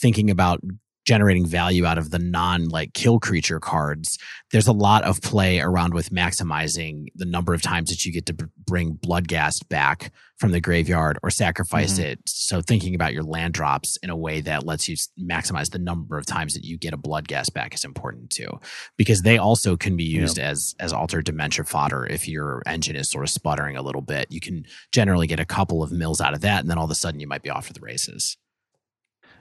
[0.00, 0.60] thinking about
[1.04, 4.18] generating value out of the non like kill creature cards,
[4.52, 8.26] there's a lot of play around with maximizing the number of times that you get
[8.26, 12.04] to b- bring Bloodghast back from the graveyard or sacrifice Mhm.
[12.04, 12.20] it.
[12.26, 16.18] So thinking about your land drops in a way that lets you maximize the number
[16.18, 18.58] of times that you get a Bloodghast back is important too,
[18.96, 22.04] because they also can be used as as altar of dementia fodder.
[22.06, 25.44] If your engine is sort of sputtering a little bit, you can generally get a
[25.44, 27.50] couple of mills out of that, and then all of a sudden you might be
[27.50, 28.36] off to the races.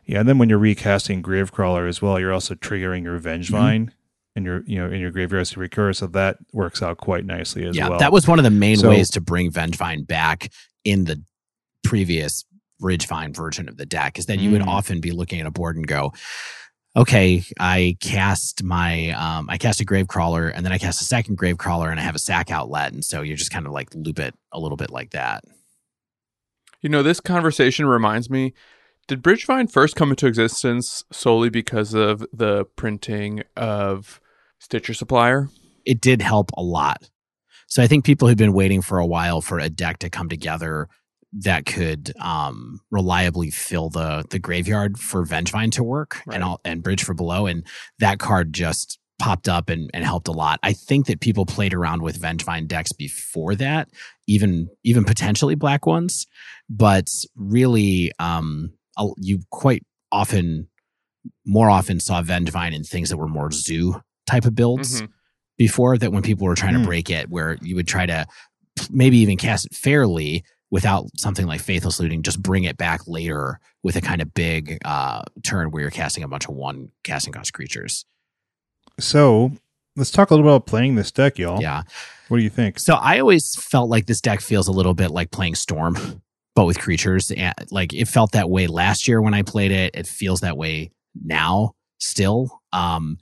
[0.06, 3.90] Yeah and then when you're recasting gravecrawler as well you're also triggering your vengevine
[4.36, 7.66] in your you know in your graveyard to recur so that works out quite nicely
[7.66, 10.50] as yeah, well that was one of the main So- ways to bring Vengevine back
[10.84, 11.22] in the
[11.84, 12.44] previous
[12.82, 14.68] Bridgevine version of the deck is that you would Mm.
[14.68, 16.12] often be looking at a board and go,
[16.98, 21.38] okay, I cast my, um, I cast a Gravecrawler and then I cast a second
[21.38, 22.92] Gravecrawler and I have a sack outlet.
[22.92, 25.44] And so you're just kind of like loop it a little bit like that.
[26.82, 28.54] You know, this conversation reminds me
[29.08, 34.20] did Bridgevine first come into existence solely because of the printing of
[34.60, 35.50] Stitcher Supplier?
[35.86, 37.10] It did help a lot.
[37.68, 40.30] So I think people have been waiting for a while for a deck to come
[40.30, 40.88] together
[41.34, 46.36] that could um, reliably fill the the graveyard for Vengevine to work Right.
[46.36, 47.66] and all, and Bridge for Below, and
[48.00, 50.60] that card just popped up and, and helped a lot.
[50.64, 53.90] I think that people played around with Vengevine decks before that,
[54.28, 56.28] even even potentially black ones,
[56.70, 58.74] but really, um,
[59.18, 60.68] you quite often,
[61.46, 65.10] more often saw Vengevine in things that were more zoo type of builds Mhm.
[65.58, 66.82] before that when people were trying Hmm.
[66.82, 68.26] to break it where you would try to
[68.90, 73.60] maybe even cast it fairly without something like faithless looting just bring it back later
[73.84, 77.32] with a kind of big uh turn where you're casting a bunch of one casting
[77.34, 78.06] cost creatures
[79.00, 79.52] So
[79.96, 81.62] let's talk a little bit about playing this deck, y'all.
[81.62, 81.84] Yeah.
[82.30, 82.80] What do you think?
[82.80, 86.22] So I always felt like this deck feels a little bit like playing Storm,
[86.56, 87.32] with creatures.
[87.32, 89.96] And like it felt that way last year when I played it.
[89.96, 90.92] It feels that way
[91.24, 92.62] now still.
[92.72, 93.18] Um,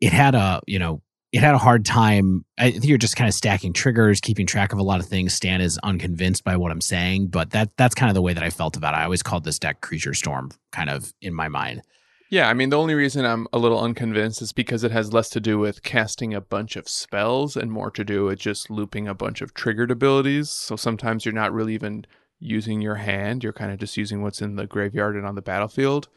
[0.00, 1.02] it had a, you know,
[1.32, 2.44] it had a hard time.
[2.58, 5.34] I think you're just kind of stacking triggers, keeping track of a lot of things.
[5.34, 8.42] Stan is unconvinced by what I'm saying, but that that's kind of the way that
[8.42, 8.98] I felt about it.
[8.98, 11.82] I always called this deck Creature Storm, kind of in my mind.
[12.30, 15.28] Yeah, I mean, the only reason I'm a little unconvinced is because it has less
[15.30, 19.08] to do with casting a bunch of spells and more to do with just looping
[19.08, 20.48] a bunch of triggered abilities.
[20.48, 22.06] So sometimes you're not really even
[22.40, 25.42] using your hand, you're kind of just using what's in the graveyard and on the
[25.42, 26.08] battlefield.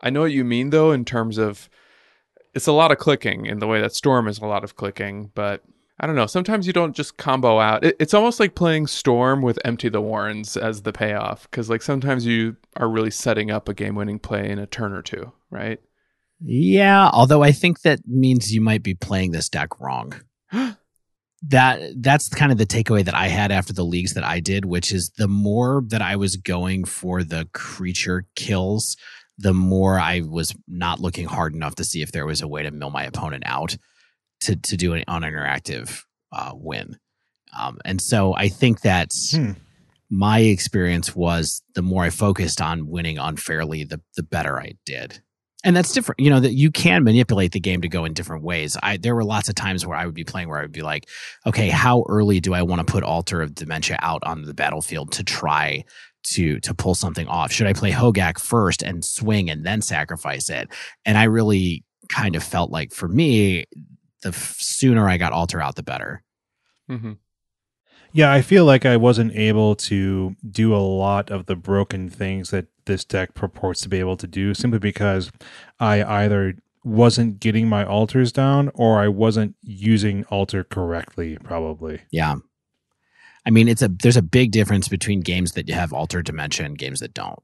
[0.00, 1.68] I know what you mean, though, in terms of
[2.54, 5.30] it's a lot of clicking in the way that Storm is a lot of clicking,
[5.34, 5.62] but
[6.00, 6.26] I don't know.
[6.26, 7.84] Sometimes you don't just combo out.
[7.84, 11.82] It, it's almost like playing Storm with Empty the Warrens as the payoff, because like
[11.82, 15.80] sometimes you are really setting up a game-winning play in a turn or two, right?
[16.40, 20.14] Yeah, although I think that means you might be playing this deck wrong.
[21.42, 24.64] that that's kind of the takeaway that I had after the leagues that I did,
[24.64, 28.96] which is the more that I was going for the creature kills,
[29.38, 32.62] the more I was not looking hard enough to see if there was a way
[32.62, 33.76] to mill my opponent out
[34.40, 36.98] to to do an uninteractive uh, win.
[37.58, 39.52] Um, and so I think that Hmm.
[40.10, 45.20] my experience was the more I focused on winning unfairly, the the better I did.
[45.66, 48.44] And that's different, you know, that you can manipulate the game to go in different
[48.44, 48.76] ways.
[48.84, 50.82] I there were lots of times where I would be playing where I would be
[50.82, 51.08] like,
[51.44, 55.10] okay, how early do I want to put Altar of Dementia out on the battlefield
[55.12, 55.84] to try
[56.22, 57.50] to to pull something off?
[57.50, 60.68] Should I play Hogaak first and swing and then sacrifice it?
[61.04, 63.64] And I really kind of felt like for me,
[64.22, 66.22] the f- sooner I got Altar out, the better.
[66.88, 67.14] Mm-hmm.
[68.12, 72.50] Yeah, I feel like I wasn't able to do a lot of the broken things
[72.50, 75.30] that this deck purports to be able to do simply because
[75.78, 82.02] I either wasn't getting my altars down or I wasn't using altar correctly, probably.
[82.10, 82.36] Yeah.
[83.44, 86.76] I mean, it's a there's a big difference between games that have Altar Dementia and
[86.76, 87.38] games that don't.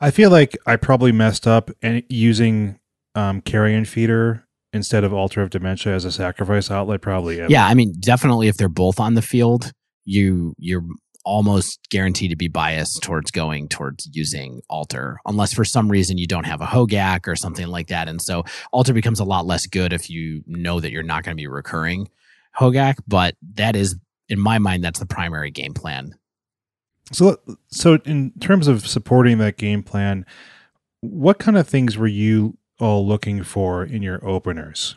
[0.00, 2.80] I feel like I probably messed up and using
[3.14, 7.00] um, carrion feeder instead of altar of dementia as a sacrifice outlet.
[7.00, 9.72] Probably, Yeah, I mean, definitely if they're both on the field,
[10.04, 10.84] you you're
[11.24, 16.26] almost guaranteed to be biased towards going towards using Altar, unless for some reason you
[16.26, 19.66] don't have a hogaak or something like that and so Altar becomes a lot less
[19.66, 22.08] good if you know that you're not going to be recurring
[22.58, 23.96] hogaak but that is
[24.28, 26.14] in my mind that's the primary game plan
[27.12, 27.36] So,
[27.68, 30.24] so in terms of supporting that game plan,
[31.00, 34.96] what kind of things were you all looking for in your openers?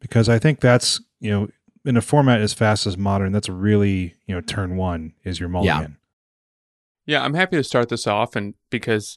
[0.00, 1.48] Because I think that's you know
[1.86, 5.48] in a format as fast as modern, that's really you know turn one is your
[5.48, 5.96] mulligan.
[7.06, 9.16] Yeah, yeah, I'm happy to start this off, and because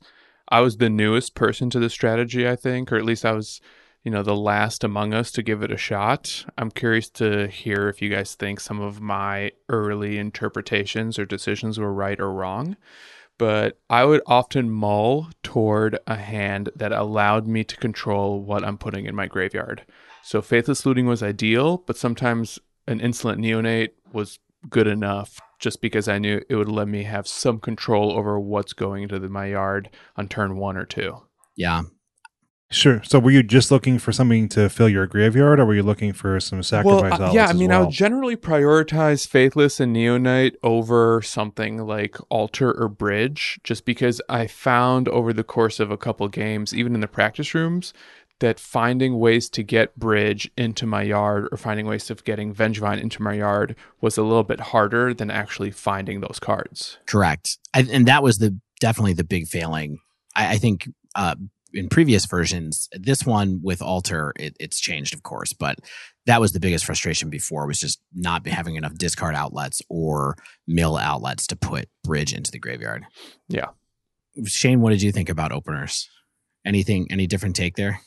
[0.50, 3.62] I was the newest person to the strategy, I think, or at least I was,
[4.04, 6.46] you know, the last among us to give it a shot.
[6.58, 11.80] I'm curious to hear if you guys think some of my early interpretations or decisions
[11.80, 12.78] were right or wrong.
[13.38, 18.78] But I would often mull toward a hand that allowed me to control what I'm
[18.78, 19.86] putting in my graveyard.
[20.24, 24.40] So Faithless Looting was ideal, but sometimes an Insolent Neonate was
[24.70, 28.74] good enough just because I knew it would let me have some control over what's
[28.74, 31.18] going into the, my yard on turn one or two.
[31.56, 31.84] yeah
[32.72, 33.02] Sure.
[33.04, 36.14] So, were you just looking for something to fill your graveyard, or were you looking
[36.14, 37.34] for some sacrifice Well, uh, outlets?
[37.34, 37.88] yeah, I as mean, I well?
[37.88, 44.46] would generally prioritize Faithless and Neonate over something like Altar or Bridge, just because I
[44.46, 47.92] found over the course of a couple games, even in the practice rooms,
[48.40, 53.02] that finding ways to get Bridge into my yard or finding ways of getting Vengevine
[53.02, 56.98] into my yard was a little bit harder than actually finding those cards.
[57.06, 57.58] correct.
[57.74, 60.00] I, and that was the definitely the big failing.
[60.36, 61.36] I, I think uh
[61.72, 65.80] in previous versions this one with Altar, it, it's changed of course but
[66.26, 70.36] that was the biggest frustration before was just not having enough discard outlets or
[70.68, 73.06] mill outlets to put bridge into the graveyard.
[73.48, 73.68] Yeah.
[74.46, 76.10] shane what did you think about openers?
[76.66, 78.02] Anything any different take there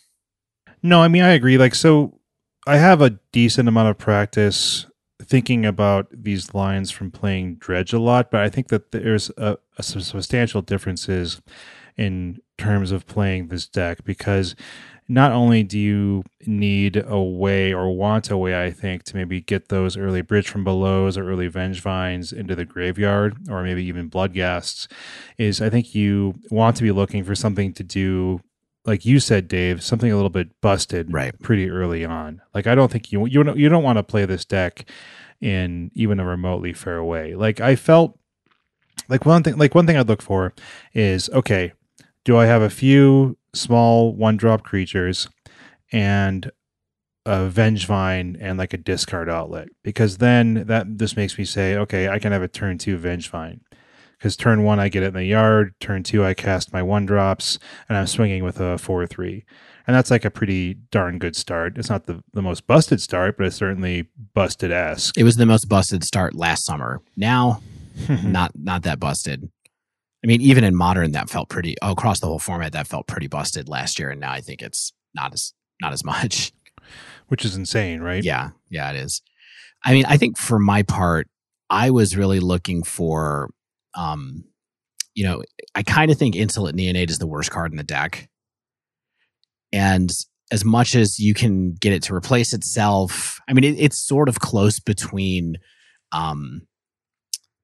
[0.83, 1.59] No, I mean I agree.
[1.59, 2.19] Like so
[2.67, 4.87] I have a decent amount of practice
[5.23, 9.57] thinking about these lines from playing dredge a lot, but I think that there's a,
[9.79, 11.41] a substantial differences
[11.97, 14.55] in terms of playing this deck because
[15.09, 19.41] not only do you need a way or want a way, I think, to maybe
[19.41, 24.09] get those early bridge from belows or early vengevines into the graveyard or maybe even
[24.09, 24.87] bloodghasts,
[25.39, 28.41] is I think you want to be looking for something to do
[28.85, 31.39] like you said, Dave, something a little bit busted Right.
[31.41, 32.43] pretty early on.
[32.55, 34.89] Like I don't think you you don't, you don't want to play this deck
[35.41, 37.35] in even a remotely fair way.
[37.35, 38.19] Like I felt
[39.09, 40.53] like one thing like one thing I'd look for
[40.95, 41.73] is okay,
[42.25, 45.29] do I have a few small one drop creatures
[45.93, 46.51] and
[47.25, 52.09] a Vengevine and like a discard outlet because then that this makes me say, okay,
[52.09, 53.61] I can have a turn two Vengevine.
[54.23, 55.75] Because turn one, I get it in the yard.
[55.81, 57.59] Turn two, I cast my one drops,
[57.89, 59.45] and I'm swinging with a four three,
[59.85, 61.77] and that's like a pretty darn good start.
[61.77, 65.19] It's not the, the most busted start, but it's certainly busted esque.
[65.19, 67.01] It was the most busted start last summer.
[67.17, 67.63] Now,
[68.23, 69.51] not not that busted.
[70.23, 72.75] I mean, even in modern, that felt pretty oh, across the whole format.
[72.75, 76.05] That felt pretty busted last year, and now I think it's not as not as
[76.05, 76.53] much.
[77.27, 78.23] Which is insane, right?
[78.23, 79.21] Yeah, yeah, it is.
[79.85, 81.27] I mean, I think for my part,
[81.69, 83.51] I was really looking for,
[83.95, 84.45] um,
[85.15, 85.43] you know,
[85.75, 88.29] I kind of think Insolent Neonate is the worst card in the deck,
[89.73, 90.11] and
[90.51, 94.29] as much as you can get it to replace itself, I mean, it, it's sort
[94.29, 95.57] of close between,
[96.13, 96.67] um,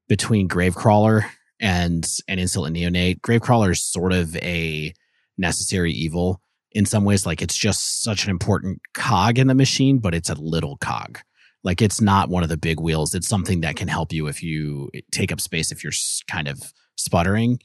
[0.09, 1.25] between Gravecrawler
[1.61, 3.21] and and Insolent Neonate.
[3.21, 4.93] Gravecrawler is sort of a
[5.37, 6.41] necessary evil
[6.73, 7.27] in some ways.
[7.27, 11.21] Like it's just such an important cog in the machine, but it's a little cog.
[11.65, 13.15] Like it's not one of the big wheels.
[13.15, 15.93] It's something that can help you if you take up space if you're
[16.31, 16.61] kind of
[16.97, 17.59] sputtering.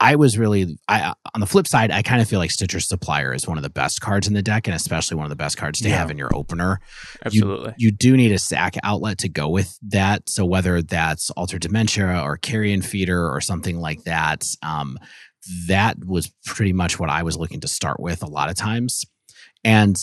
[0.00, 3.32] I was really I on the flip side, I kind of feel like Stitcher Supplier
[3.32, 5.56] is one of the best cards in the deck, and especially one of the best
[5.56, 5.96] cards to Yeah.
[5.98, 6.80] have in your opener.
[7.24, 7.72] Absolutely.
[7.76, 10.28] You, you do need a sack outlet to go with that.
[10.28, 14.98] So whether that's Altar of Dementia or Carrion Feeder or something like that, um,
[15.68, 19.04] that was pretty much what I was looking to start with a lot of times.
[19.64, 19.96] And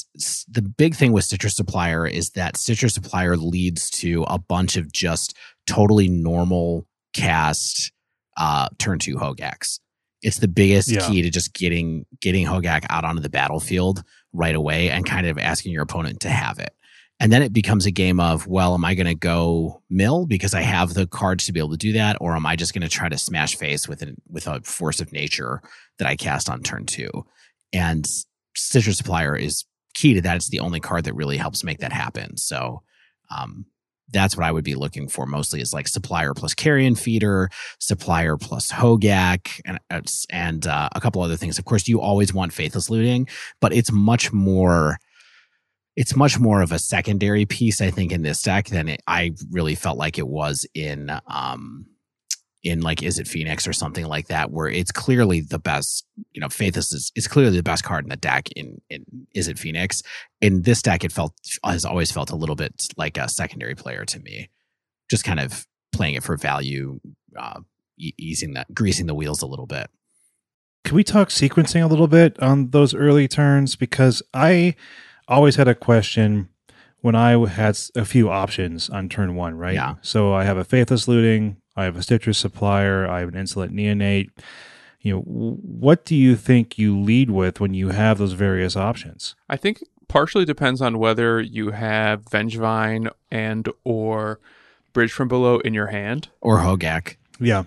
[0.47, 4.91] the big thing with Stitcher Supplier is that Stitcher Supplier leads to a bunch of
[4.91, 5.36] just
[5.68, 7.91] totally normal cast
[8.38, 9.80] uh, turn two Hogaaks.
[10.22, 11.07] It's the biggest Yeah.
[11.07, 15.38] key to just getting getting Hogaak out onto the battlefield right away and kind of
[15.38, 16.74] asking your opponent to have it.
[17.22, 20.53] And then it becomes a game of, well, am I going to go mill because
[20.53, 22.82] I have the cards to be able to do that, or am I just going
[22.82, 25.62] to try to smash face with an with a force of nature
[25.97, 27.10] that I cast on turn two?
[27.74, 28.05] And
[28.56, 30.38] Stitcher Supplier is key to that.
[30.38, 32.38] It's the only card that really helps make that happen.
[32.38, 32.84] So
[33.36, 33.66] um,
[34.12, 38.38] that's what I would be looking for mostly is like Supplier plus Carrion Feeder, Supplier
[38.38, 39.80] plus Hogaak, and
[40.30, 41.60] and uh, a couple other things.
[41.60, 43.28] Of course, you always want Faithless Looting,
[43.62, 44.97] but it's much more
[45.95, 49.34] it's much more of a secondary piece, I think, in this deck than it, I
[49.52, 51.86] really felt like it was in um
[52.64, 56.05] in like Izzet Phoenix or something like that, where it's clearly the best.
[56.34, 58.49] You know, Faithless is it's clearly the best card in the deck.
[58.55, 59.05] In in
[59.36, 60.01] Izzet Phoenix?
[60.41, 61.34] In this deck, it felt
[61.64, 64.49] has always felt a little bit like a secondary player to me,
[65.10, 66.99] just kind of playing it for value,
[67.38, 67.62] uh,
[67.97, 69.89] easing that greasing the wheels a little bit.
[70.84, 73.76] Can we talk sequencing a little bit on those early turns?
[73.76, 74.76] Because I
[75.28, 76.49] always had a question
[77.01, 79.76] when I had a few options on turn one, right?
[79.76, 79.95] Yeah.
[80.01, 83.74] So I have a Faithless Looting, I have a Stitcher Supplier, I have an Insolent
[83.74, 84.30] Neonate.
[85.02, 89.36] You know, what do you think you lead with when you have those various options?
[89.48, 94.42] I think partially depends on whether you have Vengevine and or
[94.92, 96.28] Bridge from Below in your hand.
[96.42, 97.16] Or Hogaak.
[97.40, 97.64] Yeah.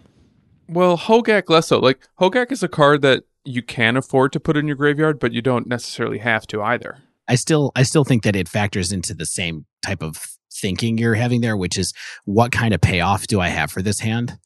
[0.68, 1.78] Well, Hogaak less so.
[1.78, 5.32] Like Hogaak is a card that you can afford to put in your graveyard, but
[5.32, 6.98] you don't necessarily have to either.
[7.28, 10.31] I still I still think that it factors into the same type of
[10.62, 11.92] thinking you're having there, which is
[12.24, 14.38] what kind of payoff do I have for this hand?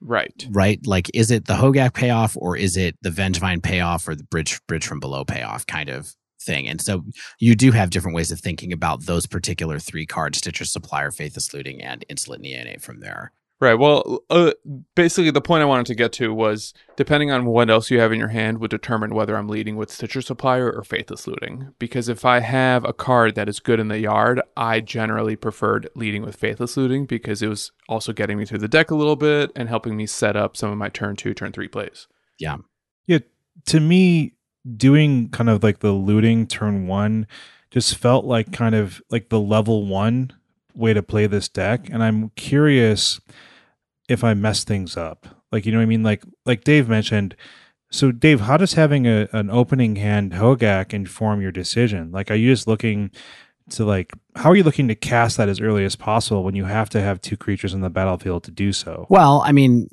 [0.00, 0.46] Right.
[0.50, 0.84] Right?
[0.86, 4.60] Like is it the Hogaak payoff or is it the Vengevine payoff or the bridge
[4.66, 6.66] bridge from below payoff kind of thing?
[6.68, 7.04] And so
[7.38, 11.52] you do have different ways of thinking about those particular three cards, Stitcher Supplier, Faithless
[11.52, 13.32] Looting, and Insolent Neonate from there.
[13.60, 13.74] Right.
[13.74, 14.52] Well, uh,
[14.94, 18.12] basically, the point I wanted to get to was depending on what else you have
[18.12, 21.74] in your hand would determine whether I'm leading with Stitcher Supplier or Faithless Looting.
[21.80, 25.88] Because if I have a card that is good in the yard, I generally preferred
[25.96, 29.16] leading with Faithless Looting because it was also getting me through the deck a little
[29.16, 32.06] bit and helping me set up some of my turn two, turn three plays.
[32.38, 32.58] Yeah.
[33.08, 33.18] Yeah.
[33.66, 34.34] To me,
[34.76, 37.26] doing kind of like the looting turn one
[37.70, 40.32] just felt like kind of like the level one
[40.74, 41.88] way to play this deck.
[41.90, 43.20] And I'm curious
[44.08, 45.26] if I mess things up.
[45.52, 46.02] Like, you know what I mean?
[46.02, 47.36] Like, like Dave mentioned.
[47.90, 52.10] So, Dave, how does having a, an opening hand Hogaak inform your decision?
[52.10, 53.10] Like, are you just looking
[53.70, 56.64] to like, how are you looking to cast that as early as possible when you
[56.64, 59.06] have to have two creatures on the battlefield to do so?
[59.08, 59.88] Well, I mean,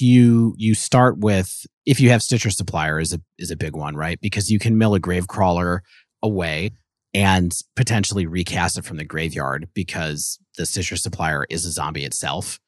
[0.00, 3.94] you you start with if you have Stitcher Supplier is a is a big one,
[3.96, 4.20] right?
[4.20, 5.80] Because you can mill a Gravecrawler
[6.22, 6.70] away
[7.14, 12.58] and potentially recast it from the graveyard because the Stitcher Supplier is a zombie itself.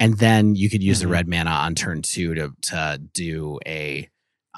[0.00, 1.02] And then you could use Mhm.
[1.02, 4.08] the red mana on turn two to to do a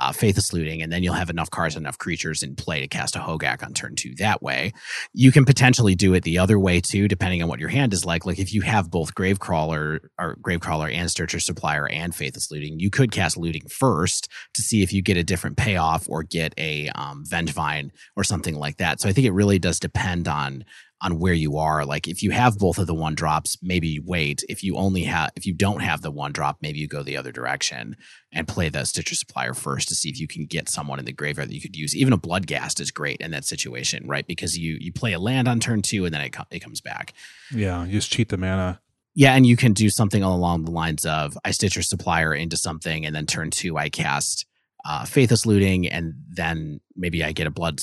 [0.01, 3.15] uh, Faithless Looting, and then you'll have enough cards, enough creatures in play to cast
[3.15, 4.73] a Hogaak on turn two that way.
[5.13, 8.03] You can potentially do it the other way too, depending on what your hand is
[8.03, 8.25] like.
[8.25, 12.89] Like if you have both Gravecrawler or Gravecrawler and Stitcher Supplier and Faithless Looting, you
[12.89, 16.89] could cast Looting first to see if you get a different payoff or get a
[16.95, 18.99] um, Vengevine or something like that.
[18.99, 20.65] So I think it really does depend on
[21.03, 21.85] on where you are.
[21.85, 24.45] Like if you have both of the one drops, maybe wait.
[24.49, 27.17] If you only have, if you don't have the one drop, maybe you go the
[27.17, 27.97] other direction
[28.33, 31.13] and play the Stitcher Supplier first to see if you can get someone in the
[31.13, 31.95] graveyard that you could use.
[31.95, 34.27] Even a blood Bloodghast is great in that situation, right?
[34.27, 37.13] Because you you play a land on turn two and then it it comes back.
[37.51, 38.81] Yeah, you just cheat the mana.
[39.15, 43.05] Yeah, and you can do something along the lines of I Stitcher Supplier into something,
[43.05, 44.47] and then turn two I cast
[44.85, 47.81] uh, Faithless Looting, and then maybe I get a Blood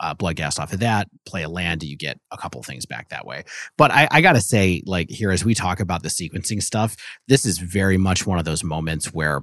[0.00, 3.26] uh, gas off of that, play a land, you get a couple things back that
[3.26, 3.44] way.
[3.76, 6.96] But I, I got to say, like, here, as we talk about the sequencing stuff,
[7.26, 9.42] this is very much one of those moments where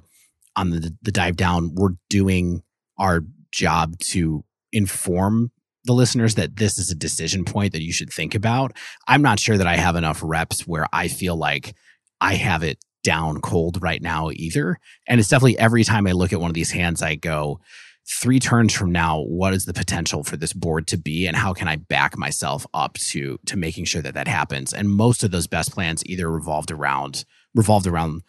[0.56, 2.64] on the, the dive down, we're doing
[2.98, 5.52] our job to inform
[5.84, 8.76] the listeners that this is a decision point that you should think about.
[9.08, 11.76] I'm not sure that I have enough reps where I feel like
[12.20, 14.80] I have it down cold right now either.
[15.08, 17.60] And it's definitely every time I look at one of these hands, I go,
[18.08, 21.54] three turns from now, what is the potential for this board to be, and how
[21.54, 24.74] can I back myself up to to making sure that that happens?
[24.74, 28.22] And most of those best plans either revolved around revolved around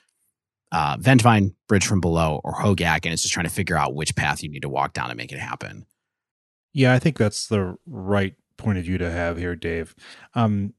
[0.72, 4.16] uh, Vengevine, Bridge from Below, or Hogaak, and it's just trying to figure out which
[4.16, 5.86] path you need to walk down to make it happen.
[6.72, 9.94] Yeah, I think that's the right point of view to have here, Dave.
[10.34, 10.74] Um,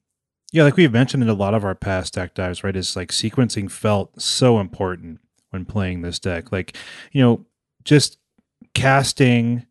[0.52, 2.76] yeah, like we've mentioned in a lot of our past deck dives, right?
[2.76, 5.20] Is like sequencing felt so important
[5.50, 6.52] when playing this deck.
[6.52, 6.76] Like,
[7.12, 7.46] you know,
[7.84, 8.18] just
[8.78, 9.66] casting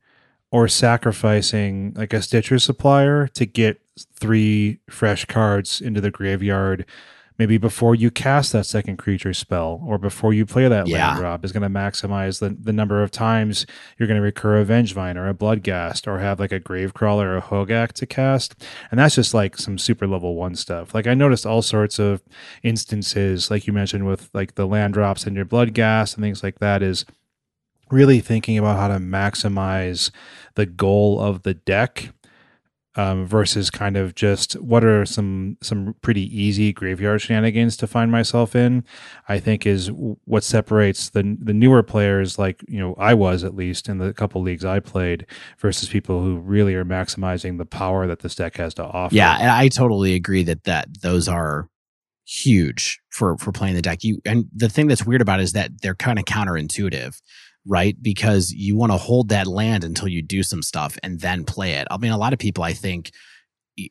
[0.50, 3.80] or sacrificing like a Stitcher supplier to get
[4.14, 6.84] three fresh cards into the graveyard
[7.38, 11.08] maybe before you cast that second creature spell or before you play that yeah.
[11.08, 14.58] land drop is going to maximize the, the number of times you're going to recur
[14.60, 18.64] a Vengevine or a Bloodghast or have like a Gravecrawler or a Hogaak to cast.
[18.90, 20.94] And that's just like some super level one stuff.
[20.94, 22.22] Like I noticed all sorts of
[22.62, 26.58] instances, like you mentioned with like the land drops and your Bloodghast and things like
[26.58, 27.04] that is
[27.90, 30.10] really thinking about how to maximize
[30.54, 32.10] the goal of the deck
[32.96, 38.10] um, versus kind of just what are some some pretty easy graveyard shenanigans to find
[38.10, 38.84] myself in.
[39.28, 43.54] I think is what separates the the newer players, like you know I was at
[43.54, 45.26] least in the couple leagues I played,
[45.58, 49.14] versus people who really are maximizing the power that this deck has to offer.
[49.14, 51.68] Yeah, and I totally agree that that those are
[52.24, 54.04] huge for for playing the deck.
[54.04, 57.20] You and the thing that's weird about it is that they're kind of counterintuitive
[57.66, 57.96] right?
[58.00, 61.72] Because you want to hold that land until you do some stuff and then play
[61.72, 61.86] it.
[61.90, 63.10] I mean, a lot of people, I think,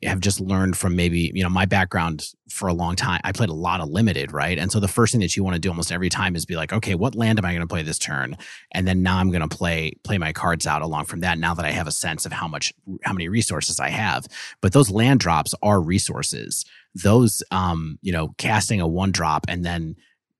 [0.02, 3.20] have just learned from maybe, you know, my background for a long time.
[3.22, 4.58] I played a lot of limited, right?
[4.58, 6.56] And so the first thing that you want to do almost every time is be
[6.56, 8.36] like, okay, what land am I going to play this turn?
[8.72, 11.54] And then now I'm going to play play my cards out along from that now
[11.54, 12.72] that I have a sense of how much
[13.04, 14.26] how many resources I have.
[14.60, 16.64] But those land drops are resources.
[16.94, 19.94] Those um, you know, casting a one drop and then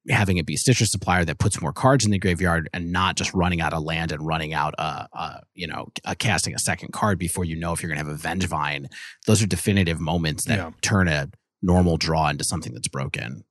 [0.08, 3.32] having it be Stitcher supplier that puts more cards in the graveyard and not just
[3.34, 6.92] running out of land and running out uh, uh you know uh, casting a second
[6.92, 8.86] card before you know if you're going to have a Vengevine.
[9.26, 10.70] Those are definitive moments that yeah.
[10.82, 11.28] turn a
[11.62, 13.44] normal draw into something that's broken.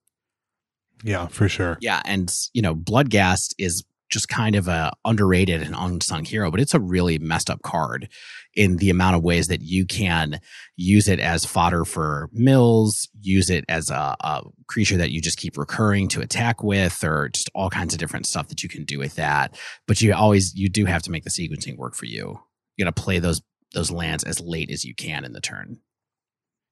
[1.04, 1.78] Yeah, for sure.
[1.82, 3.84] Yeah, and you know, Bloodghast is
[4.16, 8.08] just kind of a underrated and unsung hero, but it's a really messed up card
[8.54, 10.40] in the amount of ways that you can
[10.78, 15.38] use it as fodder for mills, use it as a, a creature that you just
[15.38, 18.86] keep recurring to attack with, or just all kinds of different stuff that you can
[18.86, 19.60] do with that.
[19.86, 22.40] But you always you do have to make the sequencing work for you.
[22.78, 23.42] You got to play those
[23.74, 25.82] those lands as late as you can in the turn.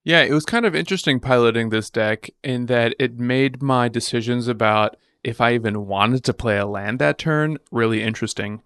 [0.05, 4.47] Yeah, it was kind of interesting piloting this deck in that it made my decisions
[4.47, 8.61] about if I even wanted to play a land that turn really interesting.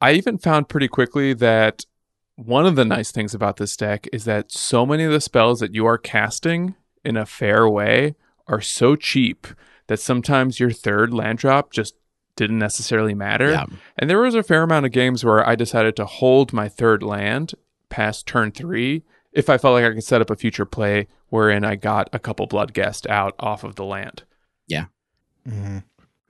[0.00, 1.84] I even found pretty quickly that
[2.36, 5.60] one of the nice things about this deck is that so many of the spells
[5.60, 6.74] that you are casting
[7.04, 8.14] in a fair way
[8.46, 9.46] are so cheap
[9.88, 11.94] that sometimes your third land drop just
[12.36, 13.50] didn't necessarily matter.
[13.50, 13.66] Yeah.
[13.98, 17.02] And there was a fair amount of games where I decided to hold my third
[17.02, 17.54] land
[17.90, 19.02] past turn three
[19.32, 22.18] if I felt like I could set up a future play wherein I got a
[22.18, 24.24] couple Bloodghast out off of the land.
[24.66, 24.86] Yeah.
[25.48, 25.78] Mm-hmm.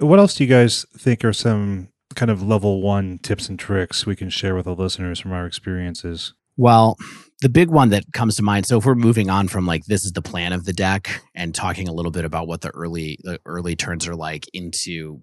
[0.06, 4.06] What else do you guys think are some kind of level one tips and tricks
[4.06, 6.34] we can share with the listeners from our experiences?
[6.56, 6.96] Well,
[7.40, 8.66] the big one that comes to mind.
[8.66, 11.54] So if we're moving on from like this is the plan of the deck and
[11.54, 15.20] talking a little bit about what the early the early turns are like into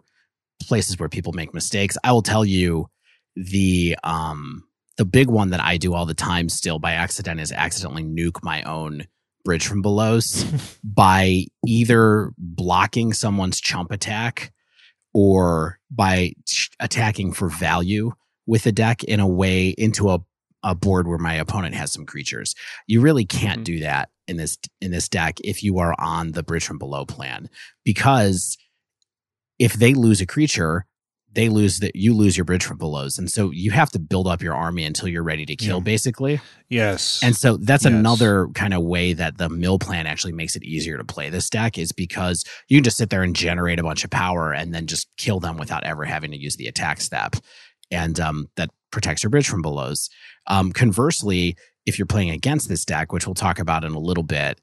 [0.62, 2.90] places where people make mistakes, I will tell you
[3.36, 4.64] the um
[4.98, 8.44] the big one that I do all the time still by accident is accidentally nuke
[8.44, 9.08] my own
[9.48, 10.20] bridge from below
[10.84, 14.52] by either blocking someone's chump attack
[15.14, 16.34] or by
[16.82, 18.12] attacking for value
[18.46, 20.20] with a deck in a way into a,
[20.64, 22.56] a board where my opponent has some creatures.
[22.88, 23.66] You really can't Mhm.
[23.66, 27.06] do that in this in this deck if you are on the bridge from below
[27.06, 27.50] plan
[27.86, 28.58] because
[29.58, 30.86] if they lose a creature,
[31.38, 34.28] they lose that you lose your bridge from belows, and so you have to build
[34.28, 35.84] up your army until you're ready to kill, Yeah.
[35.84, 36.42] basically.
[36.68, 37.22] Yes.
[37.24, 37.94] And so that's Yes.
[37.94, 41.50] another kind of way that the mill plan actually makes it easier to play this
[41.50, 44.74] deck is because you can just sit there and generate a bunch of power and
[44.74, 47.36] then just kill them without ever having to use the attack step.
[47.92, 50.10] And um, that protects your bridge from belows.
[50.48, 51.56] Um, conversely,
[51.86, 54.60] if you're playing against this deck, which we'll talk about in a little bit,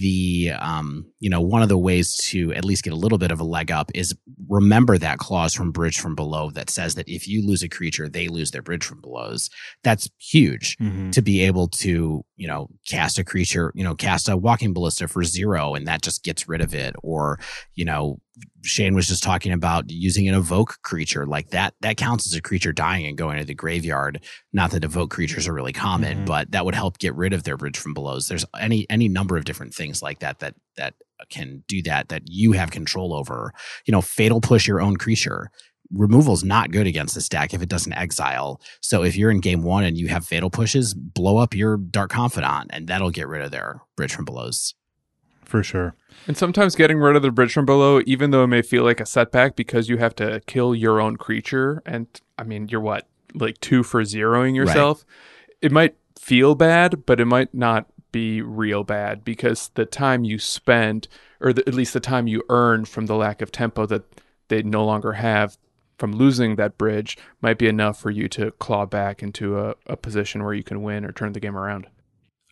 [0.00, 3.30] the um, you know one of the ways to at least get a little bit
[3.32, 4.14] of a leg up is
[4.48, 8.08] remember that clause from bridge from below that says that if you lose a creature,
[8.08, 9.50] they lose their bridge from belows.
[9.82, 11.12] That's huge Mhm.
[11.12, 15.08] to be able to, you know, cast a creature, you know, cast a walking ballista
[15.08, 16.94] for zero and that just gets rid of it.
[17.02, 17.38] Or,
[17.74, 18.20] you know,
[18.62, 21.74] Shane was just talking about using an evoke creature like that.
[21.82, 24.22] That counts as a creature dying and going to the graveyard.
[24.54, 26.26] Not that evoke creatures are really common, Mhm.
[26.26, 28.28] but that would help get rid of their bridge from belows.
[28.28, 30.94] There's any any number of different things like that that that
[31.30, 33.52] can do that that you have control over.
[33.86, 35.50] You know, fatal push your own creature
[35.92, 38.60] Removal is not good against this deck if it doesn't exile.
[38.80, 42.10] So if you're in game one and you have fatal pushes, blow up your Dark
[42.10, 44.74] Confidant, and that'll get rid of their bridge from belows.
[45.44, 45.94] For sure.
[46.26, 49.00] And sometimes getting rid of the bridge from below, even though it may feel like
[49.00, 52.06] a setback because you have to kill your own creature, and
[52.38, 55.04] I mean, you're what, like two for zeroing yourself?
[55.60, 60.38] It might feel bad, but it might not be real bad because the time you
[60.38, 61.08] spend,
[61.40, 64.04] or the, at least the time you earn from the lack of tempo that
[64.48, 65.58] they no longer have
[65.98, 69.96] from losing that bridge, might be enough for you to claw back into a, a
[69.96, 71.86] position where you can win or turn the game around.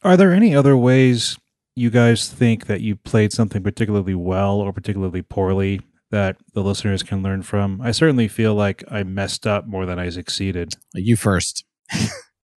[0.03, 1.39] Are there any other ways
[1.77, 5.81] you guys think that you played something particularly well or particularly poorly
[6.11, 7.81] that the listeners can learn from?
[7.83, 10.75] I certainly feel like I messed up more than I succeeded.
[10.95, 11.65] You first.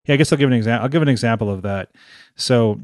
[0.05, 0.83] Yeah, I guess I'll give an example.
[0.83, 1.89] I'll give an example of that.
[2.35, 2.81] So,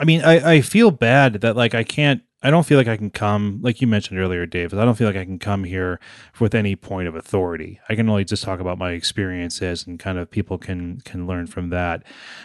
[0.00, 2.22] I mean, I, I feel bad that like I can't.
[2.42, 4.74] I don't feel like I can come, like you mentioned earlier, Dave.
[4.74, 5.98] I don't feel like I can come here
[6.38, 7.80] with any point of authority.
[7.88, 11.46] I can only just talk about my experiences and kind of people can can learn
[11.46, 12.02] from that.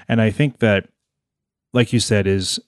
[0.07, 0.87] And I think that,
[1.73, 2.61] like you said, is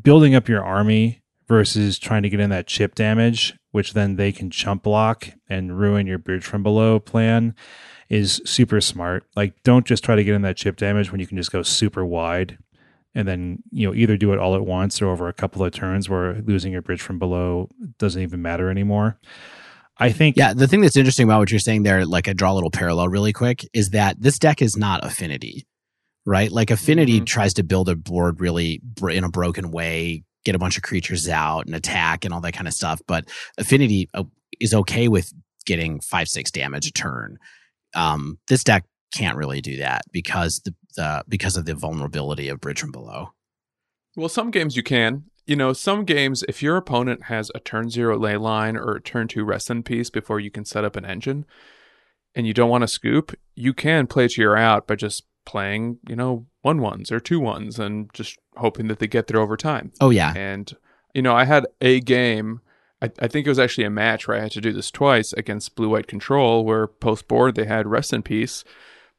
[0.00, 4.30] building up your army versus trying to get in that chip damage, which then they
[4.30, 7.54] can chump block and ruin your bridge from below plan
[8.08, 9.24] is super smart.
[9.34, 11.62] Like, don't just try to get in that chip damage when you can just go
[11.62, 12.58] super wide
[13.16, 15.72] and then, you know, either do it all at once or over a couple of
[15.72, 17.68] turns where losing your bridge from below
[17.98, 19.18] doesn't even matter anymore.
[19.98, 22.52] I think, Yeah, the thing that's interesting about what you're saying there, like I draw
[22.52, 25.66] a little parallel really quick, is that this deck is not affinity,
[26.26, 26.52] right?
[26.52, 27.26] Like affinity Mhm.
[27.26, 30.82] tries to build a board really br- in a broken way, get a bunch of
[30.82, 33.00] creatures out and attack and all that kind of stuff.
[33.08, 33.24] But
[33.56, 34.24] affinity uh,
[34.60, 35.32] is okay with
[35.64, 37.38] getting five, six damage a turn.
[37.94, 38.84] Um, this deck
[39.14, 43.32] can't really do that because the, the because of the vulnerability of bridge from below.
[44.16, 45.24] Well, some games you can.
[45.46, 49.28] You know, some games, if your opponent has a turn zero Leyline or a turn
[49.28, 51.46] two rest in peace before you can set up an engine,
[52.34, 55.98] and you don't want to scoop, you can play to your out by just playing,
[56.06, 59.56] you know, one ones or two ones and just hoping that they get there over
[59.56, 59.92] time.
[60.00, 60.70] Oh yeah, And,
[61.14, 62.60] you know, I had a game,
[63.00, 65.32] I, I think it was actually a match where I had to do this twice
[65.32, 68.64] against Blue White Control, where post board they had Rest in Peace,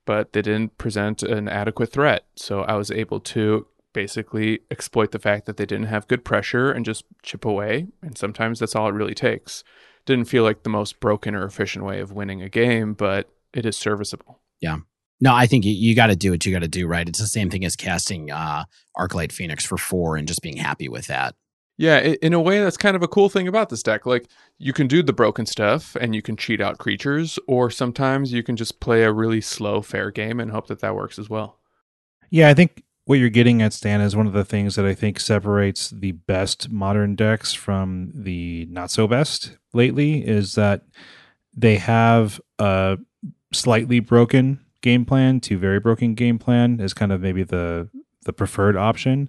[0.07, 2.23] but they didn't present an adequate threat.
[2.35, 6.71] So I was able to basically exploit the fact that they didn't have good pressure
[6.71, 7.88] and just chip away.
[8.01, 9.63] And sometimes that's all it really takes.
[10.05, 13.65] Didn't feel like the most broken or efficient way of winning a game, but it
[13.65, 14.39] is serviceable.
[14.61, 14.77] Yeah.
[15.19, 17.09] No, I think you, you got to do what you got to do, right?
[17.09, 18.65] It's the same thing as casting uh,
[18.97, 21.35] Arclight Phoenix for four and just being happy with that.
[21.80, 24.08] Yeah, in a way, that's kind of a cool thing about this deck.
[24.08, 24.28] Like,
[24.58, 28.41] you can do the broken stuff and you can cheat out creatures, or sometimes you
[28.41, 31.60] can just play a really slow, fair game and hope that that works as well.
[32.32, 34.94] yeah, I think what you're getting at, Stan, is one of the things that I
[34.94, 40.82] think separates the best modern decks from the not so best lately is that
[41.56, 42.98] they have a
[43.54, 47.90] slightly broken game plan to very broken game plan is kind of maybe the
[48.28, 49.28] the preferred option,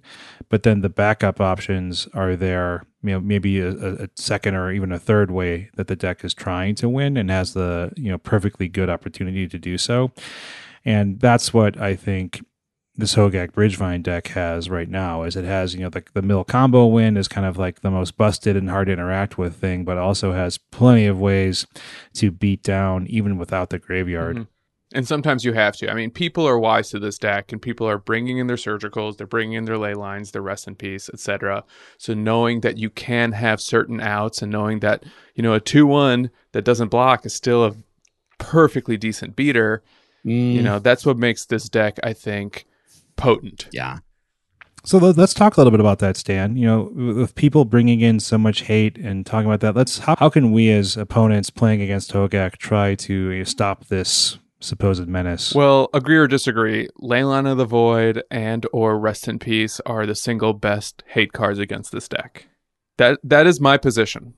[0.49, 2.83] but then the backup options are there.
[3.01, 3.69] You know, maybe a,
[4.03, 7.31] a- second or even a third way that the deck is trying to win and
[7.31, 10.11] has the you know perfectly good opportunity to do so,
[10.85, 12.43] and that's what I think
[12.95, 16.43] this Hogaak Bridgevine deck has right now is it has you know the, the mill
[16.43, 19.85] combo win is kind of like the most busted and hard to interact with thing
[19.85, 21.65] but also has plenty of ways
[22.15, 24.47] to beat down even without the graveyard Mhm.
[24.93, 25.91] And sometimes you have to.
[25.91, 29.17] I mean, people are wise to this deck, and people are bringing in their surgicals,
[29.17, 31.63] they're bringing in their Leylines, their rest in peace, etc.
[31.99, 35.03] So knowing that you can have certain outs, and knowing that
[35.35, 37.75] you know a two-one that doesn't block is still a
[38.39, 39.83] perfectly decent beater.
[40.25, 42.65] Mm, You know, that's what makes this deck, I think,
[43.15, 43.67] potent.
[43.71, 43.99] yeah.
[44.85, 46.55] So let- let's talk a little bit about that, Stan.
[46.57, 46.81] You know,
[47.19, 50.51] with people bringing in so much hate and talking about that, let's how, how can
[50.51, 55.53] we as opponents playing against Hogaak try to uh, stop this supposed menace?
[55.53, 60.15] Well, agree or disagree, Leyline of the Void and or Rest in Peace are the
[60.15, 62.47] single best hate cards against this deck.
[62.97, 64.33] That that is my position.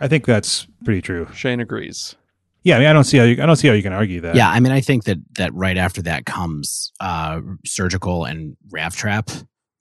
[0.00, 1.28] I think that's pretty true.
[1.34, 2.16] Shane agrees.
[2.62, 4.20] Yeah, I mean, I don't see how you, I don't see how you can argue
[4.22, 4.34] that.
[4.34, 8.96] Yeah, I mean, I think that that right after that comes uh, surgical and Rav
[8.96, 9.30] Trap,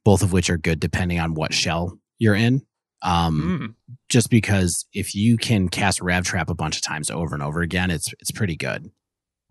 [0.04, 2.62] both of which are good depending on what shell you're in.
[3.02, 3.96] Um, Mm.
[4.08, 7.62] Just because if you can cast Rav Trap a bunch of times over and over
[7.62, 8.92] again, it's it's pretty good.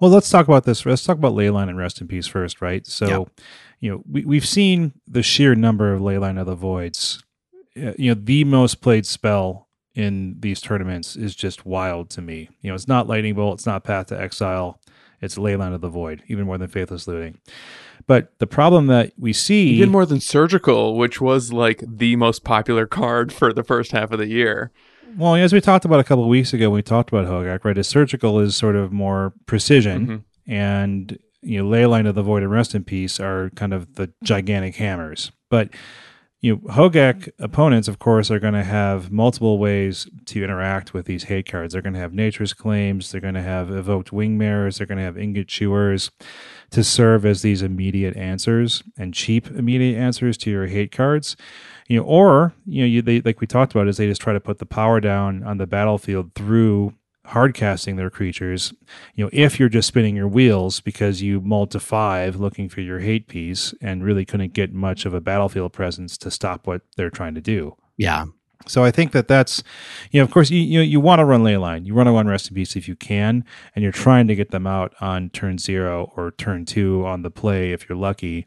[0.04, 0.84] Well, let's talk about this.
[0.84, 2.86] Let's talk about Leyline and Rest in Peace first, right?
[2.86, 3.42] So, Yeah.
[3.80, 7.22] you know, we, we've seen the sheer number of Leyline of the Voids.
[7.74, 12.50] Uh, You know, the most played spell in these tournaments is just wild to me.
[12.60, 14.78] You know, it's not Lightning Bolt, it's not Path to Exile,
[15.22, 17.38] it's Leyline of the Void, even more than Faithless Looting.
[18.06, 22.44] But the problem that we see, Even more than Surgical, which was like the most
[22.44, 24.70] popular card for the first half of the year.
[25.16, 27.64] Well, as we talked about a couple of weeks ago, when we talked about Hogaak,
[27.64, 27.78] right?
[27.78, 30.06] A surgical is sort of more precision.
[30.06, 30.22] Mhm.
[30.46, 34.10] and you know leyline of the void and rest in peace are kind of the
[34.22, 35.70] gigantic hammers but
[36.42, 41.06] you know hogaak opponents of course are going to have multiple ways to interact with
[41.06, 44.76] these hate cards they're going to have nature's claims they're going to have evoked wispmares
[44.76, 46.10] they're going to have ingot chewers
[46.70, 51.36] to serve as these immediate answers and cheap immediate answers to your hate cards
[51.88, 54.32] you know or you know you they like we talked about is they just try
[54.32, 56.92] to put the power down on the battlefield through
[57.26, 58.74] hard casting their creatures
[59.14, 62.80] you know, if you're just spinning your wheels because you mulled to five looking for
[62.80, 66.82] your hate piece and really couldn't get much of a battlefield presence to stop what
[66.96, 67.76] they're trying to do.
[67.96, 68.26] Yeah,
[68.66, 69.62] So I think that that's,
[70.10, 72.26] you know, of course, you you, you want to run Leyline, you want to run
[72.26, 75.58] rest in peace if you can, and you're trying to get them out on turn
[75.58, 78.46] zero or turn two on the play if you're lucky,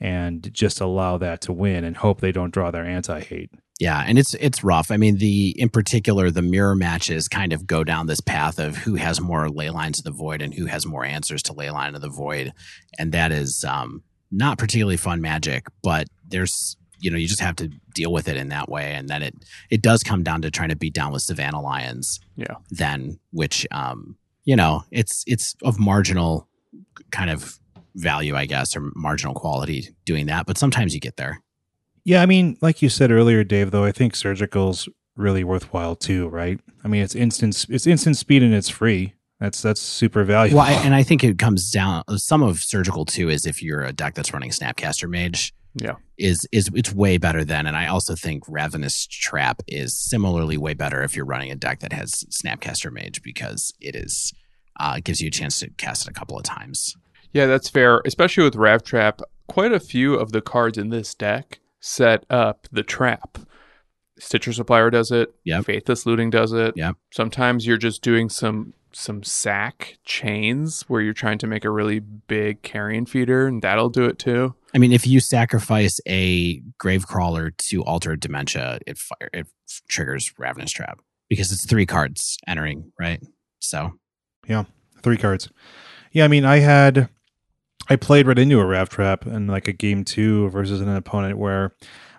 [0.00, 3.50] and just allow that to win and hope they don't draw their anti hate.
[3.78, 4.90] yeah, and it's it's rough.
[4.90, 8.76] I mean, the in particular, the mirror matches kind of go down this path of
[8.76, 12.00] who has more Leylines of the void and who has more answers to Leyline of
[12.00, 12.52] the void,
[12.98, 15.66] and that is um, not particularly fun magic.
[15.82, 19.08] But there's you know you just have to deal with it in that way, and
[19.08, 19.34] then it
[19.70, 22.20] it does come down to trying to beat down with Savannah Lions.
[22.36, 22.56] Yeah.
[22.70, 26.48] Then, which um, you know, it's it's of marginal
[27.10, 27.58] kind of
[27.94, 30.46] value, I guess, or marginal quality doing that.
[30.46, 31.42] But sometimes you get there.
[32.04, 33.70] Yeah, I mean, like you said earlier, Dave.
[33.70, 36.58] Though I think surgical's really worthwhile too, right?
[36.84, 39.14] I mean, it's instant, it's instant speed and it's free.
[39.40, 40.58] That's that's super valuable.
[40.58, 42.02] Well, I, and I think it comes down.
[42.16, 45.54] Some of surgical too is if you're a deck that's running Snapcaster Mage.
[45.80, 45.94] Yeah.
[46.16, 47.66] is is it's way better than.
[47.66, 51.80] And I also think Ravenous Trap is similarly way better if you're running a deck
[51.80, 54.32] that has Snapcaster Mage because it is
[54.80, 56.96] uh, gives you a chance to cast it a couple of times.
[57.32, 58.00] Yeah, that's fair.
[58.04, 62.66] Especially with Rav Trap, quite a few of the cards in this deck set up
[62.72, 63.38] the trap.
[64.18, 65.32] Stitcher Supplier does it.
[65.44, 65.60] Yeah.
[65.60, 66.74] Faithless Looting does it.
[66.76, 66.92] Yeah.
[67.12, 71.98] Sometimes you're just doing some some sack chains where you're trying to make a really
[72.00, 74.54] big carrion feeder, and that'll do it too.
[74.74, 79.46] I mean, if you sacrifice a grave crawler to Altar Dementia, it fire it
[79.88, 83.22] triggers Ravenous Trap because it's three cards entering, right?
[83.60, 83.92] So
[84.46, 84.64] yeah,
[85.02, 85.48] three cards.
[86.12, 87.08] Yeah, I mean, I had
[87.88, 91.38] I played right into a Rav Trap in like a game two versus an opponent
[91.38, 91.74] where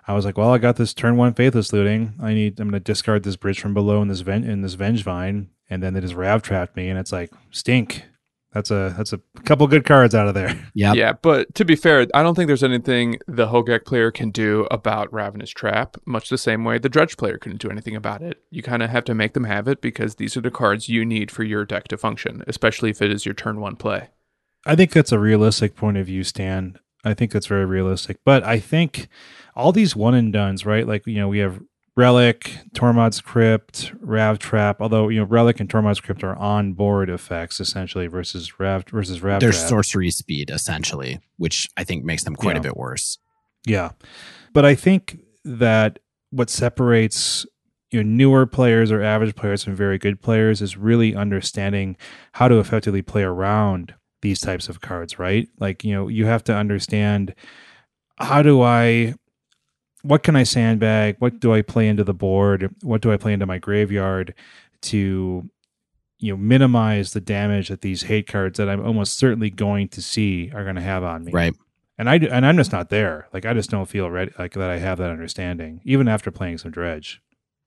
[0.06, 2.14] I was like, well, I got this turn one faithless looting.
[2.20, 5.48] I need I'm gonna discard this bridge from below in this ven- in this Vengevine,
[5.70, 8.04] and then they just Rav trapped me, and it's like stink.
[8.52, 10.70] That's a that's a couple good cards out of there.
[10.74, 14.32] yeah, Yeah, but to be fair, I don't think there's anything the Hogaak player can
[14.32, 18.22] do about Ravenous Trap, much the same way the Dredge player couldn't do anything about
[18.22, 18.42] it.
[18.50, 21.04] You kind of have to make them have it because these are the cards you
[21.04, 24.08] need for your deck to function, especially if it is your turn one play.
[24.66, 26.76] I think that's a realistic point of view, Stan.
[27.04, 28.18] I think that's very realistic.
[28.24, 29.08] But I think
[29.54, 30.86] all these one and duns, right?
[30.86, 31.60] Like, you know, we have
[32.00, 37.10] Relic, Tormod's Crypt, Rav Trap, although, you know, Relic and Tormod's Crypt are on board
[37.10, 39.68] effects essentially versus Rav versus Rav They're Trap.
[39.68, 42.60] sorcery speed essentially, which I think makes them quite Yeah.
[42.60, 43.18] a bit worse.
[43.66, 43.90] Yeah.
[44.54, 45.98] But I think that
[46.30, 47.44] what separates
[47.90, 51.96] you know newer players or average players from very good players is really understanding
[52.32, 55.48] how to effectively play around these types of cards, right?
[55.58, 57.34] Like, you know, you have to understand
[58.18, 59.14] how do I
[60.02, 61.16] what can I sandbag?
[61.18, 62.74] What do I play into the board?
[62.82, 64.34] What do I play into my graveyard
[64.82, 65.50] to
[66.20, 70.02] you know minimize the damage that these hate cards that I'm almost certainly going to
[70.02, 71.32] see are going to have on me.
[71.32, 71.54] Right.
[71.98, 73.28] And I and I'm just not there.
[73.32, 76.58] Like I just don't feel ready like that I have that understanding even after playing
[76.58, 77.20] some dredge.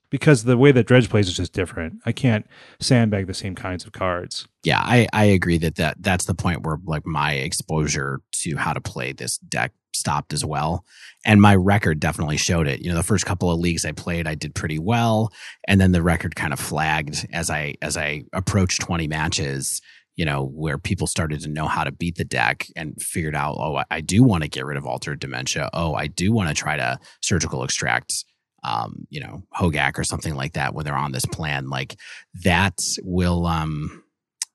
[0.09, 1.99] Because the way that dredge plays is just different.
[2.05, 2.45] I can't
[2.79, 4.47] sandbag the same kinds of cards.
[4.63, 8.73] Yeah, I, I agree that, that that's the point where like my exposure to how
[8.73, 10.85] to play this deck stopped as well.
[11.25, 12.81] And my record definitely showed it.
[12.81, 15.31] You know, the first couple of leagues I played, I did pretty well.
[15.67, 19.81] And then the record kind of flagged as I as I approached 20 matches
[20.15, 23.55] you know, where people started to know how to beat the deck and figured out,
[23.57, 25.69] oh, I, do want to get rid of altar of dementia.
[25.73, 28.23] Oh, I do want to try to surgical extract,
[28.63, 31.69] um, you know, Hogaak or something like that when they're on this plan.
[31.69, 31.95] Like
[32.43, 34.03] that will, um,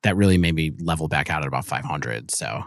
[0.03, 2.31] that really made me level back out at about 500.
[2.31, 2.63] So,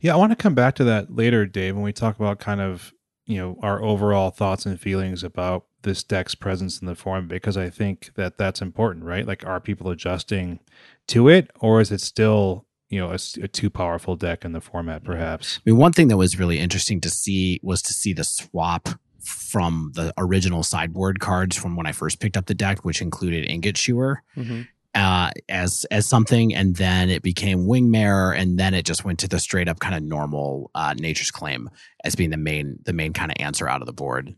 [0.00, 2.60] yeah, I want to come back to that later, Dave, when we talk about kind
[2.60, 2.92] of,
[3.26, 7.56] you know, our overall thoughts and feelings about this deck's presence in the form because
[7.56, 9.26] I think that that's important, right?
[9.26, 10.60] Like, are people adjusting
[11.08, 14.60] to it, or is it still you know a, a, too powerful deck in the
[14.60, 15.04] format?
[15.04, 15.58] Perhaps.
[15.58, 18.88] I mean, one thing that was really interesting to see was to see the swap
[19.20, 23.44] from the original sideboard cards from when I first picked up the deck, which included
[23.50, 24.22] Ingot Chewer.
[24.36, 24.62] Mm-hmm.
[24.98, 29.28] Uh, as as something, and then it became Wispmare, and then it just went to
[29.28, 31.70] the straight up kind of normal uh, Nature's Claim
[32.02, 34.34] as being the main the main kind of answer out of the board.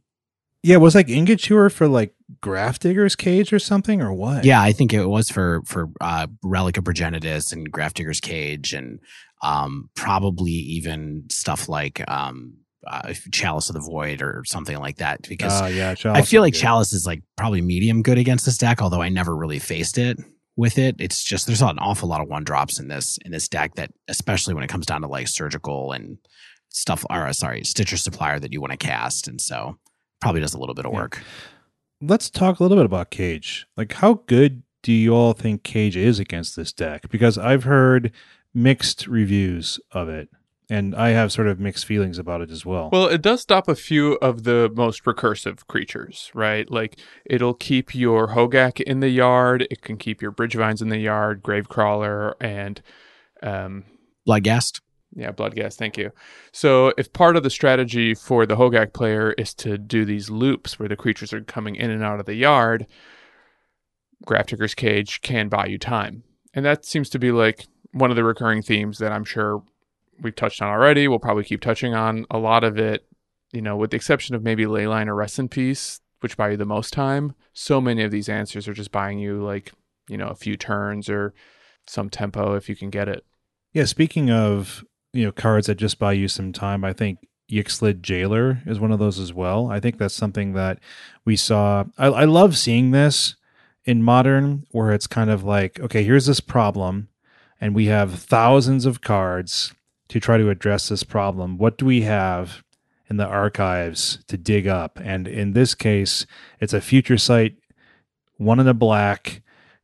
[0.62, 1.08] Yeah, it was like
[1.38, 4.44] chewer for like Grafdigger's Cage or something, or what?
[4.44, 9.00] Yeah, I think it was for for uh, Relic of Progenitus and Grafdigger's Cage, and
[9.42, 15.26] um, probably even stuff like um, uh, Chalice of the Void or something like that.
[15.26, 16.60] Because uh, yeah, I feel like good.
[16.60, 20.18] Chalice is like probably medium good against this deck, although I never really faced it
[20.56, 20.96] with it.
[20.98, 23.90] It's just there's an awful lot of one drops in this in this deck that,
[24.08, 26.18] especially when it comes down to like surgical and
[26.68, 27.04] stuff.
[27.10, 29.78] Or uh, sorry, Stitcher Supplier that you want to cast, and so
[30.20, 31.16] probably does a little bit of work.
[31.16, 32.08] Yeah.
[32.08, 33.66] Let's talk a little bit about Cage.
[33.76, 37.10] Like, how good do you all think Cage is against this deck?
[37.10, 38.12] Because I've heard
[38.54, 40.30] mixed reviews of it,
[40.70, 42.90] and I have sort of mixed feelings about it as well.
[42.92, 46.70] Well, it does stop a few of the most recursive creatures, right?
[46.70, 50.88] Like, it'll keep your Hogaak in the yard, it can keep your Bridge Vines in
[50.88, 52.80] the yard, Gravecrawler, and
[53.42, 53.84] um,
[54.26, 54.80] Bloodghast.
[55.12, 56.12] Yeah, Bloodghast, thank you.
[56.52, 60.78] So, if part of the strategy for the Hogaak player is to do these loops
[60.78, 62.86] where the creatures are coming in and out of the yard,
[64.24, 66.22] Grafdigger's Cage can buy you time.
[66.54, 69.64] And that seems to be like one of the recurring themes that I'm sure
[70.20, 71.08] we've touched on already.
[71.08, 73.06] We'll probably keep touching on a lot of it,
[73.52, 76.56] you know, with the exception of maybe Leyline or Rest in Peace, which buy you
[76.56, 77.34] the most time.
[77.52, 79.72] So many of these answers are just buying you like,
[80.08, 81.34] you know, a few turns or
[81.86, 83.24] some tempo if you can get it.
[83.72, 86.84] Yeah, speaking of you know cards that just buy you some time.
[86.84, 87.18] I think
[87.50, 89.70] Yixlid Jailer is one of those as well.
[89.70, 90.78] I think that's something that
[91.24, 91.84] we saw.
[91.98, 93.36] I, I love seeing this
[93.84, 97.08] in modern, where it's kind of like, okay, here's this problem,
[97.60, 99.72] and we have thousands of cards
[100.10, 101.58] to try to address this problem.
[101.58, 102.62] What do we have
[103.08, 105.00] in the archives to dig up?
[105.02, 106.26] And in this case,
[106.60, 107.56] it's a Future Sight,
[108.36, 109.42] one in a black,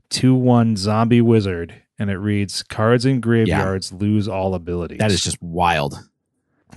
[0.09, 3.99] two one zombie wizard and it reads cards in graveyards yeah.
[3.99, 4.99] lose all abilities.
[4.99, 5.99] That is just wild.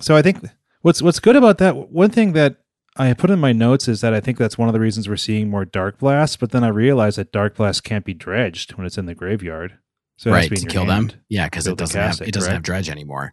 [0.00, 0.44] So I think
[0.82, 2.56] what's what's good about that one thing that
[2.96, 5.16] I put in my notes is that I think that's one of the reasons we're
[5.16, 8.86] seeing more Dark Blast, but then I realized that Dark Blast can't be dredged when
[8.86, 9.78] it's in the graveyard.
[10.16, 11.10] So right to kill hand.
[11.12, 11.20] them.
[11.28, 13.32] Yeah, because it doesn't have it, doesn't have dredge anymore.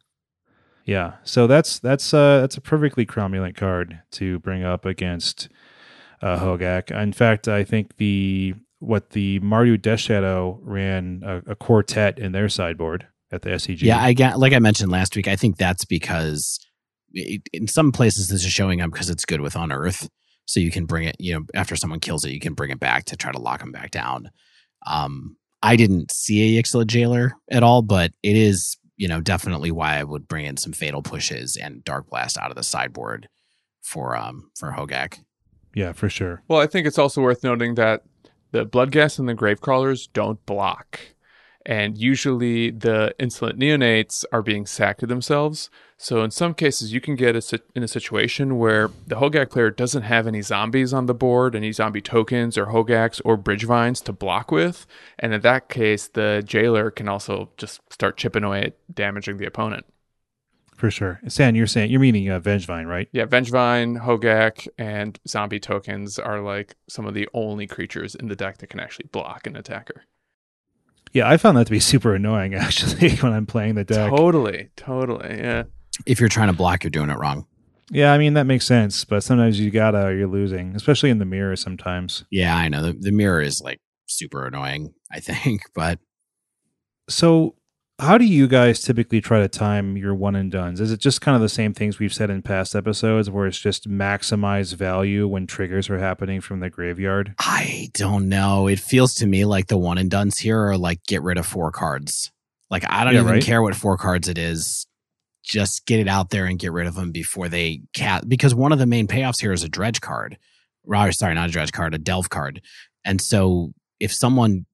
[0.88, 5.50] Yeah, so that's that's uh that's a perfectly cromulent card to bring up against
[6.22, 6.92] uh, Hogaak.
[6.92, 12.32] In fact, I think the what the Mardu Death Shadow ran a, a, quartet in
[12.32, 13.82] their sideboard at the SCG.
[13.82, 15.28] Yeah, I got like I mentioned last week.
[15.28, 16.58] I think that's because
[17.12, 20.08] it, in some places this is showing up because it's good with Unearth,
[20.46, 21.18] so you can bring it.
[21.20, 23.60] You know, after someone kills it, you can bring it back to try to lock
[23.60, 24.32] them back down.
[24.86, 29.72] Um, I didn't see a Yixlid Jailer at all, but it is you know definitely
[29.72, 33.30] why I would bring in some Fatal Pushes and Dark Blast out of the sideboard
[33.82, 35.20] for um for Hogaak.
[35.74, 36.42] Yeah, for sure.
[36.48, 38.04] Well, I think it's also worth noting that
[38.52, 41.00] the Bloodghast and the Gravecrawlers don't block.
[41.68, 45.70] And usually the insolent neonates are being sacked to themselves.
[45.98, 49.70] So in some cases, you can get a, in a situation where the Hogaak player
[49.70, 54.00] doesn't have any zombies on the board, any zombie tokens or Hogaaks or bridge vines
[54.02, 54.88] to block with.
[55.20, 59.46] And in that case, the jailer can also just start chipping away at damaging the
[59.46, 59.86] opponent.
[60.74, 61.20] For sure.
[61.28, 63.10] San, you're saying you're meaning uh, Vengevine, right?
[63.12, 68.38] Yeah, Vengevine, Hogaak, and zombie tokens are like some of the only creatures in the
[68.38, 70.04] deck that can actually block an attacker.
[71.18, 74.12] Yeah, I found that to be super annoying actually when I'm playing the deck.
[74.12, 75.40] Totally, totally.
[75.40, 75.64] Yeah.
[76.06, 77.48] If you're trying to block, you're doing it wrong.
[77.90, 81.26] Yeah, I mean that makes sense, but sometimes you gotta you're losing, especially in the
[81.26, 82.24] mirror sometimes.
[82.30, 82.84] Yeah, I know.
[82.84, 85.62] The, the mirror is like super annoying, I think.
[85.74, 85.98] But
[87.10, 87.56] So,
[88.00, 90.80] how do you guys typically try to time your one and duns?
[90.80, 93.60] Is it just kind of the same things we've said in past episodes where it's
[93.60, 97.34] just maximize value when triggers are happening from the graveyard?
[97.40, 98.68] I don't know.
[98.68, 101.48] It feels to me like the one and duns here are like get rid of
[101.48, 102.32] four cards.
[102.70, 103.44] Like I don't Yeah, even right.
[103.44, 104.86] care what four cards it is.
[105.44, 108.30] Just get it out there and get rid of them before they cat.
[108.30, 110.38] Because one of the main payoffs here is a dredge card.
[110.84, 112.62] Or, sorry, not a dredge card, a delve card.
[113.04, 114.66] And so if someone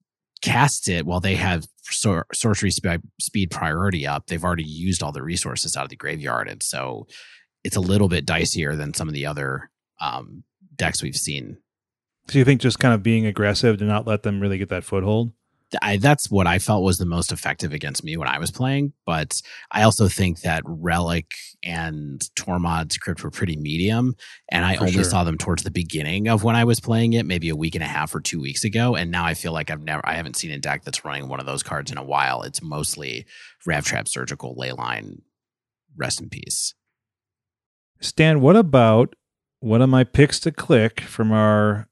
[0.41, 5.11] casts it while they have sor- sorcery sp- speed priority up, they've already used all
[5.11, 7.07] the resources out of the graveyard, and so
[7.64, 9.69] it's a little bit dicier than some of the other
[10.01, 10.43] um,
[10.76, 11.57] decks we've seen
[12.30, 14.84] So, you think just kind of being aggressive to not let them really get that
[14.84, 15.31] foothold?
[15.82, 18.94] I, that's what I felt was the most effective against me when I was playing.
[19.06, 19.41] But
[19.72, 21.32] I also think that Relic
[21.64, 24.16] and Tormod's Crypt were pretty medium.
[24.50, 25.04] And I For only sure.
[25.04, 27.84] saw them towards the beginning of when I was playing it, maybe a week and
[27.84, 28.95] a half or two weeks ago.
[28.95, 31.40] And now I feel like I've never, I haven't seen a deck that's running one
[31.40, 32.44] of those cards in a while.
[32.44, 33.26] It's mostly
[33.66, 35.22] Rav Trap Surgical Leyline.
[35.95, 36.74] Rest in peace.
[38.00, 39.16] Stan, what about
[39.60, 41.88] one of my picks to click from our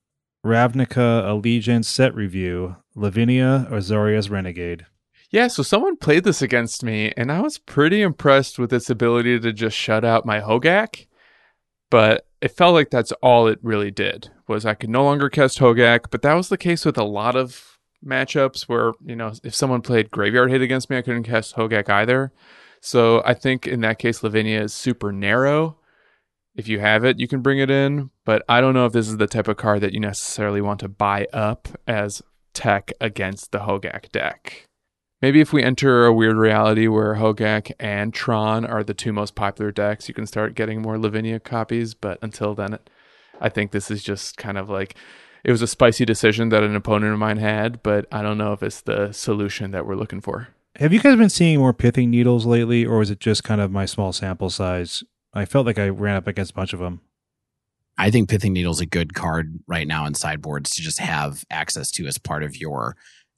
[0.46, 4.86] Ravnica Allegiance set review, Lavinia Azorius Renegade?
[5.30, 9.40] Yeah, so someone played this against me, and I was pretty impressed with its ability
[9.40, 11.08] to just shut out my Hogaak.
[11.90, 15.60] But it felt like that's all it really did was I could no longer cast
[15.60, 16.06] Hogaak.
[16.10, 19.82] But that was the case with a lot of matchups where you know if someone
[19.82, 22.34] played Graveyard Hit against me, I couldn't cast Hogaak either.
[22.82, 25.78] So I think in that case, Lavinia is super narrow.
[26.56, 28.10] If you have it, you can bring it in.
[28.26, 30.80] But I don't know if this is the type of card that you necessarily want
[30.82, 32.22] to buy up as
[32.54, 34.66] tech against the Hogaak deck.
[35.22, 39.36] Maybe if we enter a weird reality where Hogaak and Tron are the two most
[39.36, 41.94] popular decks, you can start getting more Lavinia copies.
[41.94, 42.80] But until then,
[43.40, 44.96] I think this is just kind of like
[45.44, 48.54] it was a spicy decision that an opponent of mine had, but I don't know
[48.54, 50.50] if it's the solution that we're looking for.
[50.78, 53.72] Have you guys been seeing more pithing needles lately, or is it just kind of
[53.72, 55.04] my small sample size?
[55.34, 57.02] I felt like I ran up against a bunch of them.
[57.98, 61.44] I think Pithing Needle is a good card right now in sideboards to just have
[61.50, 62.96] access to as part of your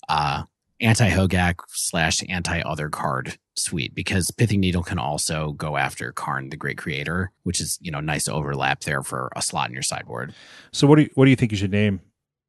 [0.10, 0.44] uh,
[0.80, 6.50] anti Hogaak slash anti other card suite because Pithing Needle can also go after Karn,
[6.50, 9.84] the Great Creator, which is you know nice overlap there for a slot in your
[9.84, 10.34] sideboard.
[10.72, 12.02] So, what do you, what do you think you should name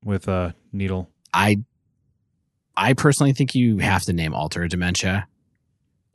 [0.05, 1.11] with uh, needle?
[1.33, 1.65] I
[2.77, 5.29] I personally think you have to name Altar Dementia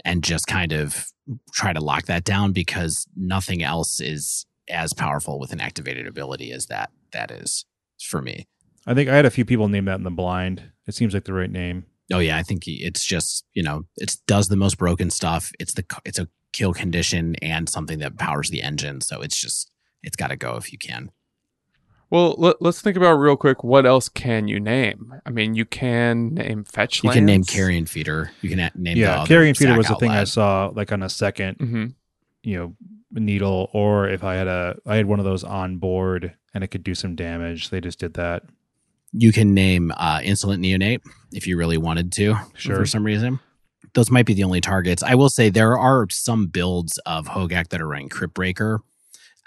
[0.05, 1.05] and just kind of
[1.53, 6.51] try to lock that down because nothing else is as powerful with an activated ability
[6.51, 7.65] as that that is
[8.01, 8.47] for me.
[8.87, 10.63] I think I had a few people name that in the blind.
[10.87, 11.85] It seems like the right name.
[12.11, 15.51] Oh yeah, I think he- it's just you know it does the most broken stuff.
[15.59, 19.01] It's the it's a kill condition and something that powers the engine.
[19.01, 19.71] So it's just
[20.01, 21.11] it's got to go if you can.
[22.11, 25.13] Well, let, us think about real quick what else can you name?
[25.27, 28.31] I mean, you can name fetch You can name carrion feeder.
[28.41, 30.91] You can a- name yeah, other carrion feeder sack was the thing I saw like
[30.91, 31.85] on a second, hmm
[32.41, 32.75] you know,
[33.11, 36.67] needle, or if I had a I had one of those on board and it
[36.67, 37.69] could do some damage.
[37.69, 38.43] They just did that.
[39.11, 42.75] You can name uh, insolent neonate if you really wanted to Sure.
[42.75, 43.39] for some reason.
[43.95, 45.01] Those might be the only targets.
[45.01, 48.79] I will say there are some builds of Hogaak that are running Cryptbreaker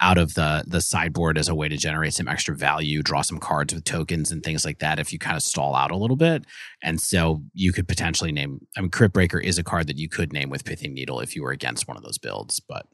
[0.00, 3.38] out of the the sideboard as a way to generate some extra value, draw some
[3.38, 6.16] cards with tokens and things like that if you kind of stall out a little
[6.16, 6.44] bit.
[6.82, 10.32] And so you could potentially name I mean Cryptbreaker is a card that you could
[10.32, 12.86] name with Pithing Needle if you were against one of those builds, but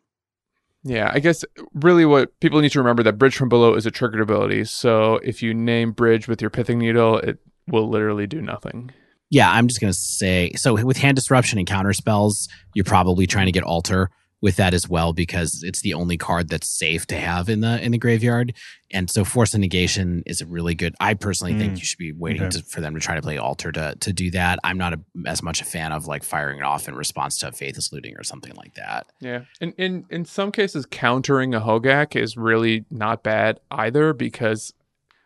[0.84, 1.44] Yeah, I guess
[1.74, 4.64] really what people need to remember that Bridge from Below is a triggered ability.
[4.64, 8.90] So if you name Bridge with your Pithing Needle, it will literally do nothing.
[9.30, 13.46] yeah, I'm just gonna say so with hand disruption and counter spells, you're probably trying
[13.46, 14.10] to get alter
[14.40, 17.82] with that as well because it's the only card that's safe to have in the
[17.82, 18.54] in the graveyard.
[18.90, 20.94] And so force of negation is a really good.
[21.00, 22.58] I personally think Mm, you should be waiting okay.
[22.58, 24.58] to, for them to try to play altar to to do that.
[24.64, 27.48] I'm not a, as much a fan of like firing it off in response to
[27.48, 29.06] a faithless looting or something like that.
[29.20, 29.40] Yeah.
[29.60, 34.72] And in, in some cases, countering a Hogaak is really not bad either because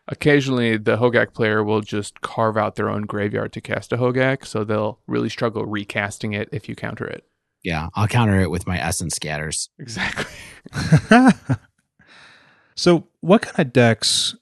[0.08, 4.44] occasionally the Hogaak player will just carve out their own graveyard to cast a Hogaak.
[4.46, 7.24] So they'll really struggle recasting it if you counter it.
[7.62, 9.68] Yeah, I'll counter it with my essence scatters.
[9.78, 10.26] Exactly.
[12.76, 14.34] so, what kind of decks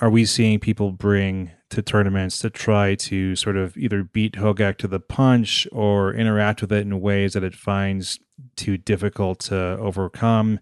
[0.00, 4.76] are we seeing people bring to tournaments to try to sort of either beat Hogaak
[4.78, 8.18] to the punch or interact with it in ways that it finds
[8.56, 10.60] too difficult to overcome?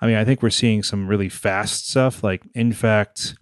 [0.00, 2.24] I mean, I think we're seeing some really fast stuff.
[2.24, 3.36] Like, in fact,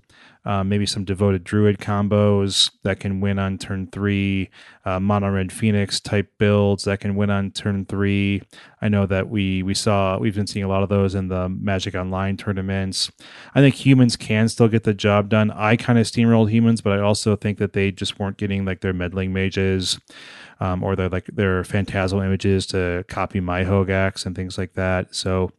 [0.48, 4.48] uh, maybe some devoted druid combos that can win on turn three,
[4.86, 8.40] uh, mono red phoenix type builds that can win on turn three.
[8.80, 11.50] I know that we we saw we've been seeing a lot of those in the
[11.50, 13.12] Magic Online tournaments.
[13.54, 15.50] I think humans can still get the job done.
[15.50, 18.80] I kind of steamrolled humans, but I also think that they just weren't getting like
[18.80, 20.00] their meddling mages.
[20.60, 25.14] Um, or their like their phantasmal images to copy my hogaaks and things like that.
[25.14, 25.52] So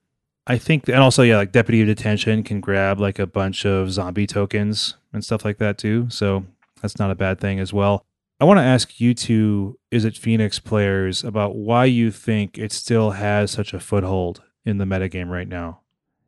[0.50, 3.92] I think, and also, yeah, like Deputy of Detention can grab like a bunch of
[3.92, 6.08] zombie tokens and stuff like that too.
[6.10, 6.44] So
[6.82, 8.04] that's not a bad thing as well.
[8.42, 13.12] I want to ask you two, Izzet Phoenix players, about why you think it still
[13.12, 15.82] has such a foothold in the metagame right now.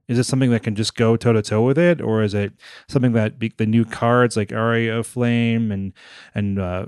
[0.08, 2.54] Is it something that can just go toe to toe with it, or is it
[2.88, 5.94] something that be, the new cards like Aria of Flame and
[6.36, 6.88] and uh,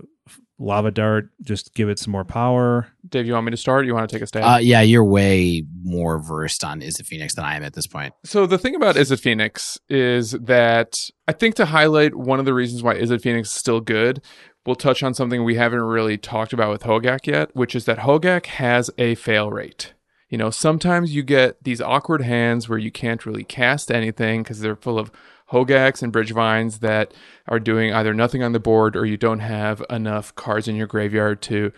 [0.63, 2.87] Lava Dart just give it some more power?
[3.07, 3.85] Dave, you want me to start?
[3.85, 4.43] You want to take a stab?
[4.43, 8.13] Uh, yeah, you're way more versed on Izzet Phoenix than I am at this point.
[8.23, 10.95] So the thing about Izzet Phoenix is that
[11.27, 14.21] I think to highlight one of the reasons why Izzet Phoenix is still good,
[14.65, 17.99] we'll touch on something we haven't really talked about with hogaak yet, which is that
[17.99, 19.93] hogaak has a fail rate.
[20.29, 24.61] You know, sometimes you get these awkward hands where you can't really cast anything because
[24.61, 25.11] they're full of
[25.51, 27.13] hogaaks and bridge vines that
[27.47, 30.87] are doing either nothing on the board or you don't have enough cards in your
[30.87, 31.71] graveyard to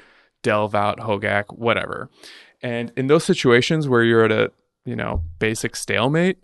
[0.43, 2.09] delve out Hogaak, whatever.
[2.61, 4.51] And in those situations where you're at a,
[4.85, 6.37] you know, basic stalemate,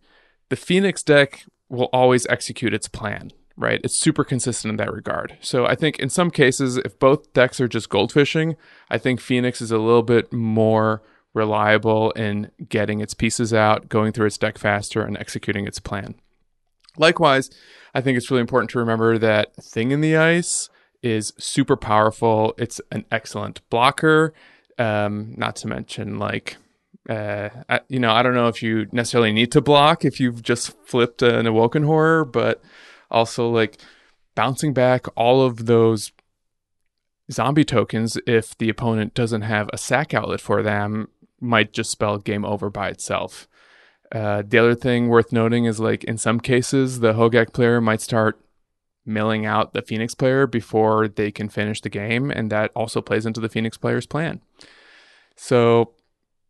[0.50, 3.80] the Phoenix deck will always execute its plan, right?
[3.84, 5.38] It's super consistent in that regard.
[5.40, 8.56] So I think in some cases, if both decks are just goldfishing,
[8.90, 11.02] I think Phoenix is a little bit more
[11.34, 16.16] reliable in getting its pieces out, going through its deck faster, and executing its plan.
[16.98, 17.50] Likewise,
[17.94, 20.70] I think it's really important to remember that Thing in the Ice
[21.02, 22.54] is super powerful.
[22.58, 24.34] It's an excellent blocker.
[24.78, 26.58] Um, not to mention, like,
[27.10, 30.44] uh, I, you know, I don't know if you necessarily need to block if you've
[30.44, 32.62] just flipped an Awoken Horror, but
[33.10, 33.78] also like
[34.36, 36.12] bouncing back all of those
[37.32, 41.08] zombie tokens if the opponent doesn't have a sack outlet for them
[41.40, 43.48] might just spell game over by itself.
[44.12, 48.02] Uh, the other thing worth noting is like in some cases, the Hogaak player might
[48.02, 48.40] start
[49.06, 53.26] milling out the Phoenix player before they can finish the game, and that also plays
[53.26, 54.42] into the Phoenix player's plan.
[55.36, 55.94] So,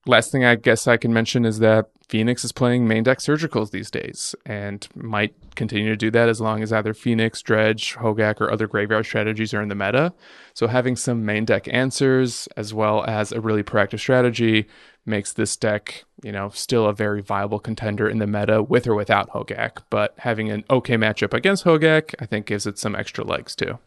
[0.05, 3.71] last thing I guess I can mention is that Phoenix is playing main deck surgicals
[3.71, 8.41] these days and might continue to do that as long as either Phoenix, Dredge, Hogaak,
[8.41, 10.13] or other graveyard strategies are in the meta.
[10.53, 14.67] So having some main deck answers as well as a really proactive strategy
[15.05, 18.95] makes this deck, you know, still a very viable contender in the meta with or
[18.95, 19.83] without Hogaak.
[19.89, 23.79] But having an okay matchup against Hogaak, I think gives it some extra legs too.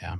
[0.00, 0.16] Yeah.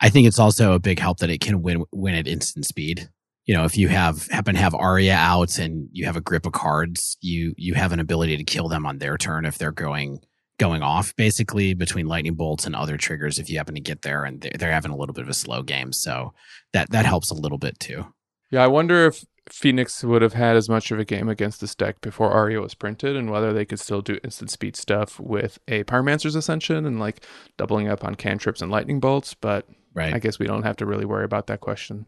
[0.00, 3.08] I think it's also a big help that it can win win at instant speed.
[3.46, 6.46] You know, if you have happen to have Aria out and you have a grip
[6.46, 9.72] of cards, you you have an ability to kill them on their turn if they're
[9.72, 10.20] going
[10.58, 14.24] going off basically between lightning bolts and other triggers if you happen to get there
[14.24, 16.32] and they're, they're having a little bit of a slow game so
[16.72, 18.06] that that helps a little bit too
[18.52, 21.74] yeah i wonder if Phoenix would have had as much of a game against this
[21.74, 25.58] deck before Aria was printed, and whether they could still do instant speed stuff with
[25.68, 27.24] a Pyromancer's Ascension and like
[27.56, 29.34] doubling up on cantrips and lightning bolts.
[29.34, 30.14] But right.
[30.14, 32.06] I guess we don't have to really worry about that question.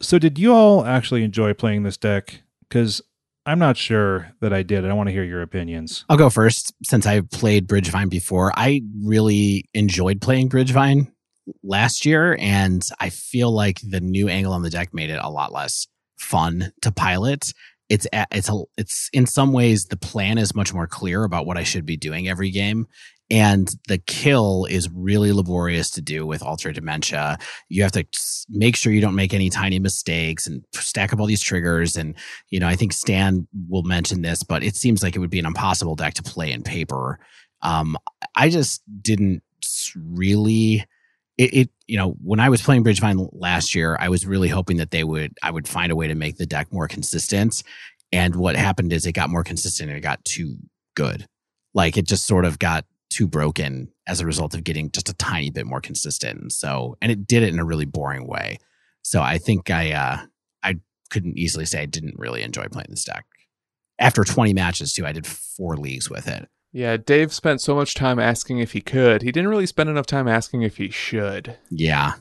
[0.00, 2.42] So, did you all actually enjoy playing this deck?
[2.68, 3.02] Because
[3.44, 4.84] I'm not sure that I did.
[4.84, 6.04] I want to hear your opinions.
[6.08, 8.52] I'll go first since I've played Bridgevine before.
[8.56, 11.12] I really enjoyed playing Bridgevine
[11.62, 15.30] last year, and I feel like the new angle on the deck made it a
[15.30, 15.86] lot less
[16.22, 17.52] fun to pilot.
[17.88, 21.58] It's it's a, it's in some ways the plan is much more clear about what
[21.58, 22.86] I should be doing every game,
[23.30, 27.38] and the kill is really laborious to do with Altar Dementia.
[27.68, 28.04] You have to
[28.48, 31.96] make sure you don't make any tiny mistakes and stack up all these triggers.
[31.96, 32.14] And
[32.48, 35.38] you know, I think Stan will mention this, but it seems like it would be
[35.38, 37.18] an impossible deck to play in paper.
[37.62, 37.96] Um,
[38.34, 39.42] I just didn't
[39.96, 40.84] really
[41.38, 44.76] it, it, you know when I was playing Bridgevine last year, I was really hoping
[44.78, 47.62] that they would I would find a way to make the deck more consistent.
[48.12, 50.56] And what happened is it got more consistent and it got too
[50.94, 51.26] good.
[51.74, 55.14] Like it just sort of got too broken as a result of getting just a
[55.14, 56.52] tiny bit more consistent.
[56.52, 58.58] So and it did it in a really boring way.
[59.02, 60.18] So I think I uh
[60.62, 60.76] I
[61.10, 63.24] couldn't easily say I didn't really enjoy playing this deck.
[63.98, 66.48] After 20 matches too, I did four leagues with it.
[66.72, 69.22] Yeah, Dave spent so much time asking if he could.
[69.22, 71.58] He didn't really spend enough time asking if he should.
[71.70, 72.14] Yeah.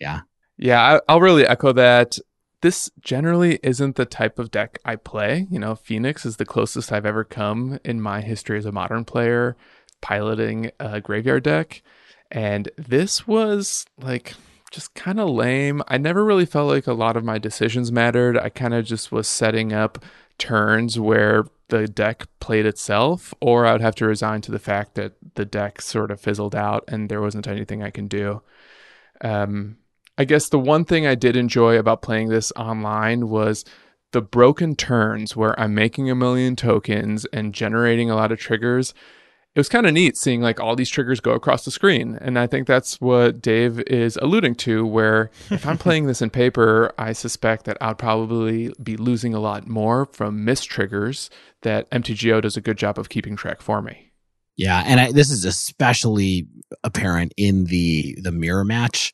[0.00, 0.20] Yeah.
[0.56, 2.18] Yeah, I, will really echo that.
[2.60, 5.46] This generally isn't the type of deck I play.
[5.50, 9.04] You know, Phoenix is the closest I've ever come in my history as a modern
[9.04, 9.56] player
[10.00, 11.82] piloting a graveyard deck.
[12.30, 14.34] And this was like
[14.70, 15.82] just kind of lame.
[15.86, 18.36] I never really felt like a lot of my decisions mattered.
[18.36, 20.04] I kind of just was setting up
[20.38, 24.94] turns where the deck played itself, or I would have to resign to the fact
[24.94, 28.42] that the deck sort of fizzled out and there wasn't anything I can do.
[29.20, 29.76] Um,
[30.16, 33.64] I guess the one thing I did enjoy about playing this online was
[34.12, 38.94] the broken turns where I'm making a million tokens and generating a lot of triggers
[39.58, 42.16] it was kind of neat seeing like all these triggers go across the screen.
[42.20, 46.30] And I think that's what Dave is alluding to, where if I'm playing this in
[46.30, 51.28] paper, I suspect that I'd probably be losing a lot more from missed triggers
[51.62, 54.12] that MTGO does a good job of keeping track for me.
[54.54, 56.46] Yeah, and I, this is especially
[56.84, 59.12] apparent in the the mirror match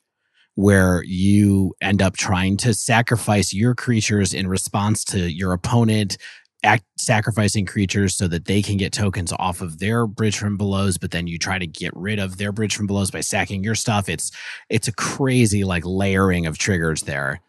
[0.56, 6.18] where you end up trying to sacrifice your creatures in response to your opponent
[6.64, 10.98] act, sacrificing creatures so that they can get tokens off of their bridge from belows
[10.98, 13.74] but then you try to get rid of their bridge from belows by sacking your
[13.74, 14.08] stuff.
[14.08, 14.32] It's
[14.68, 17.40] it's a crazy like layering of triggers there.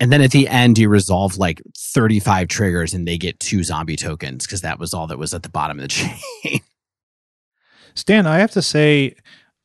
[0.00, 3.96] And then at the end you resolve like 35 triggers and they get two zombie
[3.96, 6.60] tokens because that was all that was at the bottom of the chain.
[7.94, 9.14] Stan i have to say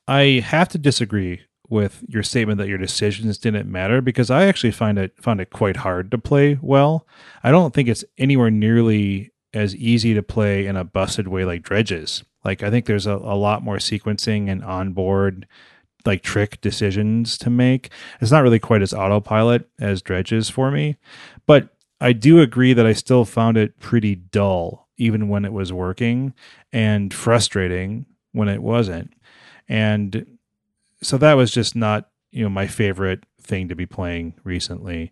[0.08, 1.42] i have to disagree
[1.72, 5.50] with your statement that your decisions didn't matter because I actually find it found it
[5.50, 7.08] quite hard to play well.
[7.44, 11.64] I don't think it's anywhere nearly as easy to play in a busted way like
[11.64, 12.24] dredges.
[12.44, 15.48] Like I think there's a, a lot more sequencing and onboard
[16.06, 17.90] like trick decisions to make.
[18.20, 20.98] It's not really quite as autopilot as dredges for me,
[21.46, 21.70] but
[22.02, 26.34] I do agree that I still found it pretty dull even when it was working
[26.74, 29.14] and frustrating when it wasn't.
[29.70, 30.26] And
[31.02, 35.12] so that was just not you know my favorite thing to be playing recently.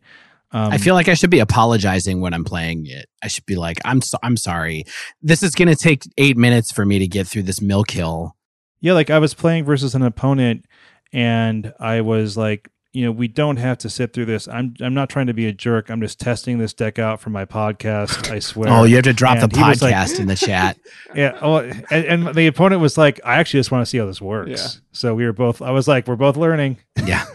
[0.51, 3.07] Um, I feel like I should be apologizing when I'm playing it.
[3.21, 4.85] I should be like, "I'm so, I'm sorry.
[5.21, 8.35] This is going to take eight minutes for me to get through this mill kill."
[8.81, 10.65] Yeah, like I was playing versus an opponent,
[11.13, 14.47] and I was like, you know, we don't have to sit through this.
[14.47, 15.89] I'm I'm not trying to be a jerk.
[15.91, 18.31] I'm just testing this deck out for my podcast.
[18.31, 18.69] I swear.
[18.69, 20.79] oh, you have to drop and the podcast like, in the chat.
[21.15, 21.37] Yeah.
[21.41, 24.21] Oh, and, and, the opponent was like, I actually just want to see how this
[24.21, 24.49] works.
[24.75, 24.81] Yeah.
[24.91, 25.61] So we were both.
[25.61, 26.77] I was like, we're both learning.
[27.03, 27.25] Yeah.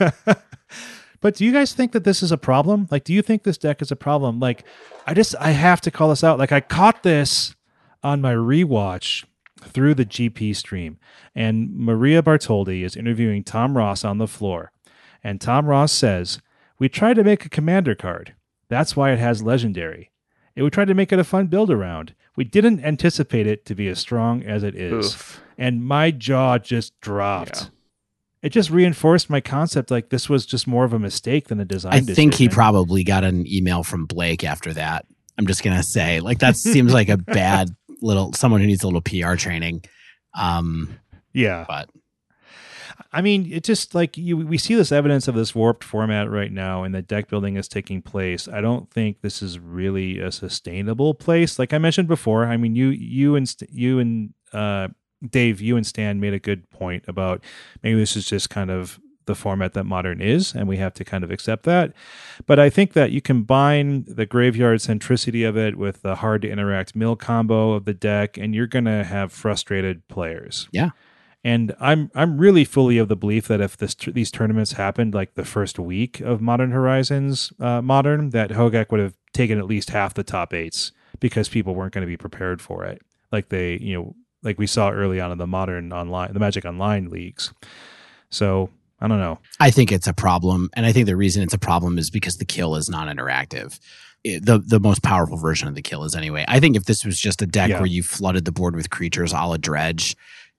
[1.20, 2.86] but do you guys think that this is a problem?
[2.90, 4.38] Like, do you think this deck is a problem?
[4.38, 4.64] Like,
[5.06, 6.38] I just I have to call this out.
[6.38, 7.54] Like, I caught this
[8.02, 9.24] on my rewatch
[9.60, 10.98] through the GP stream,
[11.34, 14.72] and Maria Bartholdi is interviewing Tom Ross on the floor
[15.24, 16.40] and Tom Ross says,
[16.78, 18.34] We tried to make a commander card.
[18.68, 20.10] That's why it has legendary.
[20.54, 22.14] And we tried to make it a fun build around.
[22.36, 25.14] We didn't anticipate it to be as strong as it is.
[25.14, 25.40] Oof.
[25.56, 27.62] And my jaw just dropped.
[27.62, 27.68] Yeah.
[28.42, 31.64] It just reinforced my concept like this was just more of a mistake than a
[31.64, 32.14] design I decision.
[32.14, 35.06] think he probably got an email from Blake after that.
[35.38, 37.70] I'm just going to say, like, that seems like a bad
[38.02, 39.84] little, someone who needs a little PR training.
[40.34, 40.98] Um,
[41.32, 41.64] yeah.
[41.66, 41.88] But
[43.12, 46.52] I mean, it just like you, we see this evidence of this warped format right
[46.52, 48.48] now, and the deck building is taking place.
[48.48, 51.58] I don't think this is really a sustainable place.
[51.58, 54.88] Like I mentioned before, I mean, you, you and you and uh,
[55.28, 57.42] Dave, you and Stan made a good point about
[57.82, 61.04] maybe this is just kind of the format that modern is, and we have to
[61.04, 61.92] kind of accept that.
[62.46, 66.50] But I think that you combine the graveyard centricity of it with the hard to
[66.50, 70.68] interact mill combo of the deck, and you're going to have frustrated players.
[70.72, 70.90] Yeah.
[71.44, 75.34] And I'm I'm really fully of the belief that if this these tournaments happened like
[75.34, 79.90] the first week of Modern Horizons uh, Modern, that Hogaak would have taken at least
[79.90, 83.76] half the top eights because people weren't going to be prepared for it, like they
[83.76, 87.52] you know like we saw early on in the Modern Online, the Magic Online leagues.
[88.30, 89.38] So I don't know.
[89.60, 92.38] I think it's a problem, and I think the reason it's a problem is because
[92.38, 93.78] the kill is non-interactive.
[94.24, 96.46] the the most powerful version of the kill is anyway.
[96.48, 97.80] I think if this was just a deck yeah.
[97.80, 100.16] where you flooded the board with creatures a la dredge,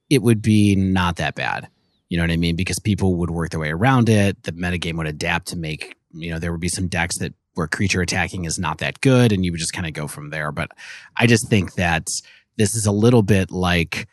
[0.09, 1.67] it would be not that bad.
[2.09, 2.55] You know what I mean?
[2.55, 4.43] Because people would work their way around it.
[4.43, 7.67] The metagame would adapt to make, you know, there would be some decks that where
[7.67, 10.51] creature attacking is not that good and you would just kind of go from there.
[10.51, 10.71] But
[11.17, 12.09] I just think that
[12.57, 14.07] this is a little bit like,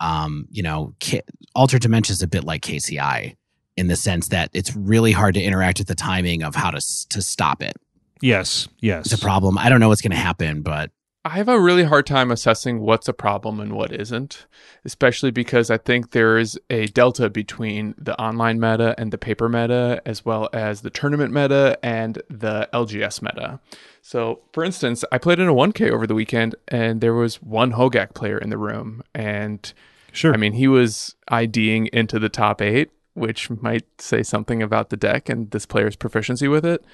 [0.00, 1.22] um, you know, K-
[1.54, 3.36] Altar of Dementia is a bit like KCI
[3.76, 6.80] in the sense that it's really hard to interact with the timing of how to
[7.10, 7.76] to stop it.
[8.20, 9.12] Yes, yes.
[9.12, 9.56] It's a problem.
[9.56, 10.90] I don't know what's going to happen, but
[11.24, 14.46] I have a really hard time assessing what's a problem and what isn't,
[14.84, 19.48] especially because I think there is a delta between the online meta and the paper
[19.48, 23.58] meta, as well as the tournament meta and the LGS meta.
[24.00, 27.72] So, for instance, I played in a 1K over the weekend, and there was one
[27.72, 29.70] Hogaak player in the room, and
[30.12, 34.90] sure, I mean he was IDing into the top eight, which might say something about
[34.90, 36.84] the deck and this player's proficiency with it.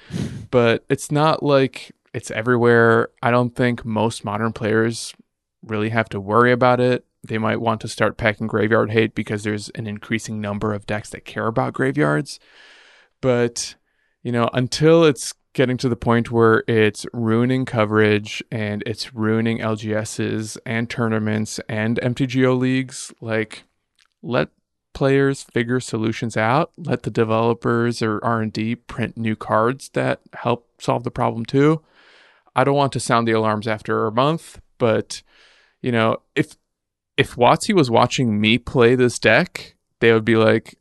[0.49, 3.09] But it's not like it's everywhere.
[3.21, 5.13] I don't think most modern players
[5.61, 7.05] really have to worry about it.
[7.27, 11.09] They might want to start packing graveyard hate because there's an increasing number of decks
[11.09, 12.39] that care about graveyards.
[13.19, 13.75] But,
[14.23, 19.59] you know, until it's getting to the point where it's ruining coverage and it's ruining
[19.59, 23.13] LGSs and tournaments and MTGO leagues.
[23.19, 23.63] Like,
[24.21, 24.49] let
[24.93, 26.71] players figure solutions out.
[26.77, 31.81] Let the developers or R&D print new cards that help solve the problem too.
[32.55, 35.21] I don't want to sound the alarms after a month, but
[35.81, 36.55] you know, if
[37.17, 40.75] if WotC was watching me play this deck, they would be like,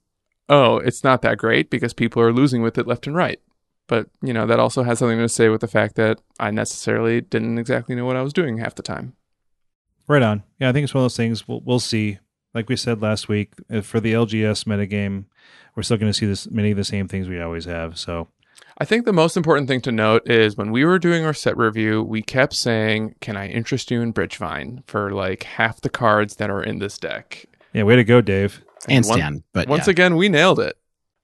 [0.48, 3.40] "Oh, it's not that great because people are losing with it left and right."
[3.86, 7.20] But, you know, that also has something to say with the fact that I necessarily
[7.20, 9.14] didn't exactly know what I was doing half the time.
[10.08, 10.42] Right on.
[10.58, 12.18] Yeah, I think it's one of those things we'll, we'll see.
[12.54, 15.24] Like we said last week, uh, for the LGS metagame,
[15.74, 17.98] we're still going to see this many of the same things we always have.
[17.98, 18.28] So
[18.78, 21.56] I think the most important thing to note is when we were doing our set
[21.56, 26.36] review, we kept saying, Can I interest you in Bridgevine for like half the cards
[26.36, 27.46] that are in this deck?
[27.72, 28.62] Yeah, way to go, Dave.
[28.88, 29.44] And, and Stan.
[29.52, 29.92] but once yeah.
[29.92, 30.76] again, we nailed it.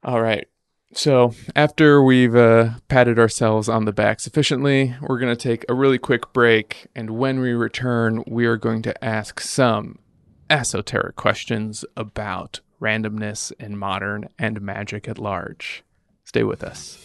[0.05, 0.47] All right.
[0.93, 5.74] So, after we've uh, patted ourselves on the back sufficiently, we're going to take a
[5.74, 6.89] really quick break.
[6.97, 10.01] And when we return, we are going to ask some
[10.48, 15.85] esoteric questions about randomness in modern and magic at large.
[16.31, 16.97] Stay with us.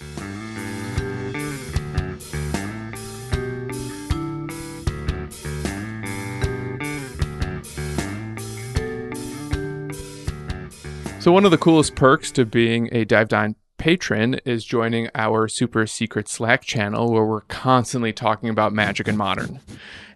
[11.20, 15.48] So, one of the coolest perks to being a Dive Down patron is joining our
[15.48, 19.60] super secret Slack channel where we're constantly talking about magic and modern.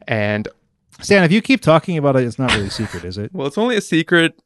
[0.07, 0.47] And
[1.01, 3.31] Stan, if you keep talking about it, it's not really secret, is it?
[3.33, 4.39] well, it's only a secret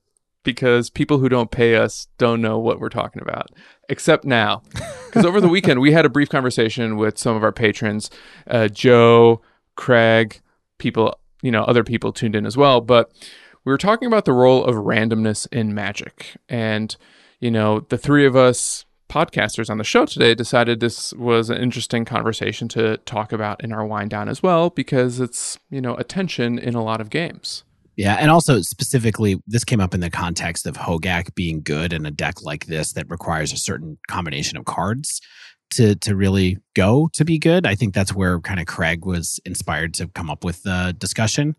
[0.43, 3.49] because people who don't pay us don't know what we're talking about,
[3.89, 4.61] except now.
[5.05, 8.09] Because over the weekend, we had a brief conversation with some of our patrons,
[8.47, 9.41] uh, Joe,
[9.75, 10.41] Craig,
[10.77, 12.81] people, you know, other people tuned in as well.
[12.81, 13.11] But
[13.65, 16.35] we were talking about the role of randomness in magic.
[16.49, 16.95] And,
[17.39, 21.57] you know, the three of us podcasters on the show today decided this was an
[21.57, 25.93] interesting conversation to talk about in our wind down as well because it's you know
[25.97, 27.63] attention in a lot of games
[27.95, 32.05] yeah and also specifically this came up in the context of hogaak being good in
[32.05, 35.21] a deck like this that requires a certain combination of cards
[35.73, 37.65] to to really go to be good.
[37.65, 41.55] I think that's where kind of craig was inspired to come up with the discussion.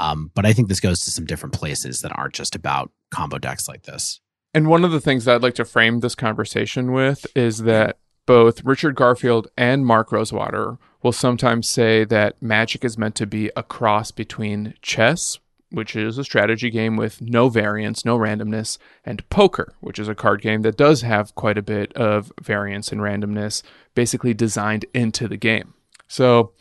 [0.00, 3.38] Um, but i think this goes to some different places that aren't just about combo
[3.38, 4.20] decks like this.
[4.54, 7.98] And one of the things that I'd like to frame this conversation with is that
[8.24, 13.50] both Richard Garfield and Mark Rosewater will sometimes say that Magic is meant to be
[13.56, 15.38] a cross between chess,
[15.70, 20.14] which is a strategy game with no variance, no randomness, and poker, which is a
[20.14, 23.62] card game that does have quite a bit of variance and randomness,
[23.94, 25.74] basically designed into the game.
[26.06, 26.52] So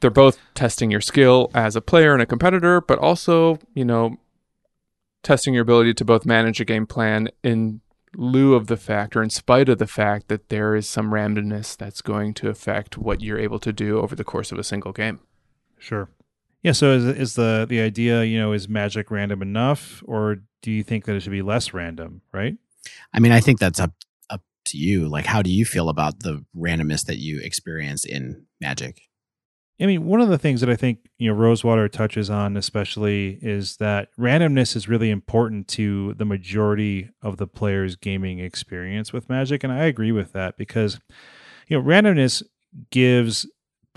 [0.00, 4.18] they're both testing your skill as a player and a competitor, but also, you know,
[5.22, 7.80] testing your ability to both manage a game plan in
[8.16, 11.76] lieu of the fact or in spite of the fact that there is some randomness
[11.76, 14.92] that's going to affect what you're able to do over the course of a single
[14.92, 15.20] game.
[15.78, 16.08] Sure.
[16.62, 20.70] Yeah, so is, is the the idea, you know, is magic random enough or do
[20.70, 22.56] you think that it should be less random, right?
[23.14, 23.92] I mean, I think that's up
[24.28, 25.08] up to you.
[25.08, 29.02] Like how do you feel about the randomness that you experience in magic?
[29.80, 33.38] I mean, one of the things that I think you know Rosewater touches on, especially,
[33.40, 39.30] is that randomness is really important to the majority of the player's gaming experience with
[39.30, 41.00] Magic, and I agree with that because
[41.66, 42.42] you know randomness
[42.90, 43.46] gives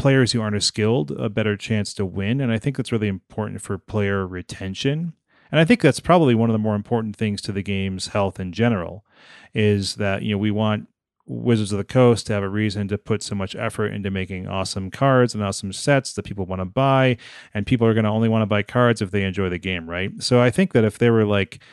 [0.03, 3.07] players who aren't as skilled a better chance to win, and I think that's really
[3.07, 5.13] important for player retention.
[5.49, 8.37] And I think that's probably one of the more important things to the game's health
[8.37, 9.05] in general,
[9.53, 10.89] is that you know we want
[11.25, 14.45] Wizards of the Coast to have a reason to put so much effort into making
[14.45, 17.15] awesome cards and awesome sets that people want to buy.
[17.53, 19.89] And people are going to only want to buy cards if they enjoy the game,
[19.89, 20.11] right?
[20.21, 21.63] So I think that if there were like,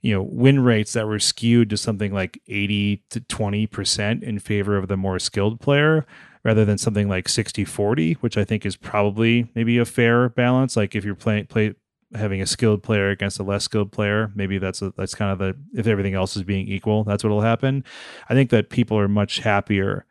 [0.00, 4.76] you know, win rates that were skewed to something like 80 to 20% in favor
[4.76, 6.06] of the more skilled player,
[6.42, 10.76] rather than something like 60 40 which i think is probably maybe a fair balance
[10.76, 11.74] like if you're playing play
[12.14, 14.32] having a skilled player against a less skilled player.
[14.34, 17.40] Maybe that's a, that's kind of the if everything else is being equal, that's what'll
[17.40, 17.84] happen.
[18.28, 20.06] I think that people are much happier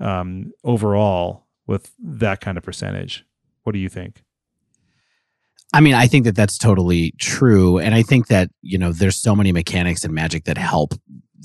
[0.00, 3.24] um, overall with that kind of percentage.
[3.62, 4.22] What do you think?
[5.72, 9.16] I mean, I think that that's totally true, and I think that you know there's
[9.16, 10.94] so many mechanics in Magic that help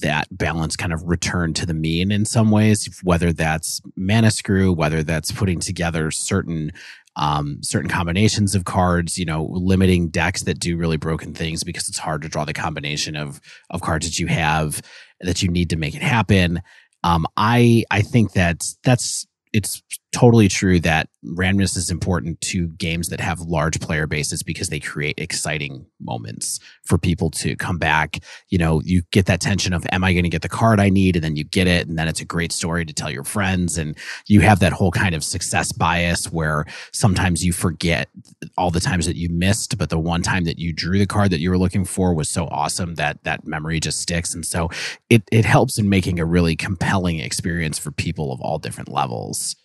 [0.01, 2.99] that balance kind of return to the mean in some ways.
[3.03, 6.71] Whether that's mana screw, whether that's putting together certain
[7.15, 11.89] um, certain combinations of cards, you know, limiting decks that do really broken things because
[11.89, 14.81] it's hard to draw the combination of of cards that you have
[15.21, 16.61] that you need to make it happen.
[17.03, 23.09] Um, I I think that that's it's totally true that randomness is important to games
[23.09, 28.19] that have large player bases because they create exciting moments for people to come back.
[28.47, 30.89] You know, you get that tension of, am I going to get the card I
[30.89, 31.15] need?
[31.15, 31.87] And then you get it.
[31.87, 33.77] And then it's a great story to tell your friends.
[33.77, 33.95] And
[34.27, 38.09] you have that whole kind of success bias where sometimes you forget
[38.57, 41.31] all the times that you missed, but the one time that you drew the card
[41.31, 44.33] that you were looking for was so awesome that that memory just sticks.
[44.33, 44.69] And so
[45.09, 49.55] it, it helps in making a really compelling experience for people of all different levels.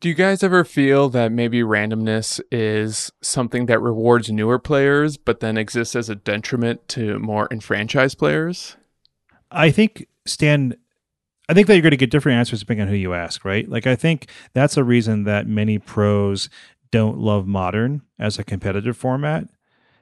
[0.00, 5.40] Do you guys ever feel that maybe randomness is something that rewards newer players, but
[5.40, 8.76] then exists as a detriment to more enfranchised players?
[9.50, 10.76] I think Stan,
[11.48, 13.68] I think that you're going to get different answers depending on who you ask, right?
[13.68, 16.48] Like I think that's a reason that many pros
[16.92, 19.48] don't love modern as a competitive format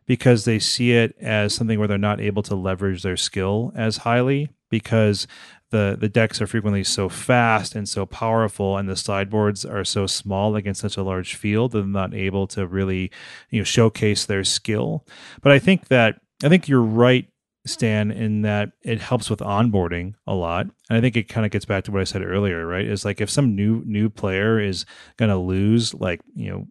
[0.05, 3.99] because they see it as something where they're not able to leverage their skill as
[3.99, 5.27] highly because
[5.71, 10.07] the the decks are frequently so fast and so powerful and the sideboards are so
[10.07, 13.11] small against such a large field that they're not able to really
[13.51, 15.05] you know showcase their skill.
[15.43, 17.27] But i think that i think you're right
[17.67, 20.67] stan in that it helps with onboarding a lot.
[20.89, 22.87] And i think it kind of gets back to what i said earlier right?
[22.87, 24.87] Is like if some new new player is
[25.17, 26.67] going to lose like you know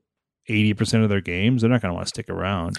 [0.48, 2.78] 80% of their games they're not going to want to stick around.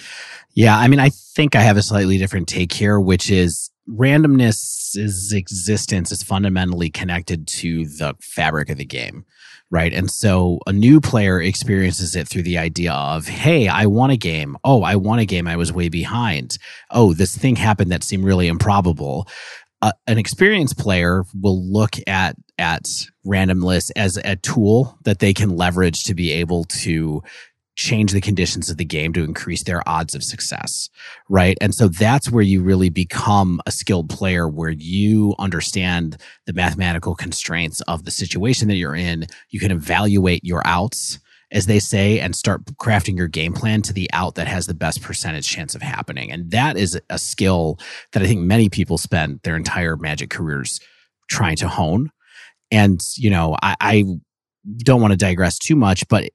[0.55, 5.32] Yeah i mean i think i have a slightly different take here which is randomness's
[5.32, 9.24] existence is fundamentally connected to the fabric of the game
[9.70, 9.92] right?
[9.92, 14.16] And so a new player experiences it through the idea of hey i won a
[14.16, 14.56] game.
[14.64, 16.58] Oh i won a game i was way behind.
[16.90, 19.28] Oh this thing happened that seemed really improbable.
[19.82, 22.84] Uh, an experienced player will look at at
[23.26, 27.22] randomness as a tool that they can leverage to be able to
[27.76, 30.88] change the conditions of the game to increase their odds of success,
[31.28, 31.58] right?
[31.60, 36.16] And so that's where you really become a skilled player where you understand
[36.46, 39.26] the mathematical constraints of the situation that you're in.
[39.50, 41.18] You can evaluate your outs,
[41.52, 44.74] as they say, and start crafting your game plan to the out that has the
[44.74, 46.32] best percentage chance of happening.
[46.32, 47.78] And that is a skill
[48.12, 50.80] that I think many people spend their entire magic careers
[51.28, 52.10] trying to hone.
[52.70, 54.04] And, you know, I, I
[54.78, 56.28] don't want to digress too much, but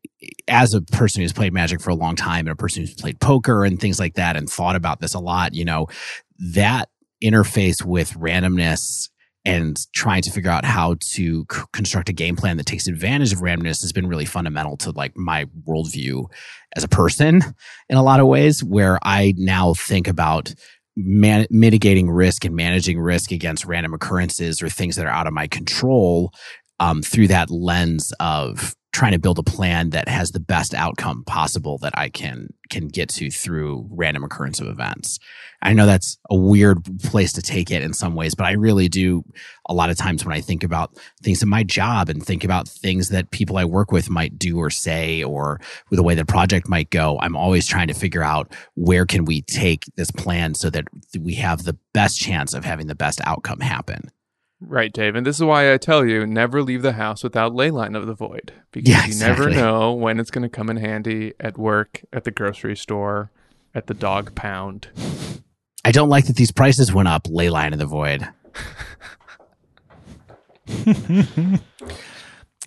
[0.48, 3.20] as a person who's played Magic for a long time and a person who's played
[3.20, 5.88] poker and things like that and thought about this a lot, you know,
[6.54, 6.90] that
[7.24, 9.10] interface with randomness
[9.44, 13.34] and trying to figure out how to c- construct a game plan that takes advantage
[13.34, 16.26] of randomness has been really fundamental to like my worldview
[16.76, 17.42] as a person
[17.90, 20.54] in a lot of ways where I now think about
[20.96, 25.34] man- mitigating risk and managing risk against random occurrences or things that are out of
[25.34, 26.34] my control
[26.82, 31.24] um, through that lens of trying to build a plan that has the best outcome
[31.24, 35.20] possible that I can can get to through random occurrence of events.
[35.62, 38.90] I know that's a weird place to take it in some ways, but I really
[38.90, 39.24] do
[39.70, 42.68] a lot of times when I think about things in my job and think about
[42.68, 46.68] things that people I work with might do or say or the way the project
[46.68, 50.70] might go, I'm always trying to figure out where can we take this plan so
[50.72, 50.86] that
[51.20, 54.10] we have the best chance of having the best outcome happen.
[54.62, 55.16] Right, Dave.
[55.16, 58.14] And this is why I tell you never leave the house without Leyline of the
[58.14, 58.54] Void.
[58.72, 62.24] Because Yeah, you never know when it's going to come in handy at work, at
[62.24, 63.32] the grocery store,
[63.74, 64.88] at the dog pound.
[65.84, 68.30] I don't like that these prices went up, Leyline of the Void.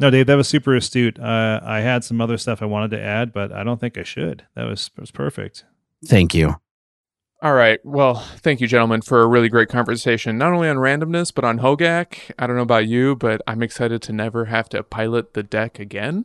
[0.00, 3.00] no dave that was super astute uh, i had some other stuff i wanted to
[3.00, 5.64] add but i don't think i should that was was perfect
[6.06, 6.56] Thank you.
[7.44, 7.78] All right.
[7.84, 11.58] Well, thank you, gentlemen, for a really great conversation, not only on randomness, but on
[11.58, 12.32] Hogaak.
[12.38, 15.78] I don't know about you, but I'm excited to never have to pilot the deck
[15.78, 16.24] again.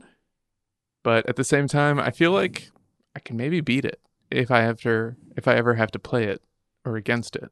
[1.03, 2.69] But at the same time, I feel like
[3.17, 3.99] I can maybe beat it
[4.31, 6.41] if I have to, if I ever have to play it
[6.85, 7.51] or against it.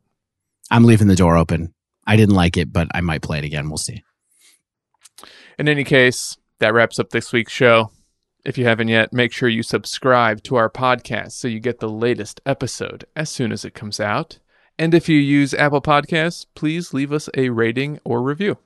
[0.72, 1.74] I'm leaving the door open.
[2.06, 3.68] I didn't like it, but I might play it again.
[3.68, 4.02] We'll see.
[5.60, 7.92] In any case, that wraps up this week's show.
[8.48, 11.90] If you haven't yet, make sure you subscribe to our podcast so you get the
[11.90, 14.40] latest episode as soon as it comes out.
[14.80, 18.58] And if you use Apple Podcasts, please leave us a rating or review.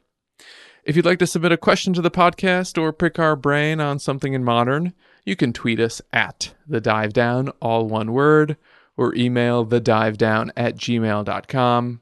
[0.83, 3.97] If you'd like to submit a question to the podcast or pick our brain on
[3.97, 4.93] something in modern,
[5.25, 8.57] you can tweet us at the dive down, all one word,
[8.95, 12.01] or email the dive down at gmail.com.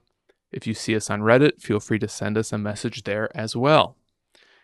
[0.52, 3.56] If you see us on Reddit, feel free to send us a message there as
[3.56, 3.96] well.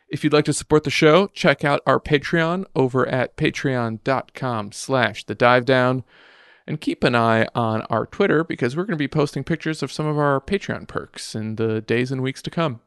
[0.09, 5.23] If you'd like to support the show, check out our Patreon over at patreon.com slash
[5.23, 6.03] the dive down.
[6.67, 9.91] And keep an eye on our Twitter because we're going to be posting pictures of
[9.91, 12.81] some of our Patreon perks in the days and weeks to come.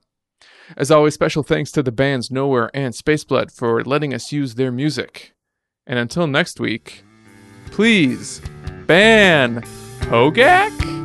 [0.76, 4.72] As always, special thanks to the bands Nowhere and Spaceblood for letting us use their
[4.72, 5.32] music.
[5.86, 7.04] And until next week,
[7.70, 8.40] please
[8.86, 9.62] ban
[10.00, 10.97] Hogaak?